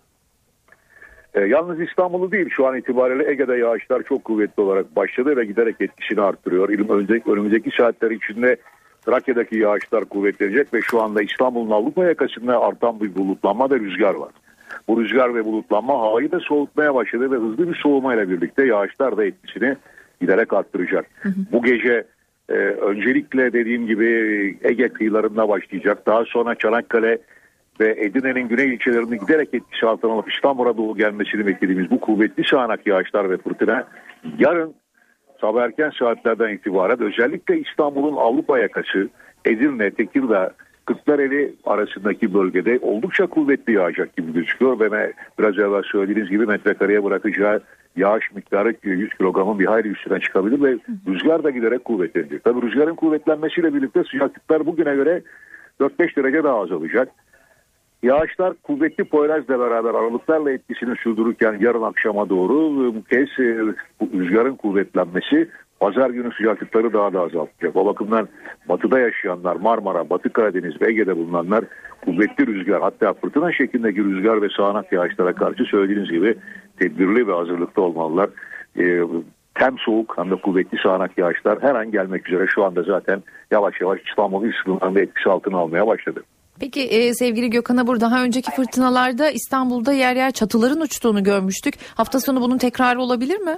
Ee, 1.34 1.41
yalnız 1.41 1.82
İstanbul'u 1.82 2.32
değil 2.32 2.49
şu 2.56 2.68
an 2.68 2.78
itibariyle 2.78 3.32
Ege'de 3.32 3.56
yağışlar 3.56 4.04
çok 4.04 4.24
kuvvetli 4.24 4.64
olarak 4.64 4.95
başladı 4.95 5.38
ve 5.38 5.45
giderek 5.45 5.76
etkisini 5.80 6.22
arttırıyor. 6.22 6.70
Önümüzdeki, 6.70 7.32
önümüzdeki 7.32 7.70
saatler 7.78 8.12
içinde 8.12 8.58
Trakya'daki 9.06 9.58
yağışlar 9.58 10.06
kuvvetlenecek 10.06 10.74
ve 10.74 10.82
şu 10.82 11.02
anda 11.02 11.22
İstanbul'un 11.22 11.72
Avrupa 11.72 12.06
yakasında 12.06 12.62
artan 12.62 13.02
bir 13.02 13.16
bulutlanma 13.16 13.72
ve 13.72 13.80
rüzgar 13.80 14.16
var. 14.16 14.32
Bu 14.88 15.04
rüzgar 15.04 15.36
ve 15.36 15.45
bulutlanma 15.45 15.99
havayı 15.99 16.32
da 16.32 16.39
soğutmaya 16.39 16.95
başladı 16.95 17.32
ve 17.32 17.36
hızlı 17.36 17.70
bir 17.70 17.76
soğumayla 17.76 18.30
birlikte 18.30 18.66
yağışlar 18.66 19.18
da 19.18 19.26
etkisini 19.26 19.76
giderek 20.22 20.54
arttıracak. 20.54 21.06
Hı 21.22 21.30
hı. 21.30 21.34
Bu 21.52 21.64
gece 21.64 22.04
e, 22.49 22.54
öncelikle 22.54 23.54
dediğim 23.54 23.88
gibi 23.88 24.08
Ege 24.64 24.89
kıyılarında 24.89 25.49
başlayacak. 25.49 26.06
Daha 26.06 26.26
sonra 26.26 26.56
Çanakkale 26.56 27.18
ve 27.80 27.95
Edirne'nin 27.99 28.47
güney 28.47 28.74
ilçelerinde 28.74 29.18
giderek 29.18 29.54
etkisi 29.54 29.86
altına 29.86 30.12
alıp 30.12 30.34
İstanbul'a 30.34 30.78
doğru 30.78 30.97
gelmesini 30.97 31.47
beklediğimiz 31.47 31.91
bu 31.91 31.99
kuvvetli 31.99 32.43
sağanak 32.43 32.88
yağışlar 32.88 33.30
ve 33.30 33.38
fırtına 33.38 33.88
yarın 34.38 34.76
sabah 35.41 35.63
erken 35.63 35.91
saatlerden 35.99 36.49
itibaren 36.49 37.01
özellikle 37.01 37.59
İstanbul'un 37.59 38.15
Avrupa 38.15 38.59
yakası 38.59 39.09
Edirne, 39.45 39.91
Tekirdağ, 39.91 40.51
Kırklareli 40.85 41.53
arasındaki 41.65 42.33
bölgede 42.33 42.79
oldukça 42.81 43.27
kuvvetli 43.27 43.73
yağacak 43.73 44.17
gibi 44.17 44.33
gözüküyor 44.33 44.79
ve 44.79 45.13
biraz 45.39 45.59
evvel 45.59 45.83
söylediğiniz 45.83 46.29
gibi 46.29 46.45
metrekareye 46.45 47.03
bırakacağı 47.03 47.61
yağış 47.95 48.31
miktarı 48.35 48.75
100 48.83 49.13
kilogramın 49.13 49.59
bir 49.59 49.65
hayli 49.65 49.87
üstüne 49.87 50.19
çıkabilir 50.19 50.61
ve 50.63 50.77
rüzgar 51.07 51.43
da 51.43 51.49
giderek 51.49 51.85
kuvvetlenecek. 51.85 52.43
Tabii 52.43 52.61
rüzgarın 52.61 52.95
kuvvetlenmesiyle 52.95 53.73
birlikte 53.73 54.03
sıcaklıklar 54.03 54.65
bugüne 54.65 54.95
göre 54.95 55.21
4-5 55.79 56.15
derece 56.15 56.43
daha 56.43 56.59
azalacak. 56.61 57.09
Yağışlar 58.04 58.54
kuvvetli 58.54 59.04
Poyraz'la 59.04 59.60
beraber 59.60 59.89
aralıklarla 59.89 60.52
etkisini 60.52 60.95
sürdürürken 60.95 61.58
yarın 61.60 61.82
akşama 61.82 62.30
doğru 62.30 62.54
bu 62.95 63.04
kez 63.04 63.30
e, 63.39 63.58
rüzgarın 64.14 64.56
kuvvetlenmesi 64.56 65.49
pazar 65.80 66.10
günü 66.10 66.34
sıcaklıkları 66.34 66.93
daha 66.93 67.14
da 67.14 67.22
azaltacak. 67.22 67.76
O 67.76 67.86
bakımdan 67.86 68.28
batıda 68.70 68.99
yaşayanlar 68.99 69.56
Marmara, 69.56 70.10
Batı 70.10 70.34
Karadeniz 70.34 70.82
ve 70.82 70.89
Ege'de 70.89 71.18
bulunanlar 71.18 71.66
kuvvetli 72.06 72.47
rüzgar 72.47 72.82
hatta 72.82 73.14
fırtına 73.14 73.52
şeklindeki 73.52 74.04
rüzgar 74.04 74.41
ve 74.41 74.47
sağanak 74.58 74.91
yağışlara 74.91 75.34
karşı 75.34 75.64
söylediğiniz 75.64 76.12
gibi 76.12 76.36
tedbirli 76.80 77.28
ve 77.28 77.34
hazırlıklı 77.34 77.82
olmalılar. 77.82 78.30
E, 78.80 79.02
hem 79.54 79.78
soğuk 79.78 80.18
hem 80.18 80.32
de 80.32 80.36
kuvvetli 80.36 80.78
sağanak 80.84 81.18
yağışlar 81.18 81.62
her 81.62 81.76
an 81.76 81.91
gelmek 81.91 82.28
üzere 82.28 82.47
şu 82.47 82.64
anda 82.64 82.84
zaten 82.84 83.24
yavaş 83.52 83.82
yavaş 83.82 83.99
İstanbul'un 84.10 84.47
üst 84.47 84.64
sınırlarında 84.64 85.02
etkisi 85.02 85.30
altına 85.30 85.58
almaya 85.58 85.88
başladı. 85.88 86.24
Peki 86.60 86.82
e, 86.82 87.14
sevgili 87.14 87.49
Gökhan 87.49 87.78
Abur 87.78 87.99
daha 87.99 88.24
önceki 88.24 88.52
fırtınalarda 88.52 89.30
İstanbul'da 89.30 89.93
yer 89.93 90.16
yer 90.16 90.32
çatıların 90.32 90.82
uçtuğunu 90.82 91.24
görmüştük. 91.24 91.74
Hafta 91.95 92.20
sonu 92.20 92.41
bunun 92.41 92.58
tekrarı 92.58 93.02
olabilir 93.02 93.39
mi? 93.39 93.58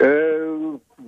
Ee, 0.00 0.06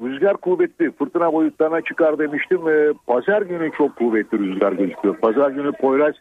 rüzgar 0.03 0.37
kuvvetli 0.37 0.93
fırtına 0.93 1.33
boyutlarına 1.33 1.81
çıkar 1.81 2.19
demiştim. 2.19 2.69
Ee, 2.69 2.93
pazar 3.07 3.43
günü 3.43 3.71
çok 3.79 3.97
kuvvetli 3.97 4.39
rüzgar 4.39 4.73
gözüküyor. 4.73 5.17
Pazar 5.17 5.51
günü 5.51 5.73
Poyraz 5.73 6.14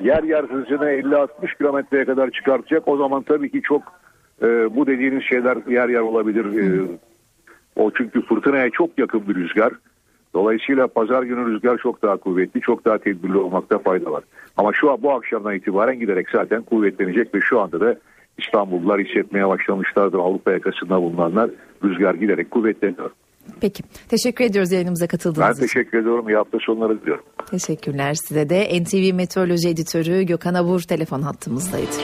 yer 0.00 0.22
yer 0.22 0.44
hızını 0.44 0.84
50-60 0.84 1.58
kilometreye 1.58 2.04
kadar 2.04 2.30
çıkartacak. 2.30 2.88
O 2.88 2.96
zaman 2.96 3.22
tabii 3.22 3.50
ki 3.50 3.62
çok 3.62 3.82
e, 4.42 4.76
bu 4.76 4.86
dediğiniz 4.86 5.22
şeyler 5.22 5.56
yer 5.68 5.88
yer 5.88 6.00
olabilir. 6.00 6.44
E, 6.44 6.88
o 7.76 7.90
çünkü 7.90 8.22
fırtınaya 8.22 8.70
çok 8.70 8.98
yakın 8.98 9.28
bir 9.28 9.34
rüzgar. 9.34 9.72
Dolayısıyla 10.34 10.86
pazar 10.86 11.22
günü 11.22 11.46
rüzgar 11.46 11.78
çok 11.78 12.02
daha 12.02 12.16
kuvvetli, 12.16 12.60
çok 12.60 12.84
daha 12.84 12.98
tedbirli 12.98 13.38
olmakta 13.38 13.78
fayda 13.78 14.12
var. 14.12 14.24
Ama 14.56 14.70
şu 14.72 14.90
an 14.90 15.02
bu 15.02 15.12
akşamdan 15.12 15.54
itibaren 15.54 15.98
giderek 15.98 16.26
zaten 16.32 16.62
kuvvetlenecek 16.62 17.34
ve 17.34 17.40
şu 17.40 17.60
anda 17.60 17.80
da 17.80 17.96
İstanbullular 18.38 19.00
hissetmeye 19.00 19.48
başlamışlardır. 19.48 20.18
Avrupa 20.18 20.52
yakasında 20.52 21.02
bulunanlar 21.02 21.50
rüzgar 21.84 22.14
giderek 22.14 22.50
kuvvetleniyor. 22.50 23.10
Peki. 23.60 23.82
Teşekkür 24.08 24.44
ediyoruz 24.44 24.72
yayınımıza 24.72 25.06
katıldığınız 25.06 25.50
için. 25.50 25.62
Ben 25.62 25.66
teşekkür 25.66 25.98
ediyorum. 25.98 26.28
İyi 26.28 26.36
hafta 26.36 26.58
sonları 26.60 27.02
diliyorum. 27.02 27.24
Teşekkürler 27.50 28.14
size 28.14 28.48
de. 28.48 28.82
NTV 28.82 29.14
Meteoroloji 29.14 29.68
Editörü 29.68 30.22
Gökhan 30.22 30.54
Abur 30.54 30.80
telefon 30.80 31.22
hattımızdaydı. 31.22 31.96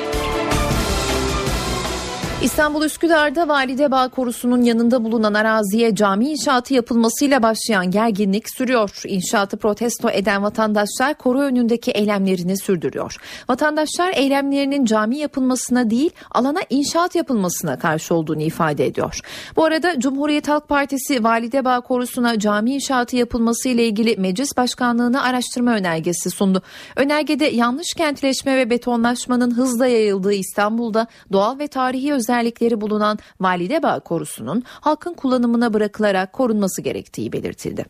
İstanbul 2.43 2.85
Üsküdar'da 2.85 3.49
Valide 3.49 3.91
Bağ 3.91 4.09
Korusu'nun 4.09 4.63
yanında 4.63 5.05
bulunan 5.05 5.35
araziye 5.35 5.95
cami 5.95 6.31
inşaatı 6.31 6.75
yapılmasıyla 6.75 7.43
başlayan 7.43 7.91
gerginlik 7.91 8.51
sürüyor. 8.51 9.03
İnşaatı 9.05 9.57
protesto 9.57 10.11
eden 10.11 10.43
vatandaşlar 10.43 11.15
koru 11.15 11.41
önündeki 11.41 11.91
eylemlerini 11.91 12.59
sürdürüyor. 12.59 13.17
Vatandaşlar 13.49 14.13
eylemlerinin 14.15 14.85
cami 14.85 15.17
yapılmasına 15.17 15.91
değil 15.91 16.11
alana 16.31 16.61
inşaat 16.71 17.15
yapılmasına 17.15 17.79
karşı 17.79 18.15
olduğunu 18.15 18.43
ifade 18.43 18.87
ediyor. 18.87 19.21
Bu 19.57 19.65
arada 19.65 20.01
Cumhuriyet 20.01 20.49
Halk 20.49 20.69
Partisi 20.69 21.25
Valide 21.25 21.65
Bağ 21.65 21.81
Korusu'na 21.81 22.39
cami 22.39 22.75
inşaatı 22.75 23.17
yapılması 23.17 23.69
ile 23.69 23.87
ilgili 23.87 24.17
meclis 24.17 24.57
başkanlığına 24.57 25.23
araştırma 25.23 25.71
önergesi 25.71 26.31
sundu. 26.31 26.63
Önergede 26.97 27.45
yanlış 27.45 27.95
kentleşme 27.97 28.57
ve 28.57 28.71
betonlaşmanın 28.71 29.57
hızla 29.57 29.87
yayıldığı 29.87 30.33
İstanbul'da 30.33 31.07
doğal 31.33 31.59
ve 31.59 31.69
tarihi 31.69 32.13
özellikler 32.13 32.30
özellikleri 32.31 32.81
bulunan 32.81 33.19
Validebağ 33.41 34.01
korusunun 34.01 34.63
halkın 34.67 35.15
kullanımına 35.15 35.75
bırakılarak 35.75 36.33
korunması 36.33 36.83
gerektiği 36.83 37.33
belirtildi. 37.33 37.85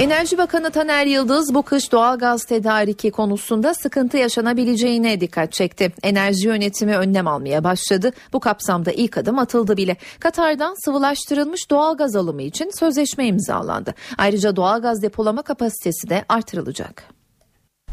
Enerji 0.00 0.38
Bakanı 0.38 0.70
Taner 0.70 1.06
Yıldız 1.06 1.54
bu 1.54 1.62
kış 1.62 1.92
doğalgaz 1.92 2.44
tedariki 2.44 3.10
konusunda 3.10 3.74
sıkıntı 3.74 4.16
yaşanabileceğine 4.16 5.20
dikkat 5.20 5.52
çekti. 5.52 5.92
Enerji 6.02 6.46
yönetimi 6.46 6.96
önlem 6.96 7.26
almaya 7.26 7.64
başladı. 7.64 8.12
Bu 8.32 8.40
kapsamda 8.40 8.92
ilk 8.92 9.18
adım 9.18 9.38
atıldı 9.38 9.76
bile. 9.76 9.96
Katar'dan 10.20 10.74
sıvılaştırılmış 10.84 11.70
doğalgaz 11.70 12.16
alımı 12.16 12.42
için 12.42 12.70
sözleşme 12.78 13.26
imzalandı. 13.26 13.94
Ayrıca 14.18 14.56
doğalgaz 14.56 15.02
depolama 15.02 15.42
kapasitesi 15.42 16.10
de 16.10 16.24
artırılacak. 16.28 17.04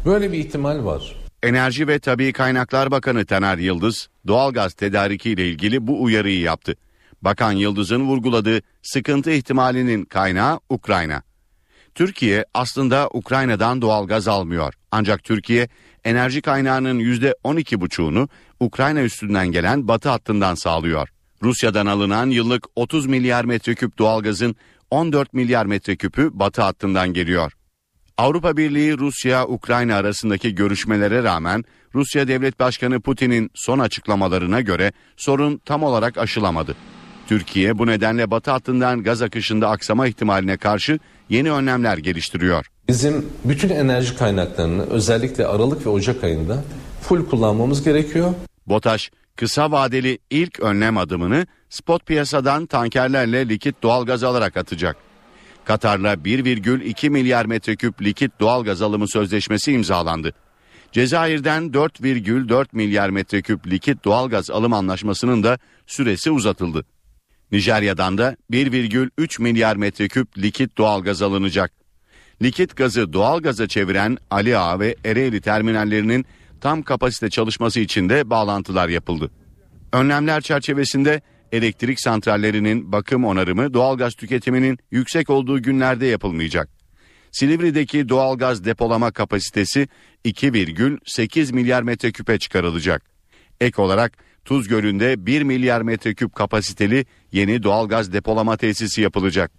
Böyle 0.06 0.32
bir 0.32 0.38
ihtimal 0.38 0.84
var. 0.84 1.21
Enerji 1.42 1.88
ve 1.88 1.98
Tabi 1.98 2.32
Kaynaklar 2.32 2.90
Bakanı 2.90 3.26
Taner 3.26 3.58
Yıldız, 3.58 4.08
doğalgaz 4.26 4.74
tedariki 4.74 5.30
ile 5.30 5.48
ilgili 5.48 5.86
bu 5.86 6.02
uyarıyı 6.02 6.40
yaptı. 6.40 6.74
Bakan 7.22 7.52
Yıldız'ın 7.52 8.00
vurguladığı 8.00 8.60
sıkıntı 8.82 9.30
ihtimalinin 9.30 10.04
kaynağı 10.04 10.60
Ukrayna. 10.68 11.22
Türkiye 11.94 12.44
aslında 12.54 13.08
Ukrayna'dan 13.12 13.82
doğalgaz 13.82 14.28
almıyor. 14.28 14.74
Ancak 14.90 15.24
Türkiye 15.24 15.68
enerji 16.04 16.42
kaynağının 16.42 17.00
%12,5'unu 17.00 18.28
Ukrayna 18.60 19.02
üstünden 19.02 19.52
gelen 19.52 19.88
batı 19.88 20.08
hattından 20.08 20.54
sağlıyor. 20.54 21.08
Rusya'dan 21.42 21.86
alınan 21.86 22.30
yıllık 22.30 22.66
30 22.76 23.06
milyar 23.06 23.44
metreküp 23.44 23.98
doğalgazın 23.98 24.56
14 24.90 25.34
milyar 25.34 25.66
metreküpü 25.66 26.30
batı 26.32 26.62
hattından 26.62 27.12
geliyor. 27.12 27.52
Avrupa 28.18 28.56
Birliği 28.56 28.98
Rusya-Ukrayna 28.98 29.96
arasındaki 29.96 30.54
görüşmelere 30.54 31.22
rağmen 31.22 31.64
Rusya 31.94 32.28
Devlet 32.28 32.60
Başkanı 32.60 33.00
Putin'in 33.00 33.50
son 33.54 33.78
açıklamalarına 33.78 34.60
göre 34.60 34.92
sorun 35.16 35.60
tam 35.64 35.82
olarak 35.82 36.18
aşılamadı. 36.18 36.76
Türkiye 37.28 37.78
bu 37.78 37.86
nedenle 37.86 38.30
batı 38.30 38.50
hattından 38.50 39.02
gaz 39.02 39.22
akışında 39.22 39.70
aksama 39.70 40.06
ihtimaline 40.06 40.56
karşı 40.56 40.98
yeni 41.28 41.52
önlemler 41.52 41.98
geliştiriyor. 41.98 42.66
Bizim 42.88 43.26
bütün 43.44 43.68
enerji 43.68 44.16
kaynaklarını 44.16 44.82
özellikle 44.82 45.46
Aralık 45.46 45.86
ve 45.86 45.90
Ocak 45.90 46.24
ayında 46.24 46.64
full 47.02 47.26
kullanmamız 47.26 47.84
gerekiyor. 47.84 48.34
BOTAŞ 48.66 49.10
kısa 49.36 49.70
vadeli 49.70 50.18
ilk 50.30 50.60
önlem 50.60 50.96
adımını 50.96 51.46
spot 51.68 52.06
piyasadan 52.06 52.66
tankerlerle 52.66 53.48
likit 53.48 53.82
doğalgaz 53.82 54.24
alarak 54.24 54.56
atacak. 54.56 54.96
Katar'la 55.64 56.14
1,2 56.14 57.10
milyar 57.10 57.46
metreküp 57.46 58.02
likit 58.02 58.40
doğalgaz 58.40 58.82
alımı 58.82 59.08
sözleşmesi 59.08 59.72
imzalandı. 59.72 60.34
Cezayir'den 60.92 61.62
4,4 61.62 62.66
milyar 62.72 63.10
metreküp 63.10 63.66
likit 63.66 64.04
doğalgaz 64.04 64.50
alım 64.50 64.72
anlaşmasının 64.72 65.42
da 65.42 65.58
süresi 65.86 66.30
uzatıldı. 66.30 66.84
Nijerya'dan 67.52 68.18
da 68.18 68.36
1,3 68.50 69.42
milyar 69.42 69.76
metreküp 69.76 70.38
likit 70.38 70.78
doğalgaz 70.78 71.22
alınacak. 71.22 71.72
Likit 72.42 72.76
gazı 72.76 73.12
doğalgaza 73.12 73.68
çeviren 73.68 74.18
Ali 74.30 74.58
Ağa 74.58 74.80
ve 74.80 74.96
Ereğli 75.04 75.40
terminallerinin 75.40 76.26
tam 76.60 76.82
kapasite 76.82 77.30
çalışması 77.30 77.80
için 77.80 78.08
de 78.08 78.30
bağlantılar 78.30 78.88
yapıldı. 78.88 79.30
Önlemler 79.92 80.40
çerçevesinde 80.40 81.20
elektrik 81.52 82.00
santrallerinin 82.00 82.92
bakım 82.92 83.24
onarımı 83.24 83.74
doğalgaz 83.74 84.14
tüketiminin 84.14 84.78
yüksek 84.90 85.30
olduğu 85.30 85.62
günlerde 85.62 86.06
yapılmayacak. 86.06 86.68
Silivri'deki 87.32 88.08
doğalgaz 88.08 88.64
depolama 88.64 89.10
kapasitesi 89.10 89.88
2,8 90.24 91.52
milyar 91.54 91.82
metreküpe 91.82 92.38
çıkarılacak. 92.38 93.02
Ek 93.60 93.82
olarak 93.82 94.12
Tuz 94.44 94.68
Gölü'nde 94.68 95.26
1 95.26 95.42
milyar 95.42 95.82
metreküp 95.82 96.34
kapasiteli 96.34 97.06
yeni 97.32 97.62
doğalgaz 97.62 98.12
depolama 98.12 98.56
tesisi 98.56 99.00
yapılacak. 99.00 99.50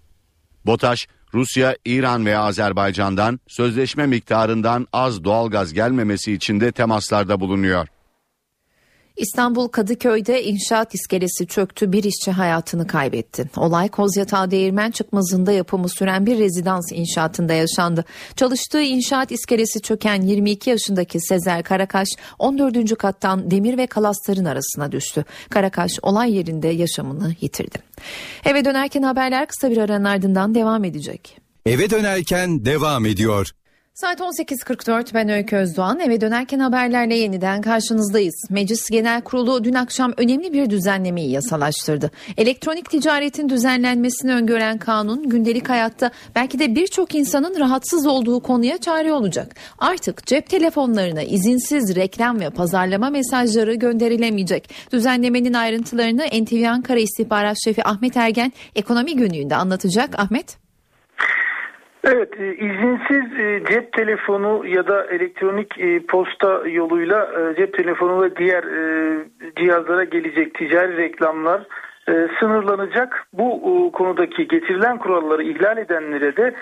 BOTAŞ, 0.65 1.07
Rusya, 1.33 1.75
İran 1.85 2.25
ve 2.25 2.37
Azerbaycan'dan 2.37 3.39
sözleşme 3.47 4.05
miktarından 4.05 4.87
az 4.93 5.23
doğalgaz 5.23 5.73
gelmemesi 5.73 6.33
için 6.33 6.59
de 6.59 6.71
temaslarda 6.71 7.39
bulunuyor. 7.39 7.87
İstanbul 9.17 9.67
Kadıköy'de 9.67 10.43
inşaat 10.43 10.95
iskelesi 10.95 11.47
çöktü. 11.47 11.91
Bir 11.91 12.03
işçi 12.03 12.31
hayatını 12.31 12.87
kaybetti. 12.87 13.49
Olay 13.57 13.89
Kozyatağı 13.89 14.51
Değirmen 14.51 14.91
çıkmazında 14.91 15.51
yapımı 15.51 15.89
süren 15.89 16.25
bir 16.25 16.39
rezidans 16.39 16.91
inşaatında 16.91 17.53
yaşandı. 17.53 18.05
Çalıştığı 18.35 18.81
inşaat 18.81 19.31
iskelesi 19.31 19.81
çöken 19.81 20.21
22 20.21 20.69
yaşındaki 20.69 21.19
Sezer 21.19 21.63
Karakaş 21.63 22.07
14. 22.39 22.97
kattan 22.97 23.51
demir 23.51 23.77
ve 23.77 23.87
kalasların 23.87 24.45
arasına 24.45 24.91
düştü. 24.91 25.25
Karakaş 25.49 25.91
olay 26.01 26.35
yerinde 26.35 26.67
yaşamını 26.67 27.35
yitirdi. 27.41 27.77
Eve 28.45 28.65
dönerken 28.65 29.03
haberler 29.03 29.47
kısa 29.47 29.69
bir 29.69 29.77
aranın 29.77 30.05
ardından 30.05 30.55
devam 30.55 30.83
edecek. 30.83 31.37
Eve 31.65 31.89
dönerken 31.89 32.65
devam 32.65 33.05
ediyor. 33.05 33.51
Saat 33.95 34.19
18.44 34.19 35.13
ben 35.13 35.29
Öykü 35.29 35.55
Özdoğan 35.55 35.99
eve 35.99 36.21
dönerken 36.21 36.59
haberlerle 36.59 37.15
yeniden 37.15 37.61
karşınızdayız. 37.61 38.35
Meclis 38.49 38.89
Genel 38.89 39.21
Kurulu 39.21 39.63
dün 39.63 39.73
akşam 39.73 40.13
önemli 40.17 40.53
bir 40.53 40.69
düzenlemeyi 40.69 41.31
yasalaştırdı. 41.31 42.11
Elektronik 42.37 42.89
ticaretin 42.89 43.49
düzenlenmesini 43.49 44.33
öngören 44.33 44.77
kanun 44.77 45.29
gündelik 45.29 45.69
hayatta 45.69 46.11
belki 46.35 46.59
de 46.59 46.75
birçok 46.75 47.15
insanın 47.15 47.59
rahatsız 47.59 48.07
olduğu 48.07 48.39
konuya 48.39 48.77
çare 48.77 49.13
olacak. 49.13 49.55
Artık 49.79 50.25
cep 50.27 50.49
telefonlarına 50.49 51.21
izinsiz 51.21 51.95
reklam 51.95 52.39
ve 52.39 52.49
pazarlama 52.49 53.09
mesajları 53.09 53.73
gönderilemeyecek. 53.73 54.69
Düzenlemenin 54.93 55.53
ayrıntılarını 55.53 56.25
NTV 56.43 56.69
Ankara 56.69 56.99
İstihbarat 56.99 57.57
Şefi 57.63 57.83
Ahmet 57.83 58.17
Ergen 58.17 58.53
ekonomi 58.75 59.15
günlüğünde 59.15 59.55
anlatacak. 59.55 60.19
Ahmet. 60.19 60.62
Evet, 62.03 62.39
e, 62.39 62.55
izinsiz 62.55 63.39
e, 63.39 63.63
cep 63.69 63.93
telefonu 63.93 64.67
ya 64.67 64.87
da 64.87 65.05
elektronik 65.05 65.79
e, 65.79 66.05
posta 66.05 66.67
yoluyla 66.67 67.29
cep 67.57 67.73
telefonu 67.73 68.23
ve 68.23 68.35
diğer 68.35 68.63
cihazlara 69.55 70.03
gelecek 70.03 70.53
ticari 70.53 70.97
reklamlar 70.97 71.63
sınırlanacak. 72.39 73.27
Bu 73.33 73.91
konudaki 73.93 74.47
getirilen 74.47 74.97
kuralları 74.97 75.43
ihlal 75.43 75.77
edenlere 75.77 76.37
de 76.37 76.53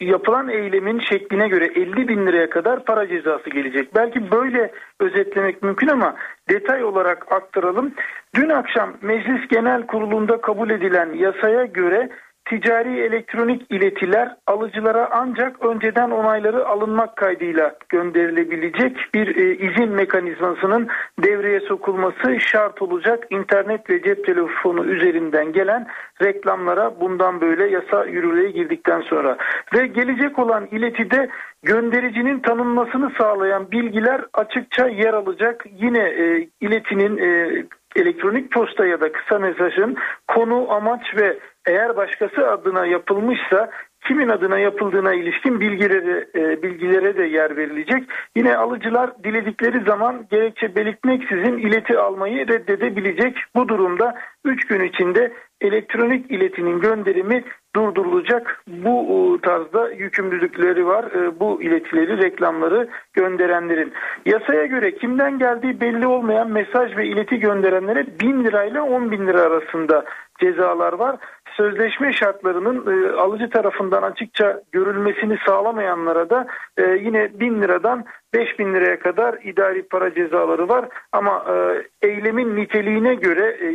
yapılan 0.00 0.48
eylemin 0.48 1.00
şekline 1.00 1.48
göre 1.48 1.64
50 1.64 2.08
bin 2.08 2.26
liraya 2.26 2.50
kadar 2.50 2.84
para 2.84 3.08
cezası 3.08 3.50
gelecek. 3.50 3.94
Belki 3.94 4.30
böyle 4.30 4.72
özetlemek 5.00 5.62
mümkün 5.62 5.88
ama 5.88 6.16
detay 6.50 6.84
olarak 6.84 7.32
aktaralım. 7.32 7.92
Dün 8.34 8.48
akşam 8.48 8.92
Meclis 9.02 9.48
Genel 9.48 9.86
Kurulu'nda 9.86 10.40
kabul 10.40 10.70
edilen 10.70 11.12
yasaya 11.14 11.64
göre 11.64 12.08
ticari 12.44 13.00
elektronik 13.00 13.62
iletiler 13.70 14.36
alıcılara 14.46 15.08
ancak 15.12 15.64
önceden 15.64 16.10
onayları 16.10 16.66
alınmak 16.66 17.16
kaydıyla 17.16 17.74
gönderilebilecek 17.88 18.96
bir 19.14 19.36
e, 19.36 19.54
izin 19.54 19.88
mekanizmasının 19.88 20.88
devreye 21.22 21.60
sokulması 21.60 22.40
şart 22.40 22.82
olacak. 22.82 23.26
İnternet 23.30 23.90
ve 23.90 24.02
cep 24.02 24.26
telefonu 24.26 24.84
üzerinden 24.84 25.52
gelen 25.52 25.86
reklamlara 26.22 27.00
bundan 27.00 27.40
böyle 27.40 27.68
yasa 27.68 28.04
yürürlüğe 28.04 28.50
girdikten 28.50 29.00
sonra 29.00 29.36
ve 29.74 29.86
gelecek 29.86 30.38
olan 30.38 30.68
iletide 30.70 31.28
göndericinin 31.62 32.40
tanınmasını 32.40 33.12
sağlayan 33.18 33.70
bilgiler 33.70 34.20
açıkça 34.34 34.88
yer 34.88 35.14
alacak. 35.14 35.64
Yine 35.72 36.00
e, 36.00 36.48
iletinin 36.60 37.18
e, 37.18 37.62
elektronik 37.96 38.52
posta 38.52 38.86
ya 38.86 39.00
da 39.00 39.12
kısa 39.12 39.38
mesajın 39.38 39.96
konu, 40.28 40.72
amaç 40.72 41.02
ve 41.16 41.38
eğer 41.66 41.96
başkası 41.96 42.50
adına 42.50 42.86
yapılmışsa 42.86 43.70
kimin 44.06 44.28
adına 44.28 44.58
yapıldığına 44.58 45.14
ilişkin 45.14 45.60
bilgileri 45.60 46.28
e, 46.34 46.62
bilgilere 46.62 47.16
de 47.16 47.24
yer 47.24 47.56
verilecek. 47.56 48.04
Yine 48.36 48.56
alıcılar 48.56 49.24
diledikleri 49.24 49.84
zaman 49.84 50.26
gerekçe 50.30 50.76
belirtmeksizin 50.76 51.58
ileti 51.58 51.98
almayı 51.98 52.48
reddedebilecek. 52.48 53.36
Bu 53.56 53.68
durumda 53.68 54.14
3 54.44 54.66
gün 54.66 54.80
içinde 54.80 55.32
elektronik 55.60 56.30
iletinin 56.30 56.80
gönderimi 56.80 57.44
durdurulacak. 57.76 58.62
Bu 58.66 59.06
e, 59.08 59.46
tarzda 59.46 59.90
yükümlülükleri 59.90 60.86
var. 60.86 61.04
E, 61.04 61.40
bu 61.40 61.62
iletileri, 61.62 62.22
reklamları 62.22 62.88
gönderenlerin. 63.12 63.92
Yasaya 64.26 64.66
göre 64.66 64.94
kimden 64.94 65.38
geldiği 65.38 65.80
belli 65.80 66.06
olmayan 66.06 66.50
mesaj 66.50 66.96
ve 66.96 67.06
ileti 67.06 67.38
gönderenlere 67.40 68.06
1000 68.20 68.44
lirayla 68.44 68.82
10 68.82 69.10
bin 69.10 69.26
lira 69.26 69.40
arasında 69.40 70.04
cezalar 70.40 70.92
var. 70.92 71.16
Sözleşme 71.56 72.12
şartlarının 72.12 72.86
e, 72.86 73.12
alıcı 73.12 73.50
tarafından 73.50 74.02
açıkça 74.02 74.62
görülmesini 74.72 75.38
sağlamayanlara 75.46 76.30
da 76.30 76.46
e, 76.76 76.82
yine 76.82 77.40
1000 77.40 77.62
liradan 77.62 78.04
5000 78.34 78.74
liraya 78.74 78.98
kadar 78.98 79.38
idari 79.42 79.88
para 79.88 80.14
cezaları 80.14 80.68
var. 80.68 80.88
Ama 81.12 81.44
e, 81.48 82.06
eylemin 82.08 82.56
niteliğine 82.56 83.14
göre 83.14 83.46
e, 83.46 83.68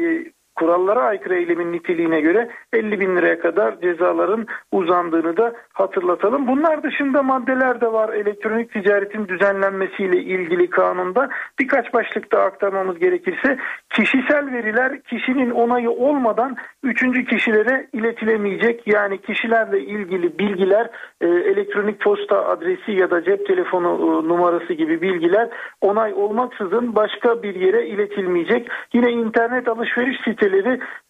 kurallara 0.58 1.02
aykırı 1.02 1.36
eylemin 1.36 1.72
niteliğine 1.72 2.22
göre 2.22 2.50
50 2.74 3.00
bin 3.00 3.16
liraya 3.16 3.40
kadar 3.40 3.82
cezaların 3.82 4.46
uzandığını 4.72 5.38
da 5.38 5.54
hatırlatalım. 5.74 6.48
Bunlar 6.48 6.84
dışında 6.84 7.24
maddeler 7.24 7.82
de 7.82 7.94
var 7.94 8.14
elektronik 8.14 8.74
ticaretin 8.74 9.28
düzenlenmesiyle 9.28 10.18
ilgili 10.18 10.70
kanunda. 10.70 11.30
Birkaç 11.60 11.94
başlıkta 11.94 12.40
aktarmamız 12.40 13.00
gerekirse 13.00 13.58
kişisel 13.90 14.52
veriler 14.52 15.02
kişinin 15.02 15.52
onayı 15.52 15.90
olmadan 15.90 16.56
üçüncü 16.84 17.26
kişilere 17.26 17.88
iletilemeyecek. 17.94 18.88
Yani 18.88 19.22
kişilerle 19.22 19.80
ilgili 19.80 20.40
bilgiler 20.40 20.90
e, 21.22 21.28
elektronik 21.28 22.00
posta 22.00 22.46
adresi 22.46 22.92
ya 22.92 23.12
da 23.12 23.24
cep 23.24 23.48
telefonu 23.48 23.88
e, 23.88 24.28
numarası 24.28 24.74
gibi 24.74 25.02
bilgiler 25.02 25.50
onay 25.82 26.14
olmaksızın 26.14 26.96
başka 26.96 27.44
bir 27.44 27.56
yere 27.56 27.88
iletilmeyecek. 27.88 28.68
Yine 28.94 29.12
internet 29.12 29.68
alışveriş 29.68 30.18
siteleri 30.26 30.47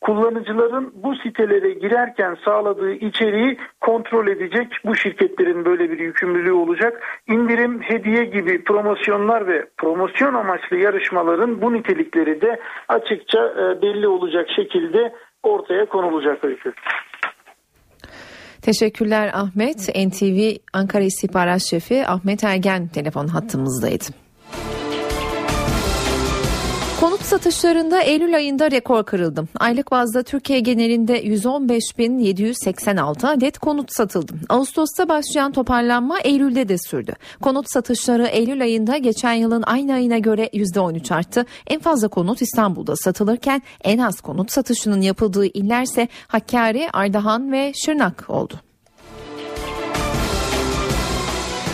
kullanıcıların 0.01 0.93
bu 0.95 1.15
sitelere 1.15 1.73
girerken 1.73 2.37
sağladığı 2.45 2.91
içeriği 2.91 3.57
kontrol 3.81 4.27
edecek. 4.27 4.67
Bu 4.85 4.95
şirketlerin 4.95 5.65
böyle 5.65 5.91
bir 5.91 5.99
yükümlülüğü 5.99 6.51
olacak. 6.51 7.03
İndirim, 7.27 7.81
hediye 7.81 8.25
gibi 8.25 8.63
promosyonlar 8.63 9.47
ve 9.47 9.65
promosyon 9.77 10.33
amaçlı 10.33 10.77
yarışmaların 10.77 11.61
bu 11.61 11.73
nitelikleri 11.73 12.41
de 12.41 12.59
açıkça 12.87 13.39
e, 13.39 13.81
belli 13.81 14.07
olacak 14.07 14.47
şekilde 14.55 15.13
ortaya 15.43 15.85
konulacak 15.85 16.43
öykü. 16.43 16.73
Teşekkürler 18.61 19.31
Ahmet. 19.33 19.77
NTV 19.95 20.57
Ankara 20.73 21.03
İstihbarat 21.03 21.61
Şefi 21.61 22.07
Ahmet 22.07 22.43
Ergen 22.43 22.87
telefon 22.87 23.27
hattımızdaydı. 23.27 24.26
Konut 27.07 27.21
satışlarında 27.21 28.01
Eylül 28.01 28.35
ayında 28.35 28.71
rekor 28.71 29.03
kırıldı. 29.03 29.47
Aylık 29.59 29.91
bazda 29.91 30.23
Türkiye 30.23 30.59
genelinde 30.59 31.25
115.786 31.25 33.27
adet 33.27 33.59
konut 33.59 33.93
satıldı. 33.93 34.33
Ağustos'ta 34.49 35.09
başlayan 35.09 35.51
toparlanma 35.51 36.19
Eylül'de 36.19 36.69
de 36.69 36.77
sürdü. 36.77 37.13
Konut 37.41 37.71
satışları 37.71 38.27
Eylül 38.27 38.61
ayında 38.61 38.97
geçen 38.97 39.33
yılın 39.33 39.63
aynı 39.67 39.93
ayına 39.93 40.17
göre 40.17 40.49
%13 40.53 41.13
arttı. 41.13 41.45
En 41.67 41.79
fazla 41.79 42.07
konut 42.07 42.41
İstanbul'da 42.41 42.95
satılırken 42.95 43.61
en 43.83 43.97
az 43.97 44.21
konut 44.21 44.51
satışının 44.51 45.01
yapıldığı 45.01 45.45
illerse 45.45 46.07
Hakkari, 46.27 46.89
Ardahan 46.93 47.51
ve 47.51 47.73
Şırnak 47.75 48.29
oldu. 48.29 48.66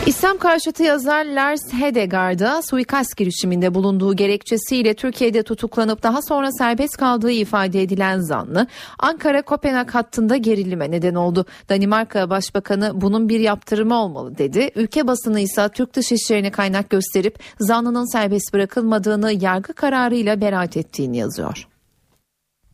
İslam 0.07 0.37
karşıtı 0.37 0.83
yazar 0.83 1.25
Lars 1.25 1.73
Hedegaard'a 1.73 2.61
suikast 2.61 3.17
girişiminde 3.17 3.73
bulunduğu 3.73 4.15
gerekçesiyle 4.15 4.93
Türkiye'de 4.93 5.43
tutuklanıp 5.43 6.03
daha 6.03 6.21
sonra 6.21 6.51
serbest 6.51 6.97
kaldığı 6.97 7.31
ifade 7.31 7.81
edilen 7.81 8.19
zanlı 8.19 8.67
Ankara-Kopenhag 8.99 9.91
hattında 9.91 10.37
gerilime 10.37 10.91
neden 10.91 11.15
oldu. 11.15 11.45
Danimarka 11.69 12.29
Başbakanı 12.29 12.91
bunun 13.01 13.29
bir 13.29 13.39
yaptırımı 13.39 13.95
olmalı 13.95 14.37
dedi. 14.37 14.71
Ülke 14.75 15.07
basını 15.07 15.39
ise 15.39 15.69
Türk 15.69 15.95
Dışişleri'ne 15.95 16.51
kaynak 16.51 16.89
gösterip 16.89 17.39
zanlının 17.59 18.11
serbest 18.11 18.53
bırakılmadığını 18.53 19.31
yargı 19.31 19.73
kararıyla 19.73 20.41
beraat 20.41 20.77
ettiğini 20.77 21.17
yazıyor. 21.17 21.67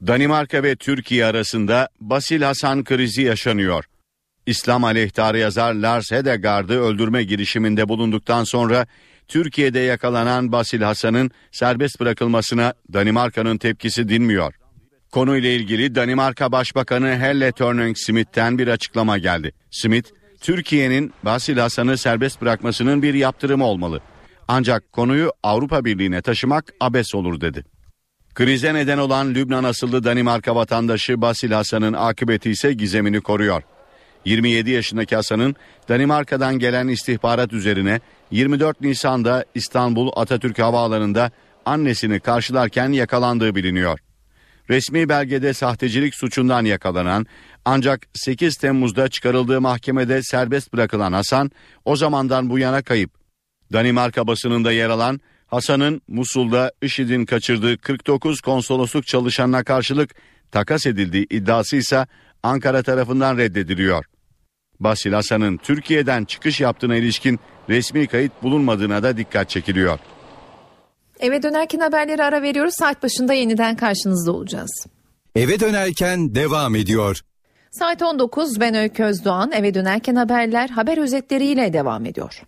Danimarka 0.07 0.63
ve 0.63 0.75
Türkiye 0.75 1.25
arasında 1.25 1.89
Basil 2.01 2.41
Hasan 2.41 2.83
krizi 2.83 3.21
yaşanıyor. 3.21 3.85
İslam 4.49 4.83
aleyhtarı 4.83 5.37
yazar 5.37 5.73
Lars 5.73 6.11
Hedegaard'ı 6.11 6.81
öldürme 6.81 7.23
girişiminde 7.23 7.89
bulunduktan 7.89 8.43
sonra 8.43 8.87
Türkiye'de 9.27 9.79
yakalanan 9.79 10.51
Basil 10.51 10.81
Hasan'ın 10.81 11.31
serbest 11.51 11.99
bırakılmasına 11.99 12.73
Danimarka'nın 12.93 13.57
tepkisi 13.57 14.09
dinmiyor. 14.09 14.53
Konuyla 15.11 15.49
ilgili 15.49 15.95
Danimarka 15.95 16.51
Başbakanı 16.51 17.07
Helle 17.07 17.51
Thorning 17.51 17.97
Smith'ten 17.97 18.57
bir 18.57 18.67
açıklama 18.67 19.17
geldi. 19.17 19.51
Smith, 19.71 20.09
Türkiye'nin 20.41 21.13
Basil 21.23 21.57
Hasan'ı 21.57 21.97
serbest 21.97 22.41
bırakmasının 22.41 23.01
bir 23.01 23.13
yaptırımı 23.13 23.65
olmalı. 23.65 24.01
Ancak 24.47 24.91
konuyu 24.91 25.31
Avrupa 25.43 25.85
Birliği'ne 25.85 26.21
taşımak 26.21 26.73
abes 26.79 27.15
olur 27.15 27.41
dedi. 27.41 27.63
Krize 28.35 28.73
neden 28.73 28.97
olan 28.97 29.33
Lübnan 29.35 29.63
asıllı 29.63 30.03
Danimarka 30.03 30.55
vatandaşı 30.55 31.21
Basil 31.21 31.51
Hasan'ın 31.51 31.93
akıbeti 31.93 32.51
ise 32.51 32.73
gizemini 32.73 33.21
koruyor. 33.21 33.63
27 34.25 34.71
yaşındaki 34.71 35.15
Hasan'ın 35.15 35.55
Danimarka'dan 35.89 36.59
gelen 36.59 36.87
istihbarat 36.87 37.53
üzerine 37.53 37.99
24 38.31 38.81
Nisan'da 38.81 39.45
İstanbul 39.55 40.11
Atatürk 40.15 40.59
Havaalanı'nda 40.59 41.31
annesini 41.65 42.19
karşılarken 42.19 42.91
yakalandığı 42.91 43.55
biliniyor. 43.55 43.99
Resmi 44.69 45.09
belgede 45.09 45.53
sahtecilik 45.53 46.15
suçundan 46.15 46.65
yakalanan 46.65 47.25
ancak 47.65 48.07
8 48.13 48.55
Temmuz'da 48.55 49.09
çıkarıldığı 49.09 49.61
mahkemede 49.61 50.23
serbest 50.23 50.73
bırakılan 50.73 51.13
Hasan 51.13 51.51
o 51.85 51.95
zamandan 51.95 52.49
bu 52.49 52.59
yana 52.59 52.81
kayıp. 52.81 53.11
Danimarka 53.73 54.27
basınında 54.27 54.71
yer 54.71 54.89
alan 54.89 55.19
Hasan'ın 55.47 56.01
Musul'da 56.07 56.71
IŞİD'in 56.81 57.25
kaçırdığı 57.25 57.77
49 57.77 58.41
konsolosluk 58.41 59.07
çalışanına 59.07 59.63
karşılık 59.63 60.15
takas 60.51 60.85
edildiği 60.85 61.27
iddiası 61.29 61.75
ise 61.75 62.07
Ankara 62.43 62.83
tarafından 62.83 63.37
reddediliyor. 63.37 64.05
Basil 64.79 65.13
Hasan'ın 65.13 65.57
Türkiye'den 65.57 66.25
çıkış 66.25 66.61
yaptığına 66.61 66.95
ilişkin 66.95 67.39
resmi 67.69 68.07
kayıt 68.07 68.43
bulunmadığına 68.43 69.03
da 69.03 69.17
dikkat 69.17 69.49
çekiliyor. 69.49 69.99
Eve 71.19 71.43
dönerken 71.43 71.79
haberleri 71.79 72.23
ara 72.23 72.41
veriyoruz. 72.41 72.73
Saat 72.79 73.03
başında 73.03 73.33
yeniden 73.33 73.75
karşınızda 73.75 74.31
olacağız. 74.31 74.85
Eve 75.35 75.59
dönerken 75.59 76.35
devam 76.35 76.75
ediyor. 76.75 77.19
Saat 77.71 78.01
19 78.01 78.59
ben 78.59 78.75
Öykü 78.75 79.03
Özdoğan. 79.03 79.51
Eve 79.51 79.73
dönerken 79.73 80.15
haberler 80.15 80.69
haber 80.69 80.97
özetleriyle 80.97 81.73
devam 81.73 82.05
ediyor. 82.05 82.41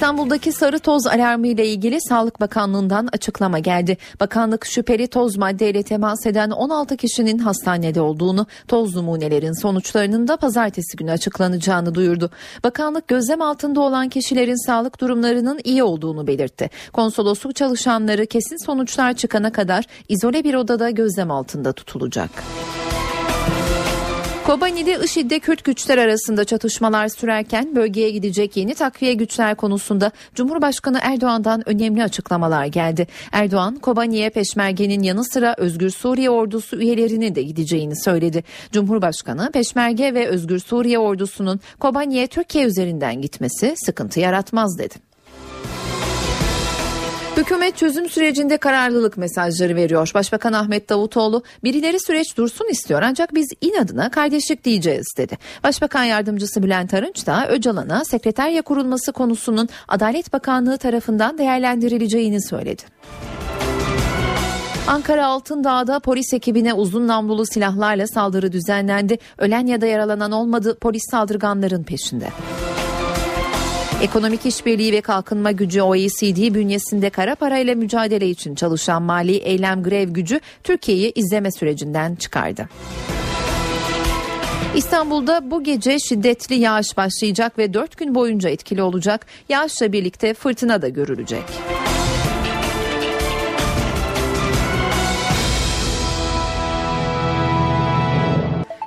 İstanbul'daki 0.00 0.52
sarı 0.52 0.78
toz 0.78 1.06
alarmı 1.06 1.46
ile 1.46 1.66
ilgili 1.66 2.00
Sağlık 2.00 2.40
Bakanlığı'ndan 2.40 3.08
açıklama 3.12 3.58
geldi. 3.58 3.96
Bakanlık 4.20 4.66
şüpheli 4.66 5.08
toz 5.08 5.36
maddeyle 5.36 5.82
temas 5.82 6.26
eden 6.26 6.50
16 6.50 6.96
kişinin 6.96 7.38
hastanede 7.38 8.00
olduğunu, 8.00 8.46
toz 8.68 8.96
numunelerin 8.96 9.62
sonuçlarının 9.62 10.28
da 10.28 10.36
pazartesi 10.36 10.96
günü 10.96 11.10
açıklanacağını 11.10 11.94
duyurdu. 11.94 12.30
Bakanlık 12.64 13.08
gözlem 13.08 13.42
altında 13.42 13.80
olan 13.80 14.08
kişilerin 14.08 14.66
sağlık 14.66 15.00
durumlarının 15.00 15.60
iyi 15.64 15.82
olduğunu 15.82 16.26
belirtti. 16.26 16.70
Konsolosluk 16.92 17.56
çalışanları 17.56 18.26
kesin 18.26 18.66
sonuçlar 18.66 19.12
çıkana 19.12 19.52
kadar 19.52 19.84
izole 20.08 20.44
bir 20.44 20.54
odada 20.54 20.90
gözlem 20.90 21.30
altında 21.30 21.72
tutulacak. 21.72 22.30
Kobani'de 24.50 24.98
IŞİD'de 25.04 25.38
Kürt 25.38 25.64
güçler 25.64 25.98
arasında 25.98 26.44
çatışmalar 26.44 27.08
sürerken 27.08 27.76
bölgeye 27.76 28.10
gidecek 28.10 28.56
yeni 28.56 28.74
takviye 28.74 29.14
güçler 29.14 29.54
konusunda 29.54 30.12
Cumhurbaşkanı 30.34 30.98
Erdoğan'dan 31.02 31.68
önemli 31.68 32.02
açıklamalar 32.02 32.64
geldi. 32.64 33.06
Erdoğan, 33.32 33.76
Kobani'ye 33.76 34.30
Peşmerge'nin 34.30 35.02
yanı 35.02 35.24
sıra 35.24 35.54
Özgür 35.58 35.90
Suriye 35.90 36.30
ordusu 36.30 36.76
üyelerinin 36.76 37.34
de 37.34 37.42
gideceğini 37.42 38.02
söyledi. 38.02 38.44
Cumhurbaşkanı, 38.72 39.50
Peşmerge 39.52 40.14
ve 40.14 40.26
Özgür 40.26 40.58
Suriye 40.58 40.98
ordusunun 40.98 41.60
Kobani'ye 41.80 42.26
Türkiye 42.26 42.64
üzerinden 42.64 43.22
gitmesi 43.22 43.74
sıkıntı 43.76 44.20
yaratmaz 44.20 44.78
dedi. 44.78 45.09
Hükümet 47.36 47.76
çözüm 47.76 48.08
sürecinde 48.08 48.56
kararlılık 48.56 49.16
mesajları 49.16 49.76
veriyor. 49.76 50.10
Başbakan 50.14 50.52
Ahmet 50.52 50.88
Davutoğlu 50.88 51.42
birileri 51.64 52.00
süreç 52.00 52.36
dursun 52.36 52.66
istiyor 52.70 53.02
ancak 53.02 53.34
biz 53.34 53.48
inadına 53.60 54.10
kardeşlik 54.10 54.64
diyeceğiz 54.64 55.06
dedi. 55.16 55.38
Başbakan 55.64 56.04
yardımcısı 56.04 56.62
Bülent 56.62 56.94
Arınç 56.94 57.26
da 57.26 57.48
Öcalan'a 57.48 58.04
sekreterya 58.04 58.62
kurulması 58.62 59.12
konusunun 59.12 59.68
Adalet 59.88 60.32
Bakanlığı 60.32 60.78
tarafından 60.78 61.38
değerlendirileceğini 61.38 62.42
söyledi. 62.42 62.82
Ankara 64.86 65.26
Altındağ'da 65.26 66.00
polis 66.00 66.34
ekibine 66.34 66.74
uzun 66.74 67.08
namlulu 67.08 67.46
silahlarla 67.46 68.06
saldırı 68.06 68.52
düzenlendi. 68.52 69.18
Ölen 69.38 69.66
ya 69.66 69.80
da 69.80 69.86
yaralanan 69.86 70.32
olmadı 70.32 70.78
polis 70.80 71.02
saldırganların 71.10 71.82
peşinde. 71.82 72.28
Ekonomik 74.02 74.46
İşbirliği 74.46 74.92
ve 74.92 75.00
Kalkınma 75.00 75.52
Gücü 75.52 75.82
OECD 75.82 76.54
bünyesinde 76.54 77.10
kara 77.10 77.34
parayla 77.34 77.74
mücadele 77.74 78.28
için 78.28 78.54
çalışan 78.54 79.02
mali 79.02 79.36
eylem 79.36 79.82
grev 79.82 80.08
gücü 80.08 80.40
Türkiye'yi 80.64 81.12
izleme 81.14 81.52
sürecinden 81.52 82.14
çıkardı. 82.14 82.68
İstanbul'da 84.76 85.50
bu 85.50 85.64
gece 85.64 85.98
şiddetli 85.98 86.54
yağış 86.54 86.96
başlayacak 86.96 87.58
ve 87.58 87.74
4 87.74 87.96
gün 87.96 88.14
boyunca 88.14 88.50
etkili 88.50 88.82
olacak. 88.82 89.26
Yağışla 89.48 89.92
birlikte 89.92 90.34
fırtına 90.34 90.82
da 90.82 90.88
görülecek. 90.88 91.44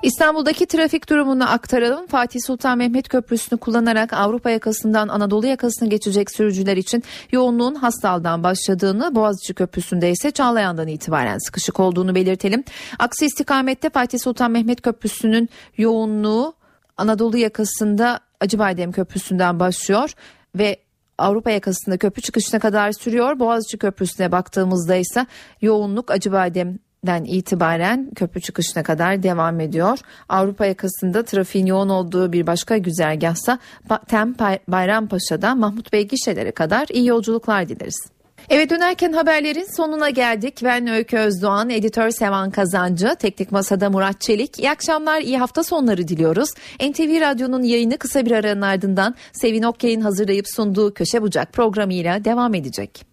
İstanbul'daki 0.04 0.66
trafik 0.66 1.10
durumunu 1.10 1.52
aktaralım. 1.52 2.08
Fatih 2.08 2.40
Sultan 2.48 2.78
Mehmet 2.78 3.10
Köprüsü'nü 3.10 3.60
kullanarak 3.60 4.14
Avrupa 4.14 4.50
yakasından 4.50 5.08
Anadolu 5.08 5.48
yakasına 5.48 5.90
geçecek 5.90 6.32
sürücüler 6.32 6.78
için 6.78 7.04
yoğunluğun 7.32 7.76
Hastal'dan 7.76 8.44
başladığını, 8.44 9.16
Boğaziçi 9.16 9.54
Köprüsü'nde 9.54 10.12
ise 10.12 10.32
Çağlayan'dan 10.32 10.88
itibaren 10.88 11.38
sıkışık 11.38 11.80
olduğunu 11.80 12.16
belirtelim. 12.16 12.64
Aksi 13.00 13.26
istikamette 13.26 13.90
Fatih 13.90 14.20
Sultan 14.20 14.52
Mehmet 14.52 14.82
Köprüsü'nün 14.82 15.50
yoğunluğu 15.78 16.54
Anadolu 16.98 17.38
yakasında 17.38 18.20
Acıbadem 18.40 18.92
Köprüsü'nden 18.92 19.60
başlıyor 19.60 20.14
ve 20.56 20.78
Avrupa 21.18 21.52
yakasında 21.52 21.98
köprü 21.98 22.22
çıkışına 22.22 22.60
kadar 22.60 22.92
sürüyor. 22.92 23.40
Boğaziçi 23.40 23.78
Köprüsü'ne 23.78 24.32
baktığımızda 24.32 24.96
ise 24.96 25.26
yoğunluk 25.62 26.12
Acıbadem 26.12 26.80
den 27.08 27.24
itibaren 27.24 28.12
köprü 28.16 28.42
çıkışına 28.42 28.84
kadar 28.84 29.24
devam 29.24 29.60
ediyor. 29.60 30.00
Avrupa 30.30 30.66
yakasında 30.66 31.24
trafiğin 31.24 31.66
yoğun 31.66 31.90
olduğu 31.90 32.34
bir 32.34 32.48
başka 32.48 32.78
güzergahsa 32.78 33.60
Tem 34.08 34.36
Bayrampaşa'dan 34.68 35.58
Mahmut 35.58 35.94
Bey 35.94 36.08
gişelere 36.08 36.52
kadar 36.52 36.88
iyi 36.94 37.08
yolculuklar 37.08 37.70
dileriz. 37.70 38.14
Eve 38.50 38.70
dönerken 38.70 39.14
haberlerin 39.14 39.68
sonuna 39.78 40.10
geldik. 40.10 40.60
Ben 40.64 40.88
Öykü 40.88 41.18
Özdoğan, 41.18 41.70
editör 41.70 42.10
Sevan 42.10 42.52
Kazancı, 42.52 43.16
teknik 43.20 43.52
masada 43.52 43.90
Murat 43.90 44.22
Çelik. 44.22 44.60
İyi 44.60 44.72
akşamlar, 44.72 45.22
iyi 45.22 45.38
hafta 45.38 45.64
sonları 45.64 46.08
diliyoruz. 46.08 46.50
NTV 46.80 47.22
Radyo'nun 47.22 47.64
yayını 47.64 47.98
kısa 47.98 48.26
bir 48.26 48.32
aranın 48.32 48.62
ardından 48.62 49.16
Sevin 49.34 49.64
Okyay'ın 49.64 50.02
hazırlayıp 50.02 50.46
sunduğu 50.56 50.94
Köşe 50.94 51.22
Bucak 51.22 51.54
programıyla 51.54 52.26
devam 52.26 52.54
edecek. 52.54 53.06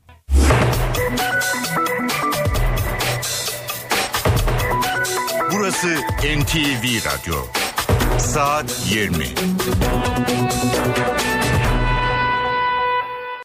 Burası 5.71 5.97
NTV 6.41 7.07
Radyo. 7.07 7.37
Saat 8.18 8.87
20. 8.91 9.25